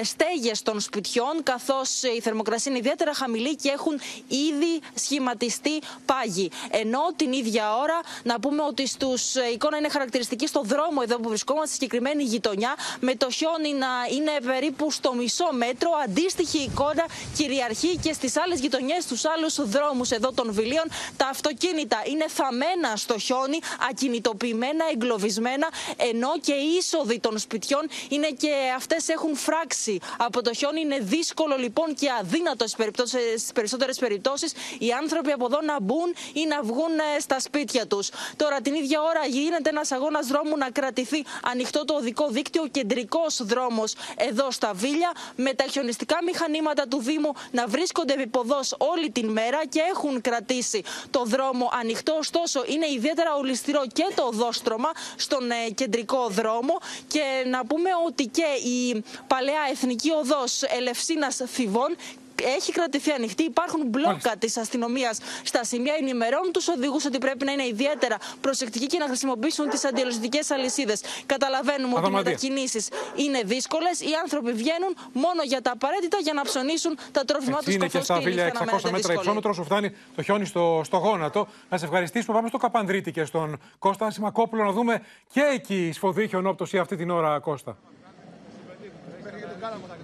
στέγες 0.03 0.62
των 0.62 0.81
σπιτιών, 0.81 1.43
καθώς 1.43 2.03
η 2.03 2.20
θερμοκρασία 2.20 2.70
είναι 2.70 2.81
ιδιαίτερα 2.81 3.14
χαμηλή 3.14 3.57
και 3.57 3.68
έχουν 3.68 4.01
ήδη 4.29 4.81
σχηματιστεί 4.95 5.81
πάγοι. 6.07 6.51
Ενώ 6.70 7.01
την 7.16 7.33
ίδια 7.33 7.77
ώρα 7.77 8.01
να 8.22 8.41
πούμε 8.41 8.62
ότι 8.62 8.87
στους, 8.87 9.35
η 9.35 9.53
εικόνα 9.53 9.77
είναι 9.77 9.89
χαρακτηριστική 9.89 10.47
στο 10.47 10.61
δρόμο 10.64 11.01
εδώ 11.03 11.14
που 11.19 11.29
βρισκόμαστε, 11.29 11.67
στη 11.67 11.75
συγκεκριμένη 11.75 12.23
γειτονιά, 12.23 12.75
με 13.01 13.14
το 13.14 13.31
χιόνι 13.31 13.73
να 13.73 13.89
είναι 14.17 14.33
περίπου 14.45 14.91
στο 14.91 15.14
μισό 15.14 15.49
μέτρο. 15.53 15.91
Αντίστοιχη 16.05 16.59
εικόνα 16.59 17.05
κυριαρχεί 17.37 17.97
και 18.03 18.12
στις 18.12 18.37
άλλες 18.37 18.61
γειτονιές, 18.61 19.03
στους 19.03 19.25
άλλους 19.25 19.69
δρόμους 19.69 20.11
εδώ 20.11 20.33
των 20.33 20.53
βιλίων. 20.53 20.85
Τα 21.17 21.27
αυτοκίνητα 21.29 22.03
είναι 22.07 22.25
θαμμένα 22.29 22.97
στο 22.97 23.19
χιόνι, 23.19 23.59
ακινητοποιημένα, 23.91 24.85
εγκλωβισμένα, 24.93 25.69
ενώ 25.97 26.33
και 26.41 26.53
οι 26.53 26.69
είσοδοι 26.79 27.19
των 27.21 27.39
σπιτιών 27.39 27.89
είναι 28.09 28.27
και 28.27 28.53
αυτές 28.77 29.09
έχουν 29.09 29.37
φράξει 29.37 29.99
από 30.19 30.43
το 30.43 30.55
χιόνι. 30.55 30.81
Είναι 30.81 30.99
δύσκολο 30.99 31.57
λοιπόν 31.57 31.95
και 31.95 32.09
αδύνατο 32.21 32.67
στις 32.67 33.53
περισσότερες 33.55 33.99
περιπτώσεις 33.99 34.53
οι 34.79 34.93
άνθρωποι 34.93 35.31
από 35.31 35.45
εδώ 35.45 35.61
να 35.61 35.81
μπουν 35.81 36.14
ή 36.33 36.47
να 36.47 36.62
βγουν 36.62 36.99
ε, 37.17 37.21
στα 37.21 37.41
σπίτια 37.41 37.87
τους. 37.87 38.09
Τώρα 38.37 38.61
την 38.61 38.75
ίδια 38.75 39.01
ώρα 39.03 39.27
γίνεται 39.27 39.69
ένας 39.69 39.91
αγώνας 39.93 40.27
δρόμου 40.27 40.57
να 40.57 40.71
κρατηθεί 40.71 41.06
ανοιχτό 41.43 41.85
το 41.85 41.95
οδικό 41.95 42.29
δίκτυο, 42.29 42.69
κεντρικός 42.71 43.43
δρόμος 43.45 43.95
εδώ 44.17 44.51
στα 44.51 44.73
Βίλια, 44.75 45.13
με 45.37 45.55
τα 45.55 45.65
χιονιστικά 45.65 46.19
μηχανήματα 46.25 46.89
του 46.89 46.99
Δήμου 47.03 47.33
να 47.51 47.67
βρίσκονται 47.67 48.13
επιποδός 48.13 48.75
όλη 48.79 49.11
την 49.11 49.29
μέρα 49.29 49.67
και 49.69 49.81
έχουν 49.95 50.21
κρατήσει 50.21 50.83
το 51.11 51.25
δρόμο 51.25 51.71
ανοιχτό. 51.81 52.17
Ωστόσο, 52.19 52.65
είναι 52.67 52.87
ιδιαίτερα 52.91 53.35
ολιστηρό 53.35 53.83
και 53.93 54.07
το 54.15 54.23
οδόστρωμα 54.23 54.91
στον 55.17 55.51
ε, 55.51 55.71
κεντρικό 55.75 56.29
δρόμο. 56.29 56.79
Και 57.09 57.23
να 57.47 57.67
πούμε 57.67 57.91
ότι 58.07 58.27
και 58.27 58.69
η 58.69 59.05
παλαιά 59.27 59.61
εθνική 59.71 60.11
οδός 60.11 60.63
Ελευσίνας 60.63 61.41
Θηβών 61.47 61.97
έχει 62.43 62.72
κρατηθεί 62.72 63.11
ανοιχτή. 63.11 63.43
Υπάρχουν 63.43 63.82
μπλόκα 63.87 64.37
της 64.39 64.57
αστυνομίας 64.57 65.18
στα 65.43 65.64
σημεία. 65.64 65.95
Ενημερώνουν 66.01 66.53
τους 66.53 66.68
οδηγούς 66.68 67.05
ότι 67.05 67.18
πρέπει 67.18 67.45
να 67.45 67.53
είναι 67.53 67.66
ιδιαίτερα 67.66 68.16
προσεκτικοί 68.41 68.87
και 68.87 68.99
να 68.99 69.07
χρησιμοποιήσουν 69.07 69.68
τις 69.68 69.84
αντιολιστικέ 69.84 70.41
αλυσίδες. 70.53 71.01
Καταλαβαίνουμε 71.26 71.93
ότι 71.93 71.95
οι 71.95 71.99
Αδαμαντία. 71.99 72.30
μετακινήσει 72.30 72.87
είναι 73.14 73.41
δύσκολες. 73.45 74.01
Οι 74.01 74.12
άνθρωποι 74.22 74.53
βγαίνουν 74.53 74.97
μόνο 75.12 75.43
για 75.45 75.62
τα 75.62 75.70
απαραίτητα 75.70 76.18
για 76.18 76.32
να 76.32 76.43
ψωνίσουν 76.43 76.99
τα 77.12 77.24
τρόφιμά 77.24 77.59
τους. 77.59 77.74
είναι 77.74 77.89
και 77.89 78.01
στα 78.01 78.20
Βίλια 78.20 78.53
600 78.82 78.91
μέτρα 78.91 79.12
υψόμετρο, 79.12 79.53
σου 79.53 79.64
φτάνει 79.64 79.91
το 80.16 80.22
χιόνι 80.22 80.45
στο, 80.45 80.80
στο 80.84 80.97
γόνατο. 80.97 81.49
Να 81.68 81.78
σε 81.78 81.84
ευχαριστήσουμε. 81.84 82.37
Πάμε 82.37 82.49
στο 82.49 82.59
Καπανδρίτη 82.59 83.12
και 83.12 83.24
στον 83.24 83.61
Κώστα 83.78 84.11
Σιμακόπουλο 84.11 84.64
να 84.64 84.72
δούμε 84.72 85.03
και 85.32 85.41
εκεί 85.55 85.87
η 85.87 85.93
σφοδρή 85.93 86.28
χιονόπτωση 86.28 86.78
αυτή 86.78 86.97
την 86.97 87.11
ώρα, 87.11 87.39
Κώστα. 87.39 87.76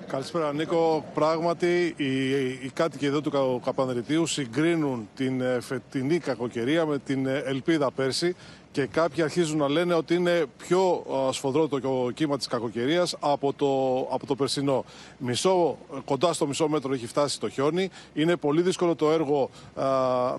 Καλησπέρα 0.07 0.53
Νίκο. 0.53 1.05
Πράγματι 1.15 1.95
οι, 1.97 2.31
οι 2.41 2.71
κάτοικοι 2.75 3.07
εδώ 3.07 3.21
του 3.21 3.61
Καπανδριτίου 3.65 4.27
συγκρίνουν 4.27 5.09
την 5.17 5.41
ε, 5.41 5.61
φετινή 5.61 6.19
κακοκαιρία 6.19 6.87
με 6.87 6.99
την 6.99 7.27
ε, 7.27 7.43
ελπίδα 7.47 7.91
πέρσι 7.91 8.35
και 8.73 8.87
κάποιοι 8.87 9.23
αρχίζουν 9.23 9.59
να 9.59 9.68
λένε 9.68 9.95
ότι 9.95 10.14
είναι 10.14 10.45
πιο 10.57 11.05
σφοδρό 11.31 11.68
το 11.68 12.11
κύμα 12.14 12.37
της 12.37 12.47
κακοκαιρίας 12.47 13.16
από 13.20 13.53
το, 13.53 13.99
από 14.14 14.27
το 14.27 14.35
περσινό. 14.35 14.85
Μισό, 15.18 15.79
κοντά 16.05 16.33
στο 16.33 16.47
μισό 16.47 16.68
μέτρο 16.68 16.95
έχει 16.95 17.07
φτάσει 17.07 17.41
το 17.41 17.49
χιόνι. 17.49 17.91
Είναι 18.14 18.37
πολύ 18.37 18.62
δύσκολο 18.62 18.95
το 18.95 19.11
έργο 19.11 19.51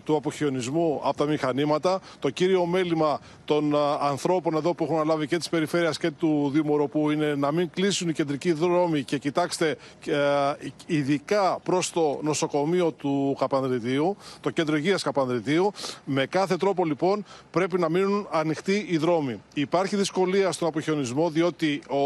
του 0.04 0.16
αποχιονισμού 0.16 1.02
από 1.04 1.18
τα 1.18 1.26
μηχανήματα. 1.26 2.02
Το 2.20 2.30
κύριο 2.30 2.66
μέλημα 2.66 3.20
των 3.46 3.76
ανθρώπων 4.02 4.56
εδώ 4.56 4.74
που 4.74 4.84
έχουν 4.84 4.96
αναλάβει 4.96 5.28
και 5.28 5.38
της 5.38 5.50
περιφέρειας 5.50 5.98
και 5.98 6.12
του 6.12 6.50
Δήμου 6.54 6.78
Ροπού 6.78 7.10
είναι 7.10 7.36
να 7.36 7.52
μην 7.52 7.70
κλείσουν 7.70 8.10
οι 8.10 8.14
κεντρικοί 8.14 8.52
δρόμοι 8.52 9.04
και 9.04 9.18
κοιτάξτε 9.18 9.78
ειδικά 10.86 11.60
προς 11.64 11.92
το 11.92 12.20
νοσοκομείο 12.22 12.92
του 12.92 13.36
Καπανδριτίου, 13.40 14.18
το 14.42 14.50
κέντρο 14.50 14.76
υγείας 14.76 15.04
Καπανδριτίου. 15.04 15.72
Με 16.06 16.26
κάθε 16.26 16.58
τρόπο 16.58 16.86
λοιπόν 16.86 17.26
πρέπει 17.52 17.80
να 17.80 17.90
μείνουν 17.90 18.23
ανοιχτοί 18.32 18.86
οι 18.90 18.98
δρόμοι. 18.98 19.42
Υπάρχει 19.54 19.96
δυσκολία 19.96 20.52
στον 20.52 20.68
αποχιονισμό 20.68 21.30
διότι 21.30 21.82
ο 21.88 21.98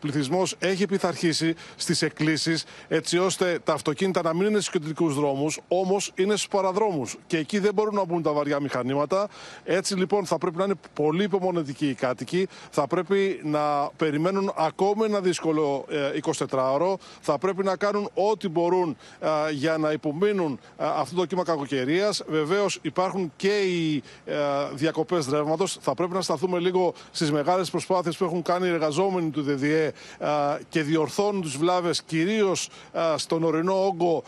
πληθυσμός 0.00 0.56
έχει 0.58 0.86
πειθαρχήσει 0.86 1.54
στις 1.76 2.02
εκκλήσεις 2.02 2.64
έτσι 2.88 3.18
ώστε 3.18 3.58
τα 3.64 3.72
αυτοκίνητα 3.72 4.22
να 4.22 4.34
μην 4.34 4.46
είναι 4.46 4.60
στους 4.60 4.70
κεντρικούς 4.70 5.14
δρόμους, 5.14 5.60
όμως 5.68 6.12
είναι 6.14 6.36
στους 6.36 6.48
παραδρόμους. 6.48 7.16
Και 7.26 7.36
εκεί 7.36 7.58
δεν 7.58 7.74
μπορούν 7.74 7.94
να 7.94 8.04
μπουν 8.04 8.22
τα 8.22 8.32
βαριά 8.32 8.60
μηχανήματα. 8.60 9.28
Έτσι 9.64 9.94
λοιπόν 9.94 10.26
θα 10.26 10.38
πρέπει 10.38 10.56
να 10.56 10.64
είναι 10.64 10.74
πολύ 10.94 11.24
υπομονετικοί 11.24 11.88
οι 11.88 11.94
κάτοικοι. 11.94 12.48
Θα 12.70 12.86
πρέπει 12.86 13.40
να 13.44 13.90
περιμένουν 13.96 14.52
ακόμη 14.56 15.04
ένα 15.04 15.20
δύσκολο 15.20 15.84
24ωρο. 16.48 16.92
Ε, 16.92 16.96
θα 17.20 17.38
πρέπει 17.38 17.64
να 17.64 17.76
κάνουν 17.76 18.08
ό,τι 18.14 18.48
μπορούν 18.48 18.96
ε, 19.20 19.28
για 19.52 19.78
να 19.78 19.92
υπομείνουν 19.92 20.58
ε, 20.78 20.84
αυτό 20.84 21.16
το 21.16 21.24
κύμα 21.24 21.42
κακοκαιρίας. 21.42 22.22
Βεβαίως 22.26 22.78
υπάρχουν 22.82 23.32
και 23.36 23.60
οι 23.60 24.02
διακοπές 24.74 25.26
ρεύματος. 25.42 25.78
Θα 25.80 25.94
πρέπει 25.94 26.12
να 26.12 26.20
σταθούμε 26.20 26.58
λίγο 26.58 26.94
στις 27.10 27.32
μεγάλες 27.32 27.70
προσπάθειες 27.70 28.16
που 28.16 28.24
έχουν 28.24 28.42
κάνει 28.42 28.66
οι 28.66 28.70
εργαζόμενοι 28.70 29.30
του 29.30 29.42
ΔΔΕ 29.42 29.92
και 30.68 30.82
διορθώνουν 30.82 31.42
τι 31.42 31.48
βλάβες, 31.48 32.02
κυρίως 32.02 32.68
στον 33.16 33.42
ορεινό 33.42 33.86
όγκο 33.86 34.22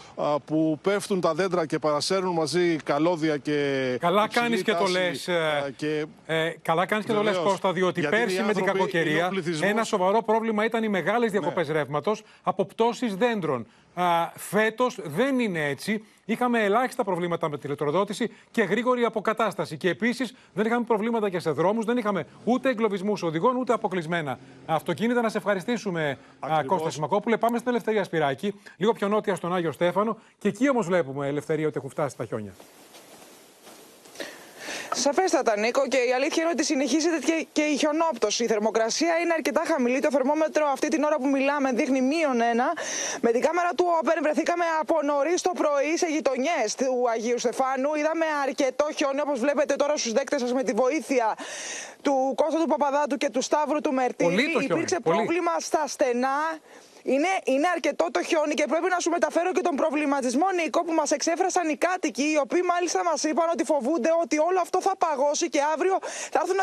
που 0.45 0.79
πέφτουν 0.83 1.21
τα 1.21 1.35
δέντρα 1.35 1.67
και 1.67 1.79
παρασέρνουν 1.79 2.35
μαζί 2.35 2.77
καλώδια 2.77 3.37
και. 3.37 3.97
Καλά 4.01 4.29
κάνεις 4.29 4.63
και 4.63 4.73
το 4.73 4.87
λες. 4.87 5.29
Και... 5.77 6.07
Ε, 6.27 6.51
καλά 6.63 6.87
κάνεις 6.87 7.05
και 7.05 7.13
το 7.13 7.23
λες, 7.23 7.37
Κώστα, 7.37 7.73
διότι 7.73 8.01
Γιατί 8.01 8.17
πέρσι 8.17 8.43
με 8.43 8.53
την 8.53 8.65
κακοκαιρία 8.65 9.31
ένα 9.61 9.85
σοβαρό 9.85 10.23
πρόβλημα 10.23 10.65
ήταν 10.65 10.85
οι 10.85 10.89
μεγάλες 10.89 11.31
διακοπές 11.31 11.69
ναι. 11.69 11.73
ρεύματος 11.73 12.23
από 12.43 12.65
πτώσει 12.65 13.07
δέντρων. 13.07 13.67
Φέτος 14.35 14.99
δεν 15.05 15.39
είναι 15.39 15.69
έτσι. 15.69 16.05
Είχαμε 16.25 16.63
ελάχιστα 16.63 17.05
προβλήματα 17.05 17.49
με 17.49 17.59
τη 17.59 17.67
ηλεκτροδότηση 17.67 18.31
και 18.51 18.63
γρήγορη 18.63 19.05
αποκατάσταση. 19.05 19.77
Και 19.77 19.89
επίσης 19.89 20.35
δεν 20.55 20.67
είχαμε 20.67 20.85
προβλήματα 20.85 21.31
και 21.31 21.39
σε 21.39 21.51
δρόμους, 21.51 21.85
δεν 21.85 21.97
είχαμε 21.97 22.27
ούτε 22.45 22.69
εγκλωβισμούς 22.71 23.23
οδηγών, 23.23 23.57
ούτε 23.57 23.73
αποκλεισμένα 23.73 24.39
αυτοκίνητα. 24.67 25.21
Να 25.21 25.29
σε 25.29 25.39
ευχαριστήσουμε, 25.39 26.19
Ακριβώς. 26.41 26.67
Κώστα 26.67 26.91
Σιμακόπουλε. 26.91 27.37
Πάμε 27.37 27.59
στην 27.59 27.71
Ελευθερία 27.71 28.05
Σπυράκη, 28.05 28.55
λίγο 28.77 28.93
πιο 28.93 29.09
νότια 29.09 29.35
στον 29.35 29.55
Άγιο 29.55 29.73
Στέφανο. 29.73 30.17
Και 30.39 30.49
εκεί 30.49 30.69
όμως 30.71 30.87
βλέπουμε, 30.87 31.27
Ελευθερία, 31.27 31.67
ότι 31.67 31.77
έχουν 31.77 31.91
φτάσει 31.91 32.17
τα 32.17 32.25
χιόνια. 32.25 32.53
Σαφέστατα, 34.97 35.59
Νίκο, 35.59 35.87
και 35.89 35.97
η 35.97 36.13
αλήθεια 36.13 36.43
είναι 36.43 36.53
ότι 36.53 36.65
συνεχίζεται 36.65 37.19
και, 37.19 37.47
και 37.53 37.63
η 37.63 37.77
χιονόπτωση. 37.77 38.45
Η 38.45 38.47
θερμοκρασία 38.47 39.19
είναι 39.23 39.33
αρκετά 39.33 39.63
χαμηλή. 39.67 40.01
Το 40.01 40.09
θερμόμετρο 40.11 40.67
αυτή 40.67 40.89
την 40.89 41.03
ώρα 41.03 41.17
που 41.17 41.29
μιλάμε 41.29 41.73
δείχνει 41.73 42.01
μείον 42.01 42.41
ένα. 42.41 42.73
Με 43.21 43.31
την 43.31 43.41
κάμερα 43.41 43.71
του 43.77 43.85
Open 44.01 44.19
βρεθήκαμε 44.23 44.65
από 44.81 45.03
νωρίς 45.03 45.43
το 45.43 45.53
πρωί 45.55 45.97
σε 45.97 46.07
γειτονιές 46.07 46.75
του 46.75 47.11
Αγίου 47.13 47.39
Στεφάνου. 47.39 47.95
Είδαμε 47.95 48.25
αρκετό 48.47 48.87
χιόνι, 48.97 49.21
όπως 49.21 49.41
βλέπετε 49.41 49.77
τώρα 49.77 49.97
στους 49.97 50.13
δέκτες 50.13 50.41
σας 50.41 50.53
με 50.53 50.63
τη 50.63 50.73
βοήθεια 50.73 51.37
του 52.03 52.33
Κώστα 52.37 52.59
του 52.61 52.67
Παπαδάτου 52.67 53.17
και 53.17 53.31
του 53.31 53.43
Σταύρου 53.43 53.81
του 53.81 53.93
Μερτίνη. 53.93 54.43
Υπήρξε 54.61 55.01
πρόβλημα 55.01 55.53
στα 55.59 55.87
στενά. 55.87 56.39
Είναι, 57.07 57.29
είναι 57.45 57.69
αρκετό 57.75 58.07
το 58.11 58.23
χιόνι 58.23 58.55
και 58.55 58.67
πρέπει 58.67 58.89
να 58.89 58.99
σου 58.99 59.11
μεταφέρω 59.11 59.53
και 59.53 59.61
τον 59.61 59.77
προβληματισμό, 59.77 60.51
Νίκο, 60.51 60.85
που 60.85 60.93
μας 60.93 61.11
εξέφρασαν 61.11 61.69
οι 61.69 61.77
κάτοικοι, 61.77 62.31
οι 62.33 62.39
οποίοι 62.39 62.63
μάλιστα 62.65 63.05
μας 63.05 63.23
είπαν 63.23 63.49
ότι 63.53 63.65
φοβούνται 63.65 64.11
ότι 64.23 64.39
όλο 64.39 64.61
αυτό 64.61 64.81
θα 64.81 64.97
παγώσει 64.97 65.49
και 65.49 65.61
αύριο 65.73 65.99
θα 66.31 66.41
έρθουν 66.43 66.59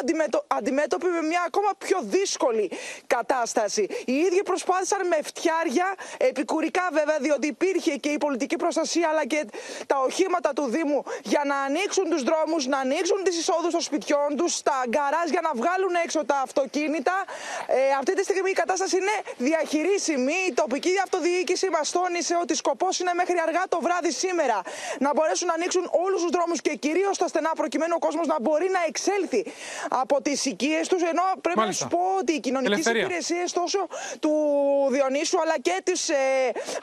αντιμέτωποι 0.47 1.05
με 1.05 1.21
μια 1.21 1.43
ακόμα 1.47 1.71
πιο 1.77 1.97
δύσκολη 2.01 2.71
κατάσταση. 3.07 3.87
Οι 4.05 4.13
ίδιοι 4.13 4.43
προσπάθησαν 4.43 5.07
με 5.07 5.17
φτιάρια, 5.23 5.87
επικουρικά 6.17 6.89
βέβαια, 6.91 7.17
διότι 7.19 7.47
υπήρχε 7.47 7.95
και 7.95 8.09
η 8.09 8.17
πολιτική 8.17 8.55
προστασία 8.55 9.07
αλλά 9.09 9.25
και 9.25 9.45
τα 9.85 9.99
οχήματα 9.99 10.53
του 10.53 10.65
Δήμου 10.69 11.03
για 11.23 11.41
να 11.45 11.55
ανοίξουν 11.55 12.09
τους 12.09 12.23
δρόμους, 12.23 12.65
να 12.67 12.77
ανοίξουν 12.77 13.23
τις 13.23 13.37
εισόδους 13.37 13.71
των 13.71 13.81
σπιτιών 13.81 14.35
τους, 14.37 14.61
τα 14.61 14.83
γκαράζ 14.87 15.29
για 15.29 15.41
να 15.41 15.51
βγάλουν 15.55 15.93
έξω 16.03 16.25
τα 16.25 16.37
αυτοκίνητα. 16.43 17.23
Ε, 17.67 17.75
αυτή 17.99 18.13
τη 18.15 18.23
στιγμή 18.23 18.49
η 18.49 18.53
κατάσταση 18.53 18.97
είναι 18.97 19.15
διαχειρίσιμη. 19.37 20.30
Η 20.31 20.53
τοπική 20.53 20.93
αυτοδιοίκηση 21.05 21.67
μα 21.75 21.81
τόνισε 21.97 22.35
ότι 22.43 22.53
σκοπός 22.55 22.99
είναι 22.99 23.13
μέχρι 23.21 23.37
αργά 23.47 23.63
το 23.73 23.79
βράδυ 23.85 24.11
σήμερα 24.11 24.57
να 25.05 25.09
μπορέσουν 25.15 25.47
να 25.47 25.53
ανοίξουν 25.53 25.83
όλους 26.05 26.19
τους 26.23 26.31
δρόμους 26.35 26.59
και 26.65 26.73
κυρίως 26.85 27.17
τα 27.17 27.27
στενά 27.27 27.51
προκειμένου 27.61 27.93
ο 27.99 28.01
κόσμος 28.05 28.27
να 28.27 28.37
μπορεί 28.43 28.69
να 28.77 28.81
εξέλθει 28.87 29.41
από 29.89 30.21
τις 30.21 30.45
οικίες 30.45 30.87
τους. 30.87 31.01
Ενώ 31.11 31.25
πρέπει 31.41 31.59
Μάλιστα. 31.59 31.83
να 31.83 31.89
σου 31.89 31.95
πω 31.95 32.03
ότι 32.19 32.31
οι 32.33 32.39
κοινωνικές 32.39 32.85
υπηρεσίες 32.85 33.51
τόσο 33.51 33.79
του 34.23 34.33
Διονύσου 34.89 35.37
αλλά 35.43 35.55
και 35.67 35.75
της 35.83 36.09
ε, 36.09 36.15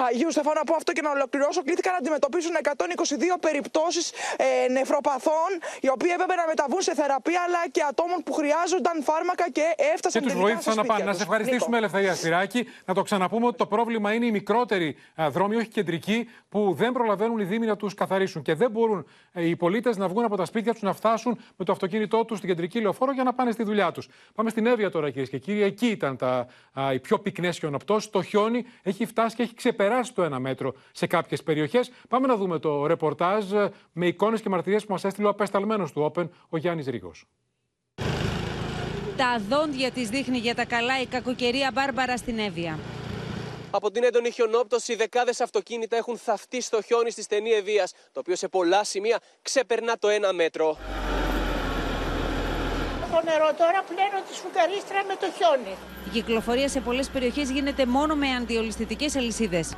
Αγίου 0.09 0.30
Στεφάνου 0.30 0.61
από 0.61 0.74
αυτό 0.74 0.92
και 0.92 1.03
να 1.03 1.11
ολοκληρώσω 1.11 1.62
κλήθηκαν 1.62 1.92
να 1.92 1.99
αντιμετωπίσουν 1.99 2.53
122 2.62 3.40
περιπτώσεις 3.40 4.12
ε, 4.36 4.68
νεφροπαθών 4.76 5.51
οι 5.80 5.88
οποίοι 5.88 6.11
έπρεπε 6.14 6.34
να 6.34 6.46
μεταβούν 6.46 6.82
σε 6.88 6.94
θεραπεία 6.94 7.40
αλλά 7.46 7.62
και 7.70 7.82
ατόμων 7.88 8.22
που 8.24 8.32
χρειάζονταν 8.32 9.03
φάρμακα 9.03 9.51
και 9.51 9.64
έφτασαν 9.94 10.22
και 10.22 10.28
τους 10.28 10.38
βοήθησαν 10.40 10.74
να 10.76 10.84
πάνε. 10.84 11.05
Να 11.05 11.12
σε 11.12 11.22
ευχαριστήσουμε, 11.22 11.76
Ελευθερία 11.76 12.14
Σπυράκη. 12.14 12.61
Να 12.84 12.94
το 12.94 13.03
ξαναπούμε 13.03 13.38
πούμε 13.39 13.51
ότι 13.51 13.59
το 13.59 13.66
πρόβλημα 13.66 14.14
είναι 14.14 14.26
οι 14.26 14.30
μικρότεροι 14.30 14.97
δρόμοι, 15.30 15.57
όχι 15.57 15.68
κεντρικοί, 15.68 16.28
που 16.49 16.74
δεν 16.76 16.93
προλαβαίνουν 16.93 17.39
οι 17.39 17.45
Δήμοι 17.45 17.66
να 17.66 17.76
τους 17.76 17.95
καθαρίσουν. 17.95 18.43
Και 18.43 18.55
δεν 18.55 18.70
μπορούν 18.70 19.07
ε, 19.32 19.49
οι 19.49 19.57
πολίτες 19.57 19.97
να 19.97 20.09
βγουν 20.09 20.24
από 20.24 20.36
τα 20.36 20.45
σπίτια 20.45 20.72
τους 20.72 20.82
να 20.82 20.93
φτάσουν 20.93 21.39
με 21.57 21.64
το 21.64 21.72
αυτοκίνητό 21.72 22.24
τους 22.24 22.36
στην 22.36 22.49
κεντρική 22.49 22.80
λεωφόρο 22.80 23.12
για 23.12 23.22
να 23.22 23.34
πάνε 23.34 23.51
στη 23.51 23.62
δουλειά 23.62 23.93
τους. 23.93 24.09
Πάμε 24.34 24.51
στην 24.51 24.66
Εύβοια 24.66 24.91
τώρα, 24.91 25.11
κυρίες 25.11 25.28
και 25.28 25.39
κύριοι. 25.39 25.62
Εκεί 25.62 25.86
ήταν 25.86 26.16
τα, 26.16 26.47
α, 26.80 26.93
οι 26.93 27.01
πιο 27.01 27.18
πυκνές 27.18 27.59
χιονοπτώσεις. 27.59 28.11
Το 28.11 28.22
χιόνι 28.22 28.64
έχει 28.82 29.07
φτάσει 29.07 29.36
και 29.36 29.43
έχει 29.43 29.55
ξεπεράσει 29.55 30.14
το 30.14 30.22
ένα 30.22 30.39
μέτρο 30.39 30.74
σε 30.93 31.07
κάποιες 31.07 31.43
περιοχές. 31.43 31.91
Πάμε 32.09 32.26
να 32.26 32.36
δούμε 32.36 32.59
το 32.59 32.86
ρεπορτάζ 32.86 33.53
ε, 33.53 33.70
με 33.93 34.07
εικόνες 34.07 34.41
και 34.41 34.49
μαρτυρίες 34.49 34.84
που 34.84 34.93
μας 34.93 35.05
έστειλε 35.05 35.26
ο 35.26 35.30
απεσταλμένος 35.30 35.93
του 35.93 36.12
Open, 36.14 36.28
ο 36.49 36.57
Γιάννης 36.57 36.86
Ρίγος. 36.86 37.26
Τα 39.16 39.41
δόντια 39.49 39.91
της 39.91 40.09
δείχνει 40.09 40.39
για 40.39 40.55
τα 40.55 40.64
καλά 40.64 41.01
η 41.01 41.07
κακοκαιρία 41.07 41.70
Μπάρμπαρα 41.74 42.16
στην 42.16 42.39
Εύβοια. 42.39 42.78
Από 43.71 43.91
την 43.91 44.05
έντονη 44.05 44.31
χιονόπτωση, 44.31 44.95
δεκάδες 44.95 45.41
αυτοκίνητα 45.41 45.97
έχουν 45.97 46.19
θαυτεί 46.19 46.61
στο 46.61 46.83
χιόνι 46.83 47.11
στη 47.11 47.23
στενή 47.23 47.51
Ευεία, 47.51 47.89
το 48.12 48.21
οποίο 48.21 48.37
σε 48.37 48.49
πολλά 48.49 48.85
σημεία 48.85 49.19
ξεπερνά 49.43 49.99
το 49.99 50.09
ένα 50.09 50.33
μέτρο. 50.33 50.77
Το 53.12 53.25
νερό 53.25 53.55
τώρα 53.59 53.85
πλένω 53.89 54.25
τη 54.29 54.35
σφουγγαρίστρα 54.35 55.05
με 55.05 55.16
το 55.21 55.27
χιόνι. 55.37 55.77
Η 56.07 56.11
κυκλοφορία 56.12 56.69
σε 56.69 56.81
πολλές 56.81 57.09
περιοχές 57.09 57.51
γίνεται 57.51 57.87
μόνο 57.87 58.14
με 58.14 58.35
αντιολιστητικέ 58.35 59.07
αλυσίδες. 59.16 59.75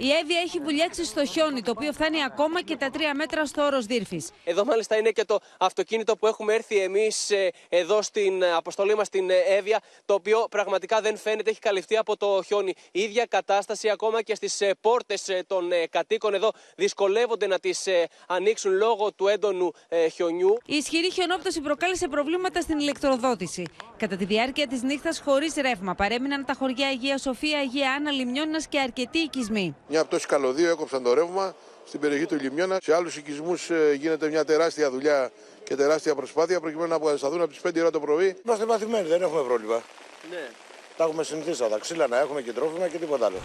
Η 0.00 0.10
Εύη 0.10 0.34
έχει 0.34 0.58
βουλιάξει 0.58 1.04
στο 1.04 1.24
χιόνι, 1.24 1.62
το 1.62 1.70
οποίο 1.70 1.92
φτάνει 1.92 2.24
ακόμα 2.24 2.62
και 2.62 2.76
τα 2.76 2.90
τρία 2.90 3.14
μέτρα 3.14 3.46
στο 3.46 3.62
όρος 3.64 3.86
Δύρφης. 3.86 4.30
Εδώ, 4.44 4.64
μάλιστα, 4.64 4.96
είναι 4.96 5.10
και 5.10 5.24
το 5.24 5.38
αυτοκίνητο 5.58 6.16
που 6.16 6.26
έχουμε 6.26 6.54
έρθει 6.54 6.78
εμείς 6.78 7.30
ε, 7.30 7.50
εδώ 7.68 8.02
στην 8.02 8.44
αποστολή 8.44 8.94
μας 8.94 9.06
στην 9.06 9.30
Εύβοια, 9.30 9.80
το 10.04 10.14
οποίο 10.14 10.46
πραγματικά 10.50 11.00
δεν 11.00 11.16
φαίνεται, 11.16 11.50
έχει 11.50 11.58
καλυφθεί 11.58 11.96
από 11.96 12.16
το 12.16 12.42
χιόνι. 12.46 12.74
Η 12.92 13.00
ίδια 13.00 13.26
κατάσταση 13.26 13.88
ακόμα 13.88 14.22
και 14.22 14.34
στις 14.34 14.60
ε, 14.60 14.74
πόρτες 14.80 15.28
ε, 15.28 15.44
των 15.46 15.70
κατοίκων 15.90 16.34
εδώ 16.34 16.50
δυσκολεύονται 16.76 17.46
να 17.46 17.58
τις 17.58 17.86
ανοίξουν 18.26 18.72
λόγω 18.72 19.12
του 19.12 19.28
έντονου 19.28 19.72
χιονιού. 20.14 20.58
Η 20.66 20.76
ισχυρή 20.76 21.12
χιονόπτωση 21.12 21.60
προκάλεσε 21.60 22.08
προβλήματα 22.08 22.60
στην 22.60 22.78
ηλεκτροδότηση. 22.78 23.64
Κατά 23.96 24.16
τη 24.16 24.24
διάρκεια 24.24 24.66
της 24.66 24.82
νύχτας, 24.82 25.20
χωρίς 25.24 25.54
ρεύμα, 25.54 25.94
παρέμειναν 25.94 26.44
τα 26.44 26.54
χωριά 26.58 26.88
Αγία 26.88 27.18
Σοφία, 27.18 27.58
Αγία 27.58 27.92
Άννα, 27.92 28.10
Λιμιώνα 28.10 28.62
και 28.68 28.80
αρκετοί 28.80 29.18
οικισμοί. 29.18 29.76
Μια 29.88 30.04
πτώση 30.04 30.26
καλωδίου 30.26 30.68
έκοψαν 30.68 31.02
το 31.02 31.14
ρεύμα 31.14 31.54
στην 31.86 32.00
περιοχή 32.00 32.26
του 32.26 32.34
Λιμιώνα. 32.34 32.78
Σε 32.82 32.94
άλλους 32.94 33.16
οικισμούς 33.16 33.70
ε, 33.70 33.94
γίνεται 33.98 34.28
μια 34.28 34.44
τεράστια 34.44 34.90
δουλειά 34.90 35.30
και 35.64 35.74
τεράστια 35.76 36.14
προσπάθεια 36.14 36.60
προκειμένου 36.60 36.88
να 36.88 36.94
αποκατασταθούν 36.94 37.40
από 37.40 37.50
τις 37.50 37.60
5 37.64 37.80
ώρα 37.80 37.90
το 37.90 38.00
πρωί. 38.00 38.36
Είμαστε 38.44 38.66
μαθημένοι, 38.66 39.08
δεν 39.08 39.22
έχουμε 39.22 39.42
πρόβλημα. 39.42 39.82
Ναι. 40.30 40.48
Τα 40.96 41.04
έχουμε 41.04 41.22
συνηθίσει 41.22 41.68
τα 41.70 41.78
ξύλα 41.78 42.06
να 42.06 42.18
έχουμε 42.18 42.42
και 42.42 42.52
τρόφιμα 42.52 42.88
και 42.88 42.98
τίποτα 42.98 43.26
άλλο. 43.26 43.36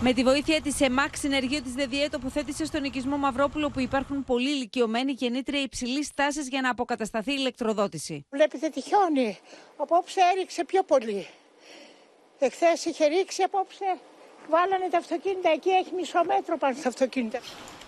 Με 0.00 0.12
τη 0.12 0.22
βοήθεια 0.22 0.60
της 0.60 0.80
ΕΜΑΚ, 0.80 1.16
συνεργείο 1.16 1.62
της 1.62 1.72
ΔΕΔΙΕ 1.72 2.08
τοποθέτησε 2.08 2.64
στον 2.64 2.84
οικισμό 2.84 3.16
Μαυρόπουλο 3.16 3.70
που 3.70 3.80
υπάρχουν 3.80 4.24
πολύ 4.24 4.50
ηλικιωμένοι 4.50 5.12
γεννήτρια 5.12 5.60
υψηλής 5.60 6.10
τάσης 6.14 6.48
για 6.48 6.60
να 6.60 6.70
αποκατασταθεί 6.70 7.30
η 7.30 7.36
ηλεκτροδότηση. 7.38 8.26
Βλέπετε 8.30 8.68
τη 8.68 8.80
χιόνι. 8.80 9.38
Απόψε 9.76 10.20
έριξε 10.34 10.64
πιο 10.64 10.82
πολύ. 10.82 11.26
Εχθές 12.38 12.84
είχε 12.84 13.06
ρίξει 13.06 13.42
απόψε. 13.42 13.98
Βάλανε 14.50 14.88
τα 14.90 14.98
αυτοκίνητα 14.98 15.50
εκεί, 15.50 15.68
έχει 15.68 15.94
μισό 15.94 16.24
μέτρο 16.26 16.58
πάνω 16.58 16.76
στα 16.78 16.88
αυτοκίνητα. 16.88 17.38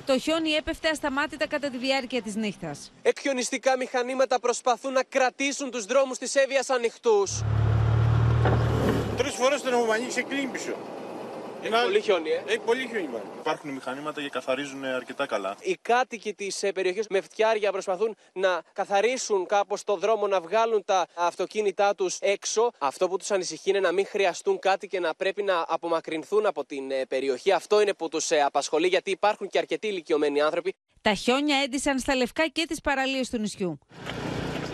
Το 0.06 0.18
χιόνι 0.18 0.50
έπεφτε 0.50 0.88
ασταμάτητα 0.88 1.46
κατά 1.46 1.70
τη 1.70 1.76
διάρκεια 1.76 2.22
της 2.22 2.34
νύχτας. 2.34 2.92
Εκχιονιστικά 3.02 3.76
μηχανήματα 3.76 4.40
προσπαθούν 4.40 4.92
να 4.92 5.02
κρατήσουν 5.02 5.70
τους 5.70 5.84
δρόμους 5.84 6.18
της 6.18 6.34
Εύβοιας 6.34 6.70
ανοιχτούς. 6.70 7.42
Τρεις 9.16 9.34
φορές 9.34 9.62
τον 9.62 9.72
έχουμε 9.72 9.94
ανοίξει 9.94 10.22
και 10.22 10.28
κλείνει 10.28 10.46
πίσω. 10.46 10.76
Έχει 11.64 11.82
πολύ 11.84 12.00
χιόνι, 12.00 12.30
ε. 12.30 12.42
Έχει 12.46 12.58
πολύ 12.58 12.86
χιόνι, 12.90 13.06
μάλλον. 13.06 13.26
Υπάρχουν 13.38 13.70
μηχανήματα 13.70 14.22
και 14.22 14.28
καθαρίζουν 14.28 14.84
αρκετά 14.84 15.26
καλά. 15.26 15.56
Οι 15.60 15.76
κάτοικοι 15.82 16.34
της 16.34 16.64
περιοχής 16.74 17.06
με 17.08 17.20
φτιάρια 17.20 17.72
προσπαθούν 17.72 18.16
να 18.32 18.62
καθαρίσουν 18.72 19.46
κάπως 19.46 19.84
το 19.84 19.96
δρόμο, 19.96 20.26
να 20.26 20.40
βγάλουν 20.40 20.84
τα 20.84 21.06
αυτοκίνητά 21.14 21.94
τους 21.94 22.18
έξω. 22.20 22.70
Αυτό 22.78 23.08
που 23.08 23.16
τους 23.16 23.30
ανησυχεί 23.30 23.70
είναι 23.70 23.80
να 23.80 23.92
μην 23.92 24.06
χρειαστούν 24.06 24.58
κάτι 24.58 24.86
και 24.86 25.00
να 25.00 25.14
πρέπει 25.14 25.42
να 25.42 25.64
απομακρυνθούν 25.68 26.46
από 26.46 26.64
την 26.64 26.90
ε, 26.90 27.04
περιοχή. 27.06 27.52
Αυτό 27.52 27.80
είναι 27.80 27.94
που 27.94 28.08
τους 28.08 28.32
απασχολεί, 28.32 28.86
γιατί 28.86 29.10
υπάρχουν 29.10 29.48
και 29.48 29.58
αρκετοί 29.58 29.86
ηλικιωμένοι 29.86 30.40
άνθρωποι. 30.40 30.74
Τα 31.02 31.14
χιόνια 31.14 31.56
έντυσαν 31.56 31.98
στα 31.98 32.14
λευκά 32.14 32.48
και 32.48 32.64
τις 32.68 32.80
παραλίες 32.80 33.30
του 33.30 33.38
νησιού. 33.38 33.78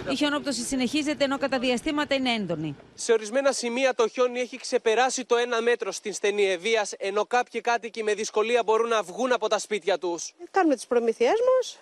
Η 0.08 0.16
χιονόπτωση 0.16 0.62
συνεχίζεται 0.62 1.24
ενώ 1.24 1.38
κατά 1.38 1.58
διαστήματα 1.58 2.14
είναι 2.14 2.32
έντονη. 2.34 2.76
Σε 2.94 3.12
ορισμένα 3.12 3.52
σημεία 3.52 3.94
το 3.94 4.08
χιόνι 4.08 4.40
έχει 4.40 4.56
ξεπεράσει 4.56 5.24
το 5.24 5.36
ένα 5.36 5.62
μέτρο 5.62 5.92
στην 5.92 6.12
στενή 6.12 6.46
Ευεία, 6.46 6.86
ενώ 6.98 7.26
κάποιοι 7.26 7.60
κάτοικοι 7.60 8.02
με 8.02 8.14
δυσκολία 8.14 8.62
μπορούν 8.62 8.88
να 8.88 9.02
βγουν 9.02 9.32
από 9.32 9.48
τα 9.48 9.58
σπίτια 9.58 9.98
τους. 9.98 10.32
Κάνουμε 10.50 10.74
τις 10.74 10.86
προμήθειές 10.86 11.36
μας, 11.56 11.78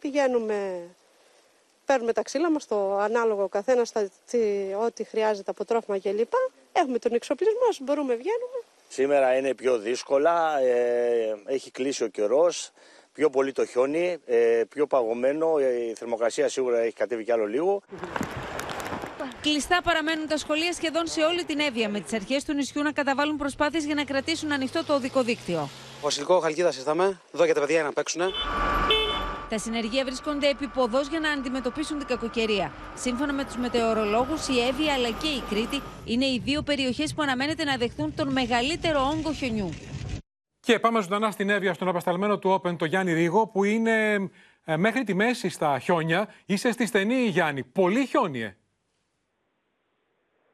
πηγαίνουμε, 0.00 0.82
παίρνουμε 1.84 2.12
τα 2.12 2.22
ξύλα 2.22 2.50
μας, 2.50 2.66
το 2.66 2.98
ανάλογο 2.98 3.48
καθένας, 3.48 3.92
ό,τι 4.84 5.04
χρειάζεται 5.04 5.50
από 5.50 5.64
τρόφιμα 5.64 5.98
κλπ. 5.98 6.32
Έχουμε 6.72 6.98
τον 6.98 7.14
εξοπλισμό, 7.14 7.68
μπορούμε, 7.80 8.14
βγαίνουμε. 8.14 8.58
Σήμερα 8.88 9.36
είναι 9.36 9.54
πιο 9.54 9.78
δύσκολα, 9.78 10.58
ε, 10.60 11.36
έχει 11.46 11.70
κλείσει 11.70 12.04
ο 12.04 12.08
καιρός, 12.08 12.70
πιο 13.16 13.30
πολύ 13.30 13.52
το 13.52 13.66
χιόνι, 13.66 14.16
ε, 14.26 14.62
πιο 14.68 14.86
παγωμένο, 14.86 15.58
η 15.88 15.94
θερμοκρασία 15.94 16.48
σίγουρα 16.48 16.78
έχει 16.78 16.92
κατέβει 16.92 17.24
κι 17.24 17.32
άλλο 17.32 17.46
λίγο. 17.46 17.82
Κλειστά 19.40 19.80
παραμένουν 19.82 20.26
τα 20.26 20.36
σχολεία 20.36 20.72
σχεδόν 20.72 21.06
σε 21.06 21.20
όλη 21.20 21.44
την 21.44 21.58
Εύβοια, 21.60 21.88
με 21.88 22.00
τις 22.00 22.12
αρχές 22.12 22.44
του 22.44 22.52
νησιού 22.52 22.82
να 22.82 22.92
καταβάλουν 22.92 23.36
προσπάθειες 23.36 23.84
για 23.84 23.94
να 23.94 24.04
κρατήσουν 24.04 24.52
ανοιχτό 24.52 24.84
το 24.84 24.94
οδικό 24.94 25.22
δίκτυο. 25.22 25.68
Βασιλικό 26.02 26.38
Χαλκίδας 26.38 26.74
συστάμε, 26.74 27.20
εδώ 27.34 27.44
για 27.44 27.54
τα 27.54 27.60
παιδιά 27.60 27.82
να 27.82 27.92
παίξουν. 27.92 28.22
Τα 29.48 29.58
συνεργεία 29.58 30.04
βρίσκονται 30.04 30.48
επί 30.48 30.66
ποδός 30.66 31.08
για 31.08 31.20
να 31.20 31.30
αντιμετωπίσουν 31.30 31.98
την 31.98 32.06
κακοκαιρία. 32.06 32.72
Σύμφωνα 32.94 33.32
με 33.32 33.44
τους 33.44 33.56
μετεωρολόγους, 33.56 34.48
η 34.48 34.60
Εύβοια 34.68 34.92
αλλά 34.92 35.10
και 35.10 35.26
η 35.26 35.42
Κρήτη 35.50 35.82
είναι 36.04 36.24
οι 36.24 36.40
δύο 36.44 36.62
περιοχές 36.62 37.14
που 37.14 37.22
αναμένεται 37.22 37.64
να 37.64 37.76
δεχθούν 37.76 38.14
τον 38.14 38.28
μεγαλύτερο 38.28 39.00
όγκο 39.14 39.32
χιονιού. 39.32 39.70
Και 40.66 40.78
πάμε 40.78 41.02
ζωντανά 41.02 41.30
στην 41.30 41.50
Εύβοια, 41.50 41.74
στον 41.74 41.88
απασταλμένο 41.88 42.38
του 42.38 42.60
Open, 42.62 42.76
το 42.76 42.84
Γιάννη 42.84 43.12
Ρίγο, 43.12 43.46
που 43.46 43.64
είναι 43.64 44.14
ε, 44.64 44.76
μέχρι 44.76 45.04
τη 45.04 45.14
μέση 45.14 45.48
στα 45.48 45.78
χιόνια. 45.78 46.28
Είσαι 46.46 46.72
στη 46.72 46.86
στενή, 46.86 47.26
Γιάννη. 47.26 47.64
Πολύ 47.64 48.06
χιόνιε. 48.06 48.56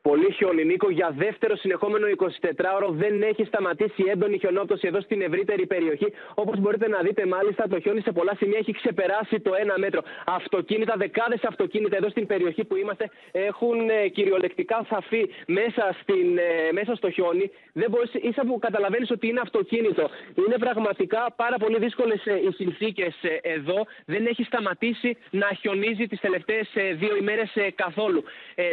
Πολύ 0.02 0.32
χιόνι, 0.32 0.64
Νίκο. 0.64 0.90
Για 0.90 1.14
δεύτερο 1.16 1.56
συνεχόμενο 1.56 2.06
24ωρο 2.16 2.88
δεν 2.90 3.22
έχει 3.22 3.44
σταματήσει 3.44 4.02
η 4.06 4.08
έντονη 4.10 4.38
χιονόπτωση 4.38 4.86
εδώ 4.86 5.00
στην 5.00 5.22
ευρύτερη 5.22 5.66
περιοχή. 5.66 6.12
Όπως 6.34 6.58
μπορείτε 6.58 6.88
να 6.88 6.98
δείτε, 6.98 7.26
μάλιστα, 7.26 7.68
το 7.68 7.80
χιόνι 7.80 8.00
σε 8.00 8.12
πολλά 8.12 8.34
σημεία 8.36 8.58
έχει 8.58 8.72
ξεπεράσει 8.72 9.40
το 9.40 9.54
ένα 9.54 9.78
μέτρο. 9.78 10.02
Αυτοκίνητα, 10.26 10.94
δεκάδες 10.96 11.42
αυτοκίνητα 11.44 11.96
εδώ 11.96 12.08
στην 12.08 12.26
περιοχή 12.26 12.64
που 12.64 12.76
είμαστε 12.76 13.10
έχουν 13.32 13.90
ε, 13.90 14.08
κυριολεκτικά 14.08 14.84
θαφεί 14.88 15.30
μέσα, 15.46 15.96
στην, 16.02 16.38
ε, 16.38 16.72
μέσα 16.72 16.94
στο 16.94 17.10
χιόνι. 17.10 17.50
Δεν 17.72 17.90
μπορείς, 17.90 18.14
ίσα 18.14 18.42
που 18.46 18.58
καταλαβαίνεις 18.58 19.10
ότι 19.10 19.26
είναι 19.28 19.40
αυτοκίνητο. 19.40 20.10
Είναι 20.46 20.58
πραγματικά 20.58 21.32
πάρα 21.36 21.56
πολύ 21.56 21.78
δύσκολες 21.78 22.24
οι 22.24 22.52
συνθήκες 22.54 23.14
εδώ. 23.42 23.86
Δεν 24.04 24.26
έχει 24.26 24.44
σταματήσει 24.44 25.16
να 25.30 25.48
χιονίζει 25.60 26.06
τις 26.06 26.20
τελευταίες 26.20 26.68
δύο 26.94 27.16
ημέρες 27.16 27.50
καθόλου. 27.74 28.24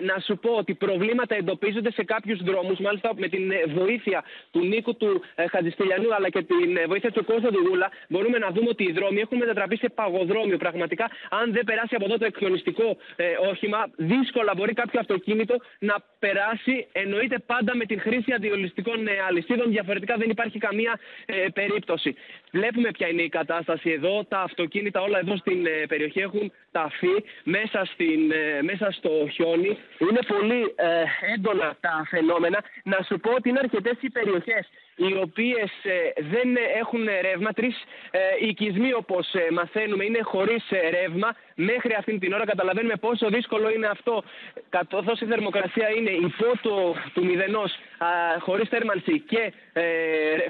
Να 0.04 0.20
σου 0.20 0.38
πω 0.38 0.52
ότι 0.52 0.74
προβλήματα 0.74 1.18
προβλήματα 1.20 1.36
εντοπίζονται 1.36 1.92
σε 1.92 2.04
κάποιους 2.04 2.40
δρόμους. 2.44 2.80
Μάλιστα, 2.80 3.10
με 3.18 3.28
την 3.28 3.52
ε, 3.52 3.64
βοήθεια 3.80 4.24
του 4.52 4.60
Νίκου 4.66 4.96
του 4.96 5.22
ε, 5.36 5.48
Χατζηστηλιανού 5.48 6.14
αλλά 6.16 6.30
και 6.30 6.42
την 6.42 6.78
ε, 6.78 6.86
βοήθεια 6.86 7.12
του 7.12 7.26
Κώστα 7.26 7.50
του 7.52 7.62
Γούλα, 7.68 7.90
μπορούμε 8.10 8.38
να 8.38 8.50
δούμε 8.50 8.70
ότι 8.70 8.84
οι 8.84 8.92
δρόμοι 8.92 9.20
έχουν 9.20 9.38
μετατραπεί 9.38 9.78
σε 9.78 9.90
παγοδρόμιο. 9.90 10.58
Πραγματικά, 10.58 11.06
αν 11.30 11.52
δεν 11.52 11.64
περάσει 11.64 11.96
από 11.96 12.06
εδώ 12.06 12.18
το 12.18 12.26
εκκλονιστικό 12.26 12.98
ε, 13.16 13.26
όχημα, 13.52 13.80
δύσκολα 13.96 14.52
μπορεί 14.56 14.74
κάποιο 14.74 15.00
αυτοκίνητο 15.00 15.56
να 15.80 15.96
περάσει. 16.20 16.88
Εννοείται 16.92 17.38
πάντα 17.46 17.76
με 17.76 17.86
την 17.86 18.00
χρήση 18.00 18.32
αντιολιστικών 18.32 19.08
ε, 19.08 19.12
αλυσίδων. 19.28 19.70
Διαφορετικά 19.70 20.16
δεν 20.18 20.30
υπάρχει 20.30 20.58
καμία 20.60 21.00
ε, 21.26 21.46
περίπτωση. 21.54 22.16
Βλέπουμε 22.52 22.92
ποια 22.92 23.08
είναι 23.08 23.22
η 23.22 23.30
κατάσταση 23.30 23.90
εδώ. 23.90 24.26
Τα 24.30 24.40
αυτοκίνητα 24.40 25.02
όλα 25.02 25.20
εδώ 25.20 25.36
στην 25.38 25.66
ε, 25.66 25.86
περιοχή 25.88 26.20
έχουν 26.20 26.52
ταφεί 26.72 27.16
μέσα, 27.44 27.86
στην, 27.86 28.22
μέσα 28.62 28.92
στο 28.92 29.10
χιόνι. 29.32 29.78
Είναι 30.00 30.20
πολύ 30.28 30.74
έντονα 31.34 31.78
τα 31.80 32.05
φαινόμενα. 32.10 32.64
Να 32.84 32.97
σου 33.07 33.20
πω 33.20 33.32
ότι 33.32 33.49
είναι 33.49 33.60
αρκετές 33.60 33.97
οι 33.99 34.10
περιοχές 34.10 34.70
οι 35.08 35.12
οποίες 35.22 35.72
δεν 36.34 36.50
έχουν 36.80 37.04
ρεύμα. 37.22 37.54
Τρεις 37.54 37.76
ε, 38.12 38.20
οικισμοί, 38.47 38.93
όπως 38.93 39.28
μαθαίνουμε, 39.52 40.04
είναι 40.06 40.20
χωρίς 40.22 40.64
ρεύμα. 40.89 41.36
Μέχρι 41.56 41.93
αυτή 41.97 42.18
την 42.20 42.34
ώρα 42.34 42.45
καταλαβαίνουμε 42.45 42.95
πόσο 42.95 43.30
δύσκολο 43.30 43.70
είναι 43.70 43.88
αυτό, 43.88 44.24
καθώς 44.70 45.20
η 45.22 45.26
θερμοκρασία 45.26 45.89
είναι 45.97 46.10
υπό 46.10 46.58
το 46.62 46.95
του 47.14 47.26
μηδενός, 47.26 47.72
χωρίς 48.39 48.70
θέρμανση 48.70 49.20
και 49.20 49.54
ε, 49.74 49.84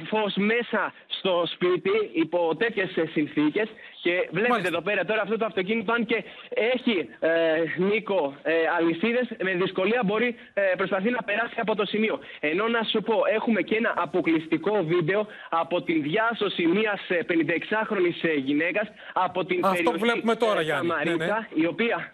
φως 0.09 0.33
μέσα 0.35 0.93
στο 1.07 1.43
σπίτι, 1.53 2.09
υπό 2.13 2.55
τέτοιες 2.55 2.89
συνθήκες. 3.11 3.67
Και 4.01 4.11
βλέπετε 4.11 4.49
Μάλιστα. 4.49 4.67
εδώ 4.67 4.81
πέρα 4.81 5.05
τώρα 5.05 5.21
αυτό 5.21 5.37
το 5.37 5.45
αυτοκίνητο, 5.45 5.93
αν 5.93 6.05
και 6.05 6.23
έχει 6.49 7.09
ε, 7.19 7.29
Νίκο 7.77 8.35
ε, 8.43 8.53
αλυσίδες, 8.77 9.27
με 9.43 9.53
δυσκολία 9.53 10.01
μπορεί 10.05 10.35
ε, 10.53 10.61
προσπαθεί 10.77 11.09
να 11.09 11.23
περάσει 11.23 11.55
από 11.57 11.75
το 11.75 11.85
σημείο. 11.85 12.19
Ενώ 12.39 12.67
να 12.67 12.83
σου 12.83 13.01
πω, 13.01 13.15
έχουμε 13.35 13.61
και 13.61 13.75
ένα 13.75 13.93
αποκλειστικό 14.39 14.83
βίντεο 14.83 15.27
από 15.49 15.81
την 15.81 16.01
διάσωση 16.01 16.65
μιας 16.65 17.01
56χρονη 17.09 18.13
ε, 18.21 18.33
γυναίκας 18.33 18.87
από 19.13 19.45
την 19.45 19.59
αυτό 19.65 19.75
περιοχή 19.75 19.99
που 19.99 20.05
βλέπουμε 20.05 20.35
τώρα, 20.35 20.61
Γιάννη. 20.61 20.89
Σαμαρίτα, 20.89 21.15
ναι, 21.15 21.25
ναι. 21.25 21.61
η 21.61 21.65
οποία 21.65 22.13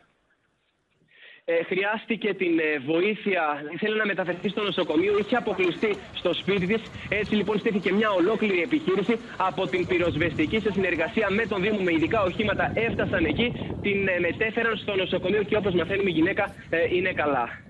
ε, 1.46 1.64
χρειάστηκε 1.64 2.34
την 2.34 2.60
ε, 2.60 2.80
βοήθεια, 2.86 3.64
ήθελε 3.74 3.96
να 3.96 4.06
μεταφερθεί 4.06 4.50
στο 4.50 4.62
νοσοκομείο, 4.64 5.18
είχε 5.18 5.36
αποκλειστεί 5.36 5.96
στο 6.14 6.34
σπίτι 6.34 6.66
της. 6.66 6.82
Έτσι 7.10 7.36
λοιπόν 7.36 7.60
στήθηκε 7.60 7.94
μια 7.94 8.10
ολόκληρη 8.12 8.62
επιχείρηση 8.62 9.20
από 9.38 9.68
την 9.68 9.88
πυροσβεστική 9.88 10.60
σε 10.60 10.72
συνεργασία 10.72 11.28
με 11.30 11.46
τον 11.46 11.62
Δήμο 11.62 11.80
με 11.80 11.92
ειδικά 11.92 12.22
οχήματα. 12.22 12.72
Έφτασαν 12.76 13.26
εκεί, 13.26 13.78
την 13.82 14.08
ε, 14.08 14.20
μετέφεραν 14.20 14.78
στο 14.78 14.96
νοσοκομείο 14.96 15.44
και 15.44 15.56
όπως 15.58 15.74
μαθαίνουμε 15.74 16.10
η 16.10 16.14
γυναίκα 16.14 16.56
ε, 16.70 16.96
είναι 16.96 17.14
καλά. 17.14 17.65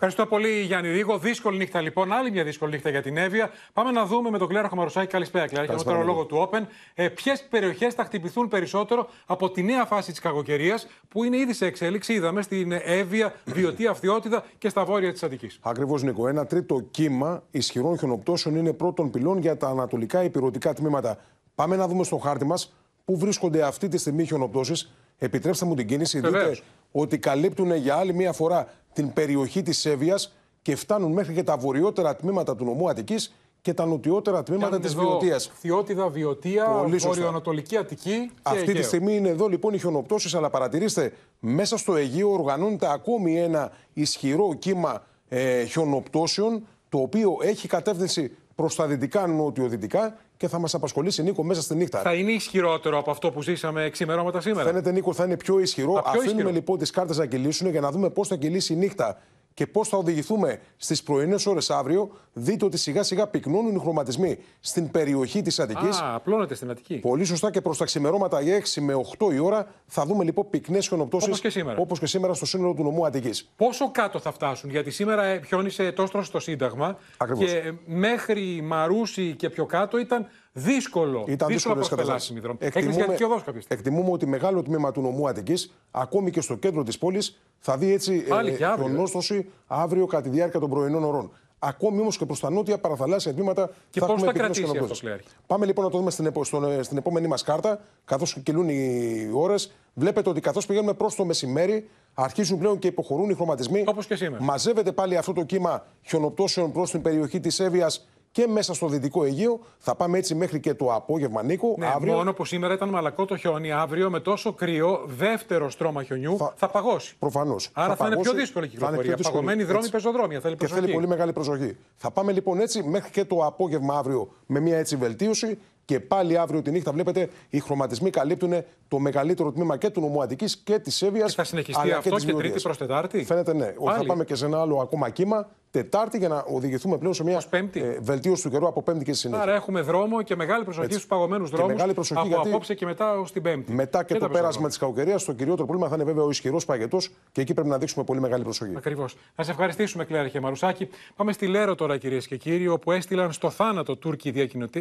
Ευχαριστώ 0.00 0.26
πολύ, 0.26 0.60
Γιάννη 0.60 0.90
Ρίγο. 0.90 1.18
Δύσκολη 1.18 1.58
νύχτα 1.58 1.80
λοιπόν. 1.80 2.12
Άλλη 2.12 2.30
μια 2.30 2.44
δύσκολη 2.44 2.72
νύχτα 2.72 2.90
για 2.90 3.02
την 3.02 3.16
Εύβοια. 3.16 3.50
Πάμε 3.72 3.90
να 3.90 4.06
δούμε 4.06 4.30
με 4.30 4.38
τον 4.38 4.48
Κλέρο 4.48 4.68
Χαμαρουσάκη. 4.68 5.06
Καλησπέρα, 5.06 5.46
Κλέρο. 5.46 5.66
Και 5.66 5.90
με 5.90 6.04
λόγο 6.04 6.24
του 6.24 6.48
Open. 6.50 6.60
Ε, 6.94 7.08
Ποιες 7.08 7.46
περιοχές 7.50 7.94
θα 7.94 8.04
χτυπηθούν 8.04 8.48
περισσότερο 8.48 9.08
από 9.26 9.50
τη 9.50 9.62
νέα 9.62 9.84
φάση 9.84 10.10
της 10.10 10.20
κακοκαιρίας 10.20 10.86
που 11.08 11.24
είναι 11.24 11.36
ήδη 11.36 11.52
σε 11.52 11.66
εξέλιξη. 11.66 12.12
Είδαμε 12.12 12.42
στην 12.42 12.72
Εύβοια, 12.72 13.34
Βιωτή, 13.44 13.86
Αυθιότητα 13.86 14.44
και 14.58 14.68
στα 14.68 14.84
βόρεια 14.84 15.12
της 15.12 15.22
Αττικής. 15.22 15.58
Ακριβώς, 15.62 16.02
Νίκο. 16.02 16.28
Ένα 16.28 16.46
τρίτο 16.46 16.80
κύμα 16.90 17.42
ισχυρών 17.50 17.98
χιονοπτώσεων 17.98 18.56
είναι 18.56 18.72
πρώτον 18.72 19.10
πυλών 19.10 19.38
για 19.38 19.56
τα 19.56 19.68
ανατολικά 19.68 20.22
υπηρετικά 20.22 20.74
τμήματα. 20.74 21.18
Πάμε 21.54 21.76
να 21.76 21.88
δούμε 21.88 22.04
στο 22.04 22.16
χάρτη 22.16 22.44
μας 22.44 22.74
πού 23.04 23.18
βρίσκονται 23.18 23.62
αυτή 23.62 23.88
τη 23.88 23.98
στιγμή 23.98 24.24
χιονοπτώσεις. 24.24 24.92
Επιτρέψτε 25.18 25.64
μου 25.64 25.74
την 25.74 25.86
κίνηση. 25.86 26.20
Δείτε 26.20 26.58
ότι 26.92 27.18
καλύπτουν 27.18 27.74
για 27.74 27.96
άλλη 27.96 28.14
μία 28.14 28.32
φορά 28.32 28.68
την 28.98 29.12
περιοχή 29.12 29.62
της 29.62 29.78
Σέβιας 29.78 30.34
και 30.62 30.76
φτάνουν 30.76 31.12
μέχρι 31.12 31.34
και 31.34 31.42
τα 31.42 31.56
βορειότερα 31.56 32.16
τμήματα 32.16 32.56
του 32.56 32.64
νομού 32.64 32.88
Αττικής 32.88 33.34
και 33.60 33.74
τα 33.74 33.86
νοτιότερα 33.86 34.42
τμήματα 34.42 34.80
της 34.80 34.94
Βιωτία. 34.94 35.38
Θιώτιδα, 35.38 36.08
Βιωτία, 36.08 36.84
Βορειοανατολική 36.98 37.76
Αττική. 37.76 38.30
Αυτή 38.42 38.60
Αιγαίο. 38.60 38.74
τη 38.74 38.82
στιγμή 38.82 39.16
είναι 39.16 39.28
εδώ 39.28 39.46
λοιπόν 39.46 39.74
οι 39.74 39.78
χιονοπτώσεις, 39.78 40.34
αλλά 40.34 40.50
παρατηρήστε, 40.50 41.12
μέσα 41.38 41.76
στο 41.76 41.96
Αιγαίο 41.96 42.32
οργανώνεται 42.32 42.92
ακόμη 42.92 43.40
ένα 43.40 43.72
ισχυρό 43.92 44.54
κύμα 44.54 45.02
ε, 45.28 45.64
χιονοπτώσεων, 45.64 46.66
το 46.88 46.98
οποίο 46.98 47.36
έχει 47.40 47.68
κατεύθυνση 47.68 48.36
προς 48.54 48.74
τα 48.74 48.86
δυτικά 48.86 49.26
νοτιοδυτικά 49.26 50.16
και 50.38 50.48
θα 50.48 50.58
μας 50.58 50.74
απασχολήσει 50.74 51.22
Νίκο 51.22 51.44
μέσα 51.44 51.62
στη 51.62 51.74
νύχτα. 51.74 51.98
Θα 52.00 52.14
είναι 52.14 52.30
ισχυρότερο 52.32 52.98
από 52.98 53.10
αυτό 53.10 53.30
που 53.30 53.42
ζήσαμε 53.42 53.88
ξημερώματα 53.90 54.40
σήμερα. 54.40 54.64
Φαίνεται 54.66 54.92
Νίκο 54.92 55.12
θα 55.12 55.24
είναι 55.24 55.36
πιο 55.36 55.58
ισχυρό. 55.58 55.92
Α, 55.92 56.00
πιο 56.02 56.10
Αφήνουμε 56.10 56.30
ισχυρό. 56.30 56.50
λοιπόν 56.50 56.78
τις 56.78 56.90
κάρτες 56.90 57.16
να 57.18 57.26
κυλήσουν 57.26 57.70
για 57.70 57.80
να 57.80 57.90
δούμε 57.90 58.10
πώς 58.10 58.28
θα 58.28 58.36
κυλήσει 58.36 58.72
η 58.72 58.76
νύχτα. 58.76 59.18
Και 59.58 59.66
πώς 59.66 59.88
θα 59.88 59.96
οδηγηθούμε 59.96 60.60
στις 60.76 61.02
πρωινές 61.02 61.46
ώρες 61.46 61.70
αύριο, 61.70 62.10
δείτε 62.32 62.64
ότι 62.64 62.76
σιγά 62.76 63.02
σιγά 63.02 63.26
πυκνώνουν 63.26 63.74
οι 63.74 63.78
χρωματισμοί 63.78 64.38
στην 64.60 64.90
περιοχή 64.90 65.42
της 65.42 65.58
Αττικής. 65.58 66.00
Α, 66.00 66.14
απλώνεται 66.14 66.54
στην 66.54 66.70
Αττική. 66.70 66.96
Πολύ 66.98 67.24
σωστά 67.24 67.50
και 67.50 67.60
προς 67.60 67.78
τα 67.78 67.84
ξημερώματα 67.84 68.40
οι 68.40 68.50
6 68.50 68.80
με 68.80 68.94
8 69.18 69.32
η 69.32 69.38
ώρα 69.38 69.66
θα 69.86 70.04
δούμε 70.04 70.24
λοιπόν 70.24 70.50
πυκνές 70.50 70.88
χιονοπτώσεις. 70.88 71.28
Όπως 71.28 71.40
και 71.40 71.50
σήμερα. 71.50 71.78
Όπως 71.80 71.98
και 71.98 72.06
σήμερα 72.06 72.34
στο 72.34 72.46
σύνολο 72.46 72.74
του 72.74 72.82
νομού 72.82 73.06
Αττικής. 73.06 73.50
Πόσο 73.56 73.90
κάτω 73.90 74.18
θα 74.18 74.32
φτάσουν, 74.32 74.70
γιατί 74.70 74.90
σήμερα 74.90 75.40
χιόνισε 75.46 75.92
τόσο 75.92 76.22
στο 76.22 76.40
Σύνταγμα 76.40 76.98
Ακριβώς. 77.16 77.44
και 77.44 77.72
μέχρι 77.86 78.60
Μαρούσι 78.62 79.34
και 79.34 79.50
πιο 79.50 79.66
κάτω 79.66 79.98
ήταν 79.98 80.26
δύσκολο. 80.52 81.24
Ήταν 81.28 81.48
δύσκολο 81.48 81.74
να 81.74 81.80
να 81.80 81.86
προσπελάσιμη 81.88 82.40
δρόμη. 82.40 82.58
Εκτιμούμε, 82.60 82.90
Εκκλησιαστική 82.90 83.24
οδός 83.30 83.42
κάποια 83.44 83.60
στιγμή. 83.60 83.82
εκτιμούμε 83.82 84.12
ότι 84.12 84.26
μεγάλο 84.26 84.62
τμήμα 84.62 84.92
του 84.92 85.00
νομού 85.00 85.28
Αττικής, 85.28 85.72
ακόμη 85.90 86.30
και 86.30 86.40
στο 86.40 86.54
κέντρο 86.56 86.82
της 86.82 86.98
πόλης, 86.98 87.38
θα 87.58 87.76
δει 87.76 87.92
έτσι 87.92 88.18
Πάλι 88.22 88.56
και 88.56 88.64
αύριο. 88.64 88.86
χιονόστοση 88.88 89.50
αύριο 89.66 90.06
κατά 90.06 90.22
τη 90.22 90.28
διάρκεια 90.28 90.60
των 90.60 90.70
πρωινών 90.70 91.04
ωρών. 91.04 91.30
Ακόμη 91.60 92.00
όμως 92.00 92.16
και 92.18 92.26
προς 92.26 92.40
τα 92.40 92.50
νότια 92.50 92.78
παραθαλάσσια 92.78 93.34
τμήματα 93.34 93.70
Και 93.90 94.00
θα 94.00 94.06
πώς 94.06 94.14
έχουμε 94.14 94.26
θα 94.26 94.32
πυκνές 94.32 94.36
κρατήσει 94.58 94.60
χιονοπτώσεις. 94.60 94.90
αυτός, 94.92 95.00
Κλέαρχη; 95.00 95.26
Πάμε 95.46 95.66
λοιπόν 95.66 95.84
να 95.84 95.90
το 95.90 95.98
δούμε 95.98 96.10
στην, 96.10 96.26
επο- 96.26 96.44
στον- 96.44 96.84
στην 96.84 96.96
επόμενη 96.96 97.26
μας 97.26 97.42
κάρτα. 97.42 97.80
Καθώς 98.04 98.36
κυλούν 98.42 98.68
οι 98.68 99.30
ώρες, 99.34 99.72
βλέπετε 99.94 100.28
ότι 100.28 100.40
καθώς 100.40 100.66
πηγαίνουμε 100.66 100.92
προς 100.94 101.14
το 101.14 101.24
μεσημέρι, 101.24 101.88
αρχίζουν 102.14 102.58
πλέον 102.58 102.78
και 102.78 102.86
υποχωρούν 102.86 103.30
οι 103.30 103.34
χρωματισμοί. 103.34 103.84
Όπως 103.86 104.06
και 104.06 104.16
σήμερα. 104.16 104.42
Μαζεύεται 104.44 104.92
πάλι 104.92 105.16
αυτό 105.16 105.32
το 105.32 105.42
κύμα 105.42 105.84
χιονοπτώσεων 106.02 106.72
προς 106.72 106.90
την 106.90 107.02
περιοχή 107.02 107.40
της 107.40 107.60
Εύβοιας 107.60 108.08
και 108.38 108.46
μέσα 108.46 108.74
στο 108.74 108.86
δυτικό 108.88 109.24
Αιγαίο. 109.24 109.60
Θα 109.78 109.94
πάμε 109.94 110.18
έτσι 110.18 110.34
μέχρι 110.34 110.60
και 110.60 110.74
το 110.74 110.94
απόγευμα, 110.94 111.42
Νίκο. 111.42 111.74
Ναι, 111.78 111.86
αύριο. 111.86 112.14
Μόνο 112.14 112.32
που 112.32 112.44
σήμερα 112.44 112.74
ήταν 112.74 112.88
μαλακό 112.88 113.24
το 113.24 113.36
χιόνι. 113.36 113.72
Αύριο 113.72 114.10
με 114.10 114.20
τόσο 114.20 114.52
κρύο, 114.52 115.02
δεύτερο 115.06 115.70
στρώμα 115.70 116.02
χιονιού 116.02 116.36
θα, 116.56 116.68
παγώσει. 116.68 117.16
Προφανώς. 117.18 117.70
Άρα 117.72 117.96
θα, 117.96 118.06
είναι 118.06 118.16
πιο 118.16 118.32
δύσκολη 118.32 118.66
η 118.66 118.68
κυκλοφορία. 118.68 119.16
Παγωμένοι 119.16 119.62
δρόμοι, 119.62 119.88
πεζοδρόμια. 119.88 120.40
Θέλει 120.40 120.52
Και 120.52 120.58
προσοχή. 120.58 120.80
θέλει 120.80 120.92
πολύ 120.92 121.06
μεγάλη 121.06 121.32
προσοχή. 121.32 121.76
Θα 121.96 122.10
πάμε 122.10 122.32
λοιπόν 122.32 122.60
έτσι 122.60 122.82
μέχρι 122.82 123.10
και 123.10 123.24
το 123.24 123.44
απόγευμα 123.44 123.98
αύριο 123.98 124.28
με 124.46 124.60
μια 124.60 124.78
έτσι 124.78 124.96
βελτίωση. 124.96 125.58
Και 125.84 126.00
πάλι 126.00 126.38
αύριο 126.38 126.62
τη 126.62 126.70
νύχτα 126.70 126.92
βλέπετε 126.92 127.28
οι 127.50 127.60
χρωματισμοί 127.60 128.10
καλύπτουν 128.10 128.52
το 128.88 128.98
μεγαλύτερο 128.98 129.52
τμήμα 129.52 129.76
και 129.76 129.90
του 129.90 130.00
νομού 130.00 130.22
Αττικής 130.22 130.56
και 130.56 130.78
της 130.78 131.02
Εύβοια. 131.02 131.28
θα 131.28 131.44
συνεχιστεί 131.44 131.92
αυτό 131.92 132.16
και 132.16 132.32
Τρίτη 132.32 132.60
προς 132.60 132.76
Τετάρτη; 132.78 133.24
Φαίνεται 133.24 133.54
ναι. 133.54 133.66
Ότι 133.66 133.84
Θα 133.84 133.92
Πάλι. 133.92 134.06
πάμε 134.06 134.24
και 134.24 134.34
σε 134.34 134.44
ένα 134.44 134.60
άλλο 134.60 134.78
ακόμα 134.78 135.10
κύμα 135.10 135.48
Τετάρτη 135.70 136.18
για 136.18 136.28
να 136.28 136.44
οδηγηθούμε 136.46 136.98
πλέον 136.98 137.14
σε 137.14 137.24
μια 137.24 137.42
ε, 137.72 137.98
βελτίωση 138.00 138.42
του 138.42 138.50
καιρού 138.50 138.66
από 138.66 138.82
Πέμπτη 138.82 139.04
και 139.04 139.12
στη 139.12 139.20
συνέχεια. 139.20 139.42
Άρα 139.42 139.54
έχουμε 139.54 139.80
δρόμο 139.80 140.22
και 140.22 140.36
μεγάλη 140.36 140.64
προσοχή 140.64 140.84
Έτσι. 140.86 140.96
στους 140.98 141.08
παγωμένους 141.10 141.50
Και 141.50 141.56
δρόμους. 141.56 141.74
μεγάλη 141.74 141.94
προσοχή 141.94 142.20
από 142.20 142.28
γιατί- 142.28 142.48
απόψε 142.48 142.74
και 142.74 142.84
μετά 142.86 143.18
ως 143.18 143.32
την 143.32 143.42
Πέμπτη. 143.42 143.72
Μετά 143.72 144.04
και, 144.04 144.14
τα 144.14 144.26
το 144.26 144.28
πέρασμα 144.28 144.68
της 144.68 144.78
κακοκαιρίας, 144.78 145.24
το 145.24 145.32
κυριότερο 145.32 145.64
πρόβλημα 145.66 145.88
θα 145.88 145.94
είναι 145.94 146.04
βέβαια 146.04 146.24
ο 146.24 146.30
ισχυρός 146.30 146.64
παγετός 146.64 147.10
και 147.32 147.40
εκεί 147.40 147.54
πρέπει 147.54 147.68
να 147.68 147.78
δείξουμε 147.78 148.04
πολύ 148.04 148.20
μεγάλη 148.20 148.42
προσοχή. 148.42 148.72
Ακριβώς. 148.76 149.16
Να 149.36 149.44
σε 149.44 149.50
ευχαριστήσουμε, 149.50 150.04
Κλέαρχε 150.04 150.40
Μαρουσάκη. 150.40 150.88
Πάμε 151.16 151.32
στη 151.32 151.46
Λέρο 151.46 151.74
τώρα, 151.74 151.96
κυρίες 151.96 152.26
και 152.26 152.36
κύριοι, 152.36 152.68
όπου 152.68 152.92
έστειλαν 152.92 153.32
στο 153.32 153.50
θάνατο 153.50 153.96
Τούρκοι 153.96 154.30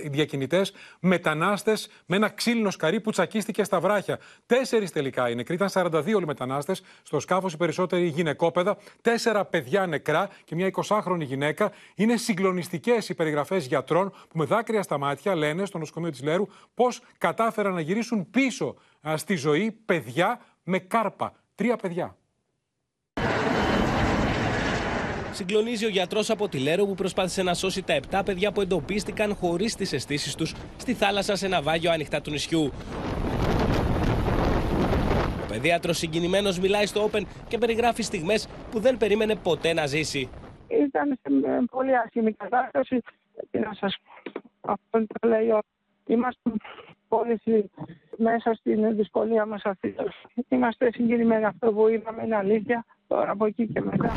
διακινητές 0.10 0.74
μετανάστες 1.00 1.90
με 2.06 2.16
ένα 2.16 2.30
ξύλινο 2.30 2.70
σκαρί 2.72 3.02
που 3.02 3.12
τσακίστηκε 3.12 3.64
στα 3.64 3.80
βράχια. 3.80 4.20
Τέσσερις 4.46 4.92
τελικά 4.92 5.30
οι 5.30 5.36
νεκροί, 5.36 5.56
ήταν 5.56 5.70
42 5.70 6.16
όλοι 6.16 6.26
μετανάστες. 6.26 6.82
Στο 7.04 7.20
σκάφος 7.20 7.54
οι 7.54 7.58
περισσότεροι 7.58 8.06
γυναικόπαιδα, 8.08 8.78
τέσσερα 9.02 9.46
παιδιά 9.46 9.86
νεκρά 9.86 10.30
και 10.44 10.56
μια 10.56 10.66
20χρονη 10.84 11.22
γυναίκα. 11.22 11.72
Είναι 11.96 12.18
συγκλονιστικές 12.18 13.10
οι 13.10 13.16
περιγραφές 13.16 13.66
γιατρών 13.66 14.10
που 14.10 14.38
με 14.38 14.46
δάκρυα 14.46 14.84
στα 14.84 14.98
μάτια 14.98 15.36
λένε 15.36 15.66
στο 15.66 15.78
νοσοκομείο 15.78 16.10
της 16.10 16.24
Λέρου 16.24 16.48
πώς 16.74 17.02
κατάφεραν 17.18 17.74
να 17.74 17.82
γυρίσουν 17.82 18.30
πίσω 18.30 18.76
α, 19.10 19.18
στη 19.18 19.36
ζωή 19.36 19.72
παιδιά 19.72 20.40
με 20.64 20.80
κάρπα. 20.80 21.34
Τρία 21.56 21.76
παιδιά. 21.76 22.16
Συγκλονίζει 25.38 25.86
ο 25.86 25.90
γιατρός 25.90 26.30
από 26.30 26.48
τη 26.48 26.58
Λέρο 26.58 26.86
που 26.86 26.96
προσπάθησε 26.96 27.44
να 27.44 27.54
σώσει 27.54 27.82
τα 27.82 28.00
7 28.12 28.22
παιδιά 28.26 28.52
που 28.52 28.62
εντοπίστηκαν 28.62 29.36
χωρίς 29.36 29.76
τις 29.76 29.94
αισθήσεις 29.94 30.36
τους 30.36 30.54
στη 30.78 30.94
θάλασσα 30.94 31.36
σε 31.36 31.48
ναυάγιο 31.48 31.92
άνοιχτα 31.92 32.22
του 32.22 32.32
νησιού. 32.32 32.72
Ο 35.44 35.46
παιδίατρο 35.48 35.94
συγκινημένος 35.94 36.60
μιλάει 36.60 36.86
στο 36.86 37.10
Open 37.12 37.22
και 37.48 37.58
περιγράφει 37.58 38.04
στιγμές 38.04 38.48
που 38.72 38.80
δεν 38.80 38.98
περίμενε 38.98 39.36
ποτέ 39.36 39.74
να 39.74 39.86
ζήσει. 39.86 40.30
Ήταν 40.68 41.20
σε 41.22 41.32
μια 41.34 41.64
πολύ 41.72 41.98
άσχημη 41.98 42.32
κατάσταση. 42.34 43.02
Τι 43.52 43.60
να 43.60 43.74
σας 43.74 43.98
πω. 44.62 44.72
Αυτό 44.72 45.06
το 45.20 45.28
λέει 45.28 45.50
ο- 45.50 45.60
Είμαστε 46.08 46.52
όλοι 47.08 47.38
στη- 47.38 47.70
μέσα 48.18 48.54
στην 48.54 48.96
δυσκολία 48.96 49.46
μας 49.46 49.62
αυτή. 49.66 49.96
Είμαστε 50.50 50.92
συγκινημένοι. 50.92 51.46
Αυτό 51.46 51.72
που 51.74 51.88
είδαμε 51.88 52.24
είναι 52.26 52.36
αλήθεια. 52.36 52.86
Τώρα 53.08 53.32
από 53.32 53.46
εκεί 53.46 53.68
και 53.68 53.82
μετά. 53.82 54.12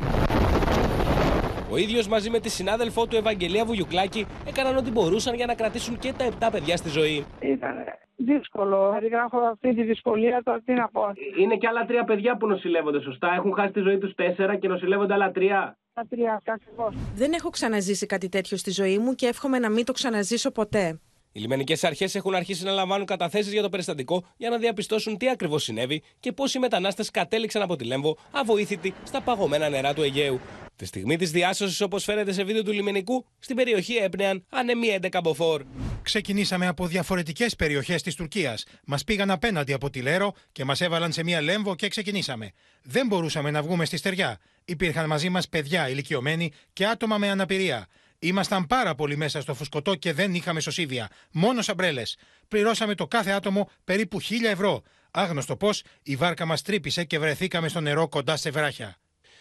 Ο 1.72 1.76
ίδιος 1.76 2.08
μαζί 2.08 2.30
με 2.30 2.38
τη 2.40 2.48
συνάδελφό 2.48 3.06
του 3.06 3.16
Ευαγγελία 3.16 3.64
Βουγιουκλάκη 3.64 4.26
έκαναν 4.46 4.76
ό,τι 4.76 4.90
μπορούσαν 4.90 5.34
για 5.34 5.46
να 5.46 5.54
κρατήσουν 5.54 5.98
και 5.98 6.12
τα 6.18 6.24
7 6.24 6.48
παιδιά 6.52 6.76
στη 6.76 6.88
ζωή. 6.88 7.24
Ήταν 7.40 7.74
δύσκολο. 8.16 8.90
Περιγράφω 8.98 9.38
αυτή 9.38 9.74
τη 9.74 9.82
δυσκολία 9.82 10.42
τώρα 10.44 10.60
τι 10.64 10.72
να 10.72 10.88
πω. 10.88 11.02
Είναι 11.38 11.56
και 11.56 11.66
άλλα 11.66 11.84
τρία 11.84 12.04
παιδιά 12.04 12.36
που 12.36 12.46
νοσηλεύονται 12.46 13.00
σωστά. 13.00 13.34
Έχουν 13.34 13.54
χάσει 13.54 13.72
τη 13.72 13.80
ζωή 13.80 13.98
τους 13.98 14.14
τέσσερα 14.14 14.56
και 14.56 14.68
νοσηλεύονται 14.68 15.14
άλλα 15.14 15.30
τρία. 15.30 15.76
Τα 16.00 16.06
τρία 16.10 16.42
ακριβώς. 16.44 16.94
Δεν 17.14 17.32
έχω 17.32 17.50
ξαναζήσει 17.50 18.06
κάτι 18.06 18.28
τέτοιο 18.28 18.56
στη 18.56 18.70
ζωή 18.70 18.98
μου 18.98 19.14
και 19.14 19.26
εύχομαι 19.26 19.58
να 19.58 19.68
μην 19.68 19.84
το 19.84 19.92
ξαναζήσω 19.92 20.50
ποτέ. 20.50 21.00
Οι 21.32 21.40
λιμενικές 21.40 21.84
αρχές 21.84 22.14
έχουν 22.14 22.34
αρχίσει 22.34 22.64
να 22.64 22.70
λαμβάνουν 22.70 23.06
καταθέσεις 23.06 23.52
για 23.52 23.62
το 23.62 23.68
περιστατικό 23.68 24.24
για 24.36 24.50
να 24.50 24.58
διαπιστώσουν 24.58 25.16
τι 25.16 25.28
ακριβώς 25.28 25.62
συνέβη 25.62 26.02
και 26.20 26.32
πώς 26.32 26.54
οι 26.54 26.58
μετανάστες 26.58 27.10
κατέληξαν 27.10 27.62
από 27.62 27.76
τη 27.76 27.84
Λέμβο 27.84 28.16
αβοήθητοι 28.30 28.94
στα 29.04 29.20
παγωμένα 29.20 29.68
νερά 29.68 29.94
του 29.94 30.02
Αιγαίου. 30.02 30.40
Τη 30.76 30.86
στιγμή 30.86 31.16
της 31.16 31.30
διάσωσης, 31.30 31.80
όπως 31.80 32.04
φαίνεται 32.04 32.32
σε 32.32 32.44
βίντεο 32.44 32.62
του 32.62 32.72
λιμενικού, 32.72 33.26
στην 33.38 33.56
περιοχή 33.56 33.94
έπνεαν 33.94 34.44
ανεμοί 34.50 34.98
11 35.02 35.20
μποφόρ. 35.22 35.62
Ξεκινήσαμε 36.02 36.66
από 36.66 36.86
διαφορετικές 36.86 37.56
περιοχές 37.56 38.02
της 38.02 38.14
Τουρκίας. 38.14 38.64
Μας 38.86 39.04
πήγαν 39.04 39.30
απέναντι 39.30 39.72
από 39.72 39.90
τη 39.90 40.02
Λέρο 40.02 40.32
και 40.52 40.64
μας 40.64 40.80
έβαλαν 40.80 41.12
σε 41.12 41.24
μία 41.24 41.40
λέμβο 41.40 41.74
και 41.74 41.88
ξεκινήσαμε. 41.88 42.52
Δεν 42.82 43.06
μπορούσαμε 43.06 43.50
να 43.50 43.62
βγούμε 43.62 43.84
στη 43.84 43.96
στεριά. 43.96 44.38
Υπήρχαν 44.64 45.06
μαζί 45.06 45.28
μας 45.28 45.48
παιδιά 45.48 45.88
ηλικιωμένοι 45.88 46.52
και 46.72 46.86
άτομα 46.86 47.18
με 47.18 47.30
αναπηρία. 47.30 47.86
Ήμασταν 48.22 48.66
πάρα 48.66 48.94
πολύ 48.94 49.16
μέσα 49.16 49.40
στο 49.40 49.54
φουσκωτό 49.54 49.94
και 49.94 50.12
δεν 50.12 50.34
είχαμε 50.34 50.60
σωσίβια. 50.60 51.08
Μόνο 51.32 51.62
σαμπρέλες. 51.62 52.16
Πληρώσαμε 52.48 52.94
το 52.94 53.06
κάθε 53.06 53.30
άτομο 53.30 53.70
περίπου 53.84 54.20
1000 54.20 54.24
ευρώ. 54.50 54.82
Άγνωστο 55.10 55.56
πώς, 55.56 55.82
η 56.02 56.16
βάρκα 56.16 56.46
μας 56.46 56.62
τρύπησε 56.62 57.04
και 57.04 57.18
βρεθήκαμε 57.18 57.68
στο 57.68 57.80
νερό 57.80 58.08
κοντά 58.08 58.36
σε 58.36 58.50
βράχια. 58.50 58.96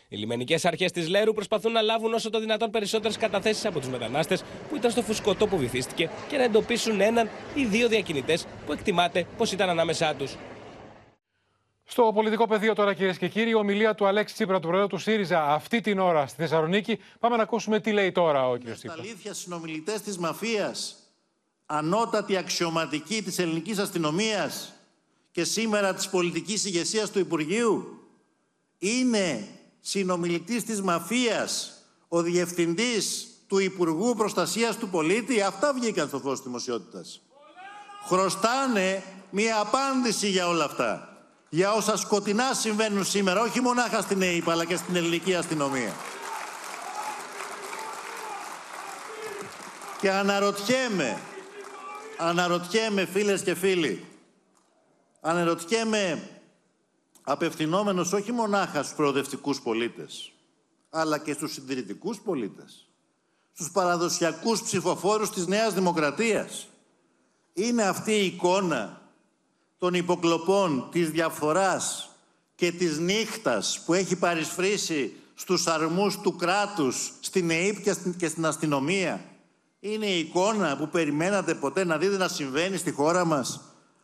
Οι 0.08 0.18
λιμενικές 0.18 0.66
αρχές 0.66 0.92
της 0.92 1.08
Λέρου 1.08 1.34
προσπαθούν 1.34 1.72
να 1.72 1.82
λάβουν 1.82 2.14
όσο 2.14 2.30
το 2.30 2.40
δυνατόν 2.40 2.70
περισσότερες 2.70 3.18
καταθέσεις 3.18 3.66
από 3.66 3.80
τους 3.80 3.90
μετανάστες 3.90 4.44
που 4.70 4.76
ήταν 4.76 4.92
στο 4.92 5.02
φουσκωτό 5.02 5.48
που 5.48 5.58
βυθίστηκε 5.58 6.10
και 6.30 6.38
να 6.38 6.44
εντοπίσουν 6.44 7.02
έναν 7.02 7.30
ή 7.54 7.66
δύο 7.66 7.88
διακινητές 7.88 8.46
που 8.66 8.72
εκτιμάται 8.72 9.26
πως 9.38 9.52
ήταν 9.52 9.70
ανάμεσά 9.70 10.16
τους. 10.16 10.36
Στο 11.92 12.12
πολιτικό 12.14 12.48
πεδίο 12.48 12.74
τώρα, 12.74 12.94
κυρίες 12.94 13.18
και 13.18 13.28
κύριοι, 13.28 13.50
η 13.50 13.54
ομιλία 13.54 13.96
του 13.96 14.06
Αλέξη 14.06 14.34
Τσίπρα, 14.34 14.60
του 14.60 14.68
Προέδρου 14.68 14.88
του 14.88 14.98
ΣΥΡΙΖΑ, 14.98 15.44
αυτή 15.44 15.82
την 15.82 16.00
ώρα 16.00 16.28
στη 16.28 16.42
Θεσσαλονίκη. 16.42 17.00
Πάμε 17.20 17.36
να 17.36 17.44
ακούσουμε 17.44 17.80
τι 17.80 17.92
λέει 17.92 18.12
τώρα 18.12 18.50
ο 18.50 18.58
κ. 18.58 18.60
Τσίπρα. 18.60 18.94
αλήθεια 18.94 19.34
συνομιλητές 19.34 20.02
της 20.02 20.18
μαφίας, 20.18 20.96
ανώτατη 21.66 22.38
αξιωματική 22.38 23.24
της 23.24 23.40
ελληνικής 23.40 23.78
αστυνομίας 23.78 24.74
και 25.32 25.44
σήμερα 25.44 25.94
της 25.94 26.10
πολιτικής 26.10 26.66
ηγεσίας 26.66 27.12
του 27.12 27.20
Υπουργείου. 27.20 28.00
Είναι 28.78 29.48
συνομιλητής 29.80 30.64
της 30.64 30.82
μαφίας 30.82 31.74
ο 32.08 32.22
διευθυντής 32.22 33.28
του 33.48 33.60
Υπουργού 33.60 34.16
Προστασίας 34.16 34.78
του 34.78 34.90
Πολίτη. 34.90 35.42
Αυτά 35.42 35.74
βγήκαν 35.74 36.08
στο 36.08 36.20
φως 36.20 36.36
της 36.36 36.46
δημοσιότητας. 36.46 37.22
Χρωστάνε 38.08 39.04
μία 39.30 39.60
απάντηση 39.60 40.30
για 40.30 40.48
όλα 40.48 40.64
αυτά. 40.66 41.09
Για 41.50 41.74
όσα 41.74 41.98
σκοτεινά 41.98 42.54
συμβαίνουν 42.54 43.06
σήμερα, 43.06 43.42
όχι 43.42 43.62
μονάχα 43.62 44.02
στην 44.02 44.22
ΕΕΠ, 44.22 44.50
αλλά 44.50 44.66
και 44.66 44.76
στην 44.76 44.96
ελληνική 44.96 45.36
αστυνομία. 45.36 45.94
Και 50.02 50.12
αναρωτιέμαι, 50.12 51.20
αναρωτιέμαι 52.18 53.06
φίλες 53.06 53.42
και 53.42 53.56
φίλοι, 53.56 54.06
αναρωτιέμαι 55.22 56.30
απευθυνόμενος 57.22 58.14
όχι 58.14 58.32
μονάχα 58.32 58.84
στους 58.84 58.96
προοδευτικούς 58.96 59.62
πολίτες, 59.62 60.32
αλλά 60.90 61.18
και 61.18 61.34
στους 61.34 61.54
συντηρητικούς 61.54 62.20
πολίτες, 62.20 62.88
στους 63.54 63.72
παραδοσιακούς 63.72 64.62
ψηφοφόρους 64.62 65.30
της 65.30 65.48
Νέας 65.48 65.74
Δημοκρατίας. 65.74 66.68
Είναι 67.54 67.84
αυτή 67.84 68.12
η 68.12 68.26
εικόνα 68.26 68.99
των 69.80 69.94
υποκλοπών, 69.94 70.88
της 70.92 71.10
διαφοράς 71.10 72.10
και 72.56 72.72
της 72.72 72.98
νύχτας 72.98 73.82
που 73.86 73.94
έχει 73.94 74.16
παρισφρήσει 74.16 75.14
στους 75.34 75.68
αρμούς 75.68 76.20
του 76.20 76.36
κράτους, 76.36 77.14
στην 77.20 77.50
ΕΕΠ 77.50 77.82
και 77.82 77.94
στην, 77.94 78.16
και 78.16 78.28
στην 78.28 78.46
αστυνομία. 78.46 79.26
Είναι 79.80 80.06
η 80.06 80.20
εικόνα 80.20 80.78
που 80.78 80.90
περιμένατε 80.90 81.54
ποτέ 81.54 81.84
να 81.84 81.98
δείτε 81.98 82.18
να 82.18 82.28
συμβαίνει 82.28 82.78
στη 82.78 82.92
χώρα 82.92 83.26
μας; 83.26 83.62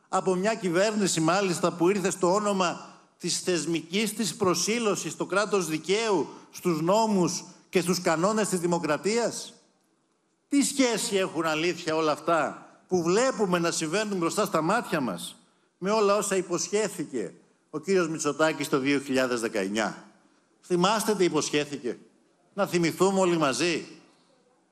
Από 0.10 0.36
μια 0.36 0.56
κυβέρνηση 0.56 1.20
μάλιστα 1.20 1.72
που 1.72 1.90
ήρθε 1.90 2.10
στο 2.10 2.34
όνομα 2.34 2.94
της 3.18 3.40
θεσμικής 3.40 4.14
της 4.14 4.36
προσήλωσης 4.36 5.12
στο 5.12 5.26
κράτος 5.26 5.68
δικαίου, 5.68 6.28
στους 6.52 6.82
νόμους 6.82 7.44
και 7.70 7.82
στους 7.82 8.02
κανόνες 8.02 8.48
της 8.48 8.60
δημοκρατίας; 8.60 9.54
Τι 10.48 10.64
σχέση 10.64 11.16
έχουν 11.16 11.46
αλήθεια 11.46 11.96
όλα 11.96 12.12
αυτά 12.12 12.70
που 12.88 13.04
βλέπουμε 13.04 13.60
να 13.60 13.72
συμβαίνουν 13.72 14.18
μπροστά 14.18 14.46
στα 14.46 14.62
μάτια 14.62 15.00
μας; 15.00 15.36
Με 15.86 15.92
όλα 15.92 16.16
όσα 16.16 16.36
υποσχέθηκε 16.36 17.34
ο 17.70 17.80
κύριος 17.80 18.10
Μητσοτάκης 18.10 18.70
το 18.70 18.82
2019. 19.86 19.94
Θυμάστε 20.62 21.16
τι 21.16 21.24
υποσχέθηκε; 21.24 21.98
Να 22.54 22.68
θυμηθούμε 22.68 23.20
όλοι 23.20 23.38
μαζί. 23.38 23.86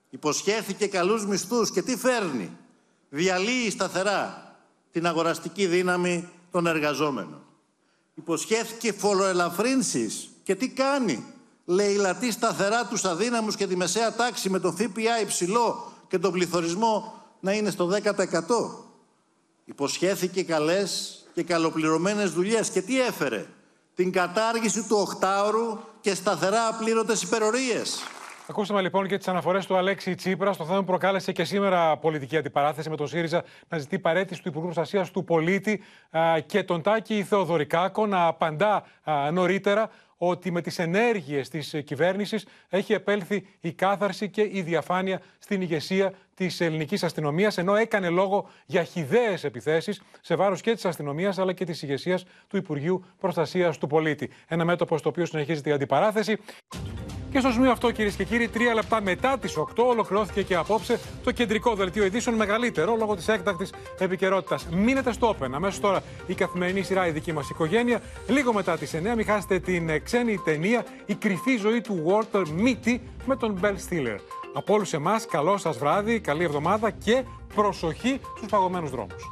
Υποσχέθηκε 0.10 0.88
καλούς 0.88 1.26
μισθούς 1.26 1.72
και 1.72 1.82
τι 1.82 1.98
φέρνει; 1.98 2.58
Διαλύει 3.10 3.70
σταθερά 3.70 4.56
την 4.92 5.08
αγοραστική 5.08 5.66
δύναμη 5.66 6.30
των 6.52 6.68
εργαζόμενων. 6.68 7.42
Υποσχέθηκε 8.16 8.92
φοροελαφρύνσεις 8.92 10.30
και 10.44 10.56
τι 10.56 10.70
κάνει; 10.70 11.26
Λαιλατεί 11.66 12.32
σταθερά 12.32 12.86
τους 12.86 13.06
αδύναμους 13.06 13.56
και 13.56 13.68
τη 13.68 13.76
μεσαία 13.76 14.14
τάξη 14.14 14.50
με 14.50 14.60
το 14.60 14.72
ΦΠΑ 14.72 15.22
υψηλό 15.22 15.92
και 16.08 16.20
τον 16.20 16.32
πληθωρισμό 16.32 17.22
να 17.40 17.52
είναι 17.54 17.70
στο 17.70 17.86
10%. 17.86 18.92
Υποσχέθηκε 19.66 20.44
καλές 20.44 21.24
και 21.34 21.44
καλοπληρωμένες 21.44 22.32
δουλειές 22.32 22.70
και 22.70 22.82
τι 22.82 23.02
έφερε; 23.02 23.46
Την 23.96 24.12
κατάργηση 24.12 24.88
του 24.88 24.98
οκτάωρου 25.00 25.80
και 26.02 26.14
σταθερά 26.16 26.68
απλήρωτες 26.68 27.22
υπερορίες. 27.22 28.04
Ακούσαμε 28.50 28.82
λοιπόν 28.82 29.08
και 29.08 29.18
τις 29.18 29.28
αναφορές 29.28 29.66
του 29.66 29.78
Αλέξη 29.78 30.16
Τσίπρα 30.16 30.54
στο 30.54 30.66
θέμα 30.66 30.80
που 30.80 30.86
προκάλεσε 30.86 31.32
και 31.32 31.44
σήμερα 31.44 31.98
πολιτική 31.98 32.38
αντιπαράθεση 32.38 32.90
με 32.90 32.96
τον 32.96 33.08
ΣΥΡΙΖΑ 33.08 33.44
να 33.68 33.78
ζητεί 33.78 34.00
παρέτηση 34.00 34.42
του 34.42 34.48
Υπουργού 34.48 34.66
Προστασίας 34.66 35.12
του 35.12 35.24
Πολίτη 35.24 35.82
και 36.46 36.64
τον 36.64 36.82
Τάκη 36.82 37.24
Θεοδωρικάκο 37.24 38.08
να 38.08 38.28
απαντά 38.28 38.84
νωρίτερα 39.32 39.90
ότι 40.18 40.52
με 40.52 40.62
τις 40.62 40.80
ενέργειες 40.80 41.50
της 41.50 41.76
κυβέρνησης 41.86 42.46
έχει 42.70 42.94
επέλθει 42.94 43.48
η 43.60 43.74
κάθαρση 43.74 44.30
και 44.30 44.50
η 44.52 44.62
διαφάνεια 44.62 45.22
στην 45.40 45.62
ηγεσία 45.62 46.14
της 46.36 46.62
ελληνικής 46.62 47.04
αστυνομίας, 47.04 47.58
ενώ 47.58 47.76
έκανε 47.76 48.10
λόγο 48.10 48.50
για 48.66 48.84
χιδαίες 48.84 49.44
επιθέσεις 49.44 50.02
σε 50.22 50.36
βάρος 50.36 50.62
και 50.62 50.74
της 50.74 50.86
αστυνομίας 50.86 51.38
αλλά 51.38 51.54
και 51.54 51.66
της 51.66 51.82
ηγεσίας 51.82 52.26
του 52.48 52.58
Υπουργείου 52.58 53.06
Προστασίας 53.20 53.78
του 53.78 53.88
Πολίτη. 53.88 54.30
Ένα 54.48 54.66
μέτωπο 54.66 54.98
στο 54.98 55.10
οποίο 55.10 55.26
συνεχίζεται 55.26 55.70
η 55.70 55.74
αντιπαράθεση. 55.74 56.38
Και 57.34 57.40
στο 57.40 57.52
σημείο 57.52 57.72
αυτό, 57.72 57.92
κυρίες 57.92 58.16
και 58.16 58.24
κύριοι, 58.24 58.48
τρία 58.48 58.74
λεπτά 58.74 59.02
μετά 59.02 59.38
τις 59.38 59.58
8 59.58 59.64
ολοκληρώθηκε 59.76 60.42
και 60.42 60.56
απόψε 60.56 61.00
το 61.24 61.32
κεντρικό 61.32 61.76
δελτίο 61.76 62.06
ειδήσεων, 62.06 62.36
μεγαλύτερο 62.36 62.96
λόγω 62.96 63.16
της 63.16 63.28
έκτακτης 63.28 63.74
επικαιρότητας. 64.00 64.68
Μείνετε 64.72 65.12
στο 65.12 65.36
Open. 65.40 65.50
Αμέσως 65.52 65.80
τώρα 65.80 66.04
η 66.28 66.34
καθημερινή 66.34 66.82
σειρά 66.82 67.08
η 67.08 67.12
δική 67.12 67.34
μας 67.34 67.50
οικογένεια. 67.50 68.02
Λίγο 68.28 68.54
μετά 68.54 68.78
τις 68.78 68.94
9, 68.94 69.16
μην 69.16 69.26
χάσετε 69.26 69.60
την 69.60 70.04
ξένη 70.04 70.38
ταινία 70.38 70.86
Η 71.06 71.16
κρυφή 71.16 71.58
ζωή 71.58 71.82
του 71.82 72.04
Walter 72.08 72.44
Mitty 72.66 73.00
με 73.26 73.36
τον 73.36 73.60
Bell 73.62 73.76
Stiller. 73.90 74.43
Από 74.54 74.74
όλους 74.74 74.94
εμάς, 74.94 75.26
καλό 75.26 75.58
σας 75.58 75.78
βράδυ, 75.78 76.20
καλή 76.20 76.44
εβδομάδα 76.44 76.92
και 76.92 77.24
προσοχή 77.56 78.20
στους 78.38 78.50
παγωμένους 78.50 78.90
δρόμους. 78.90 79.32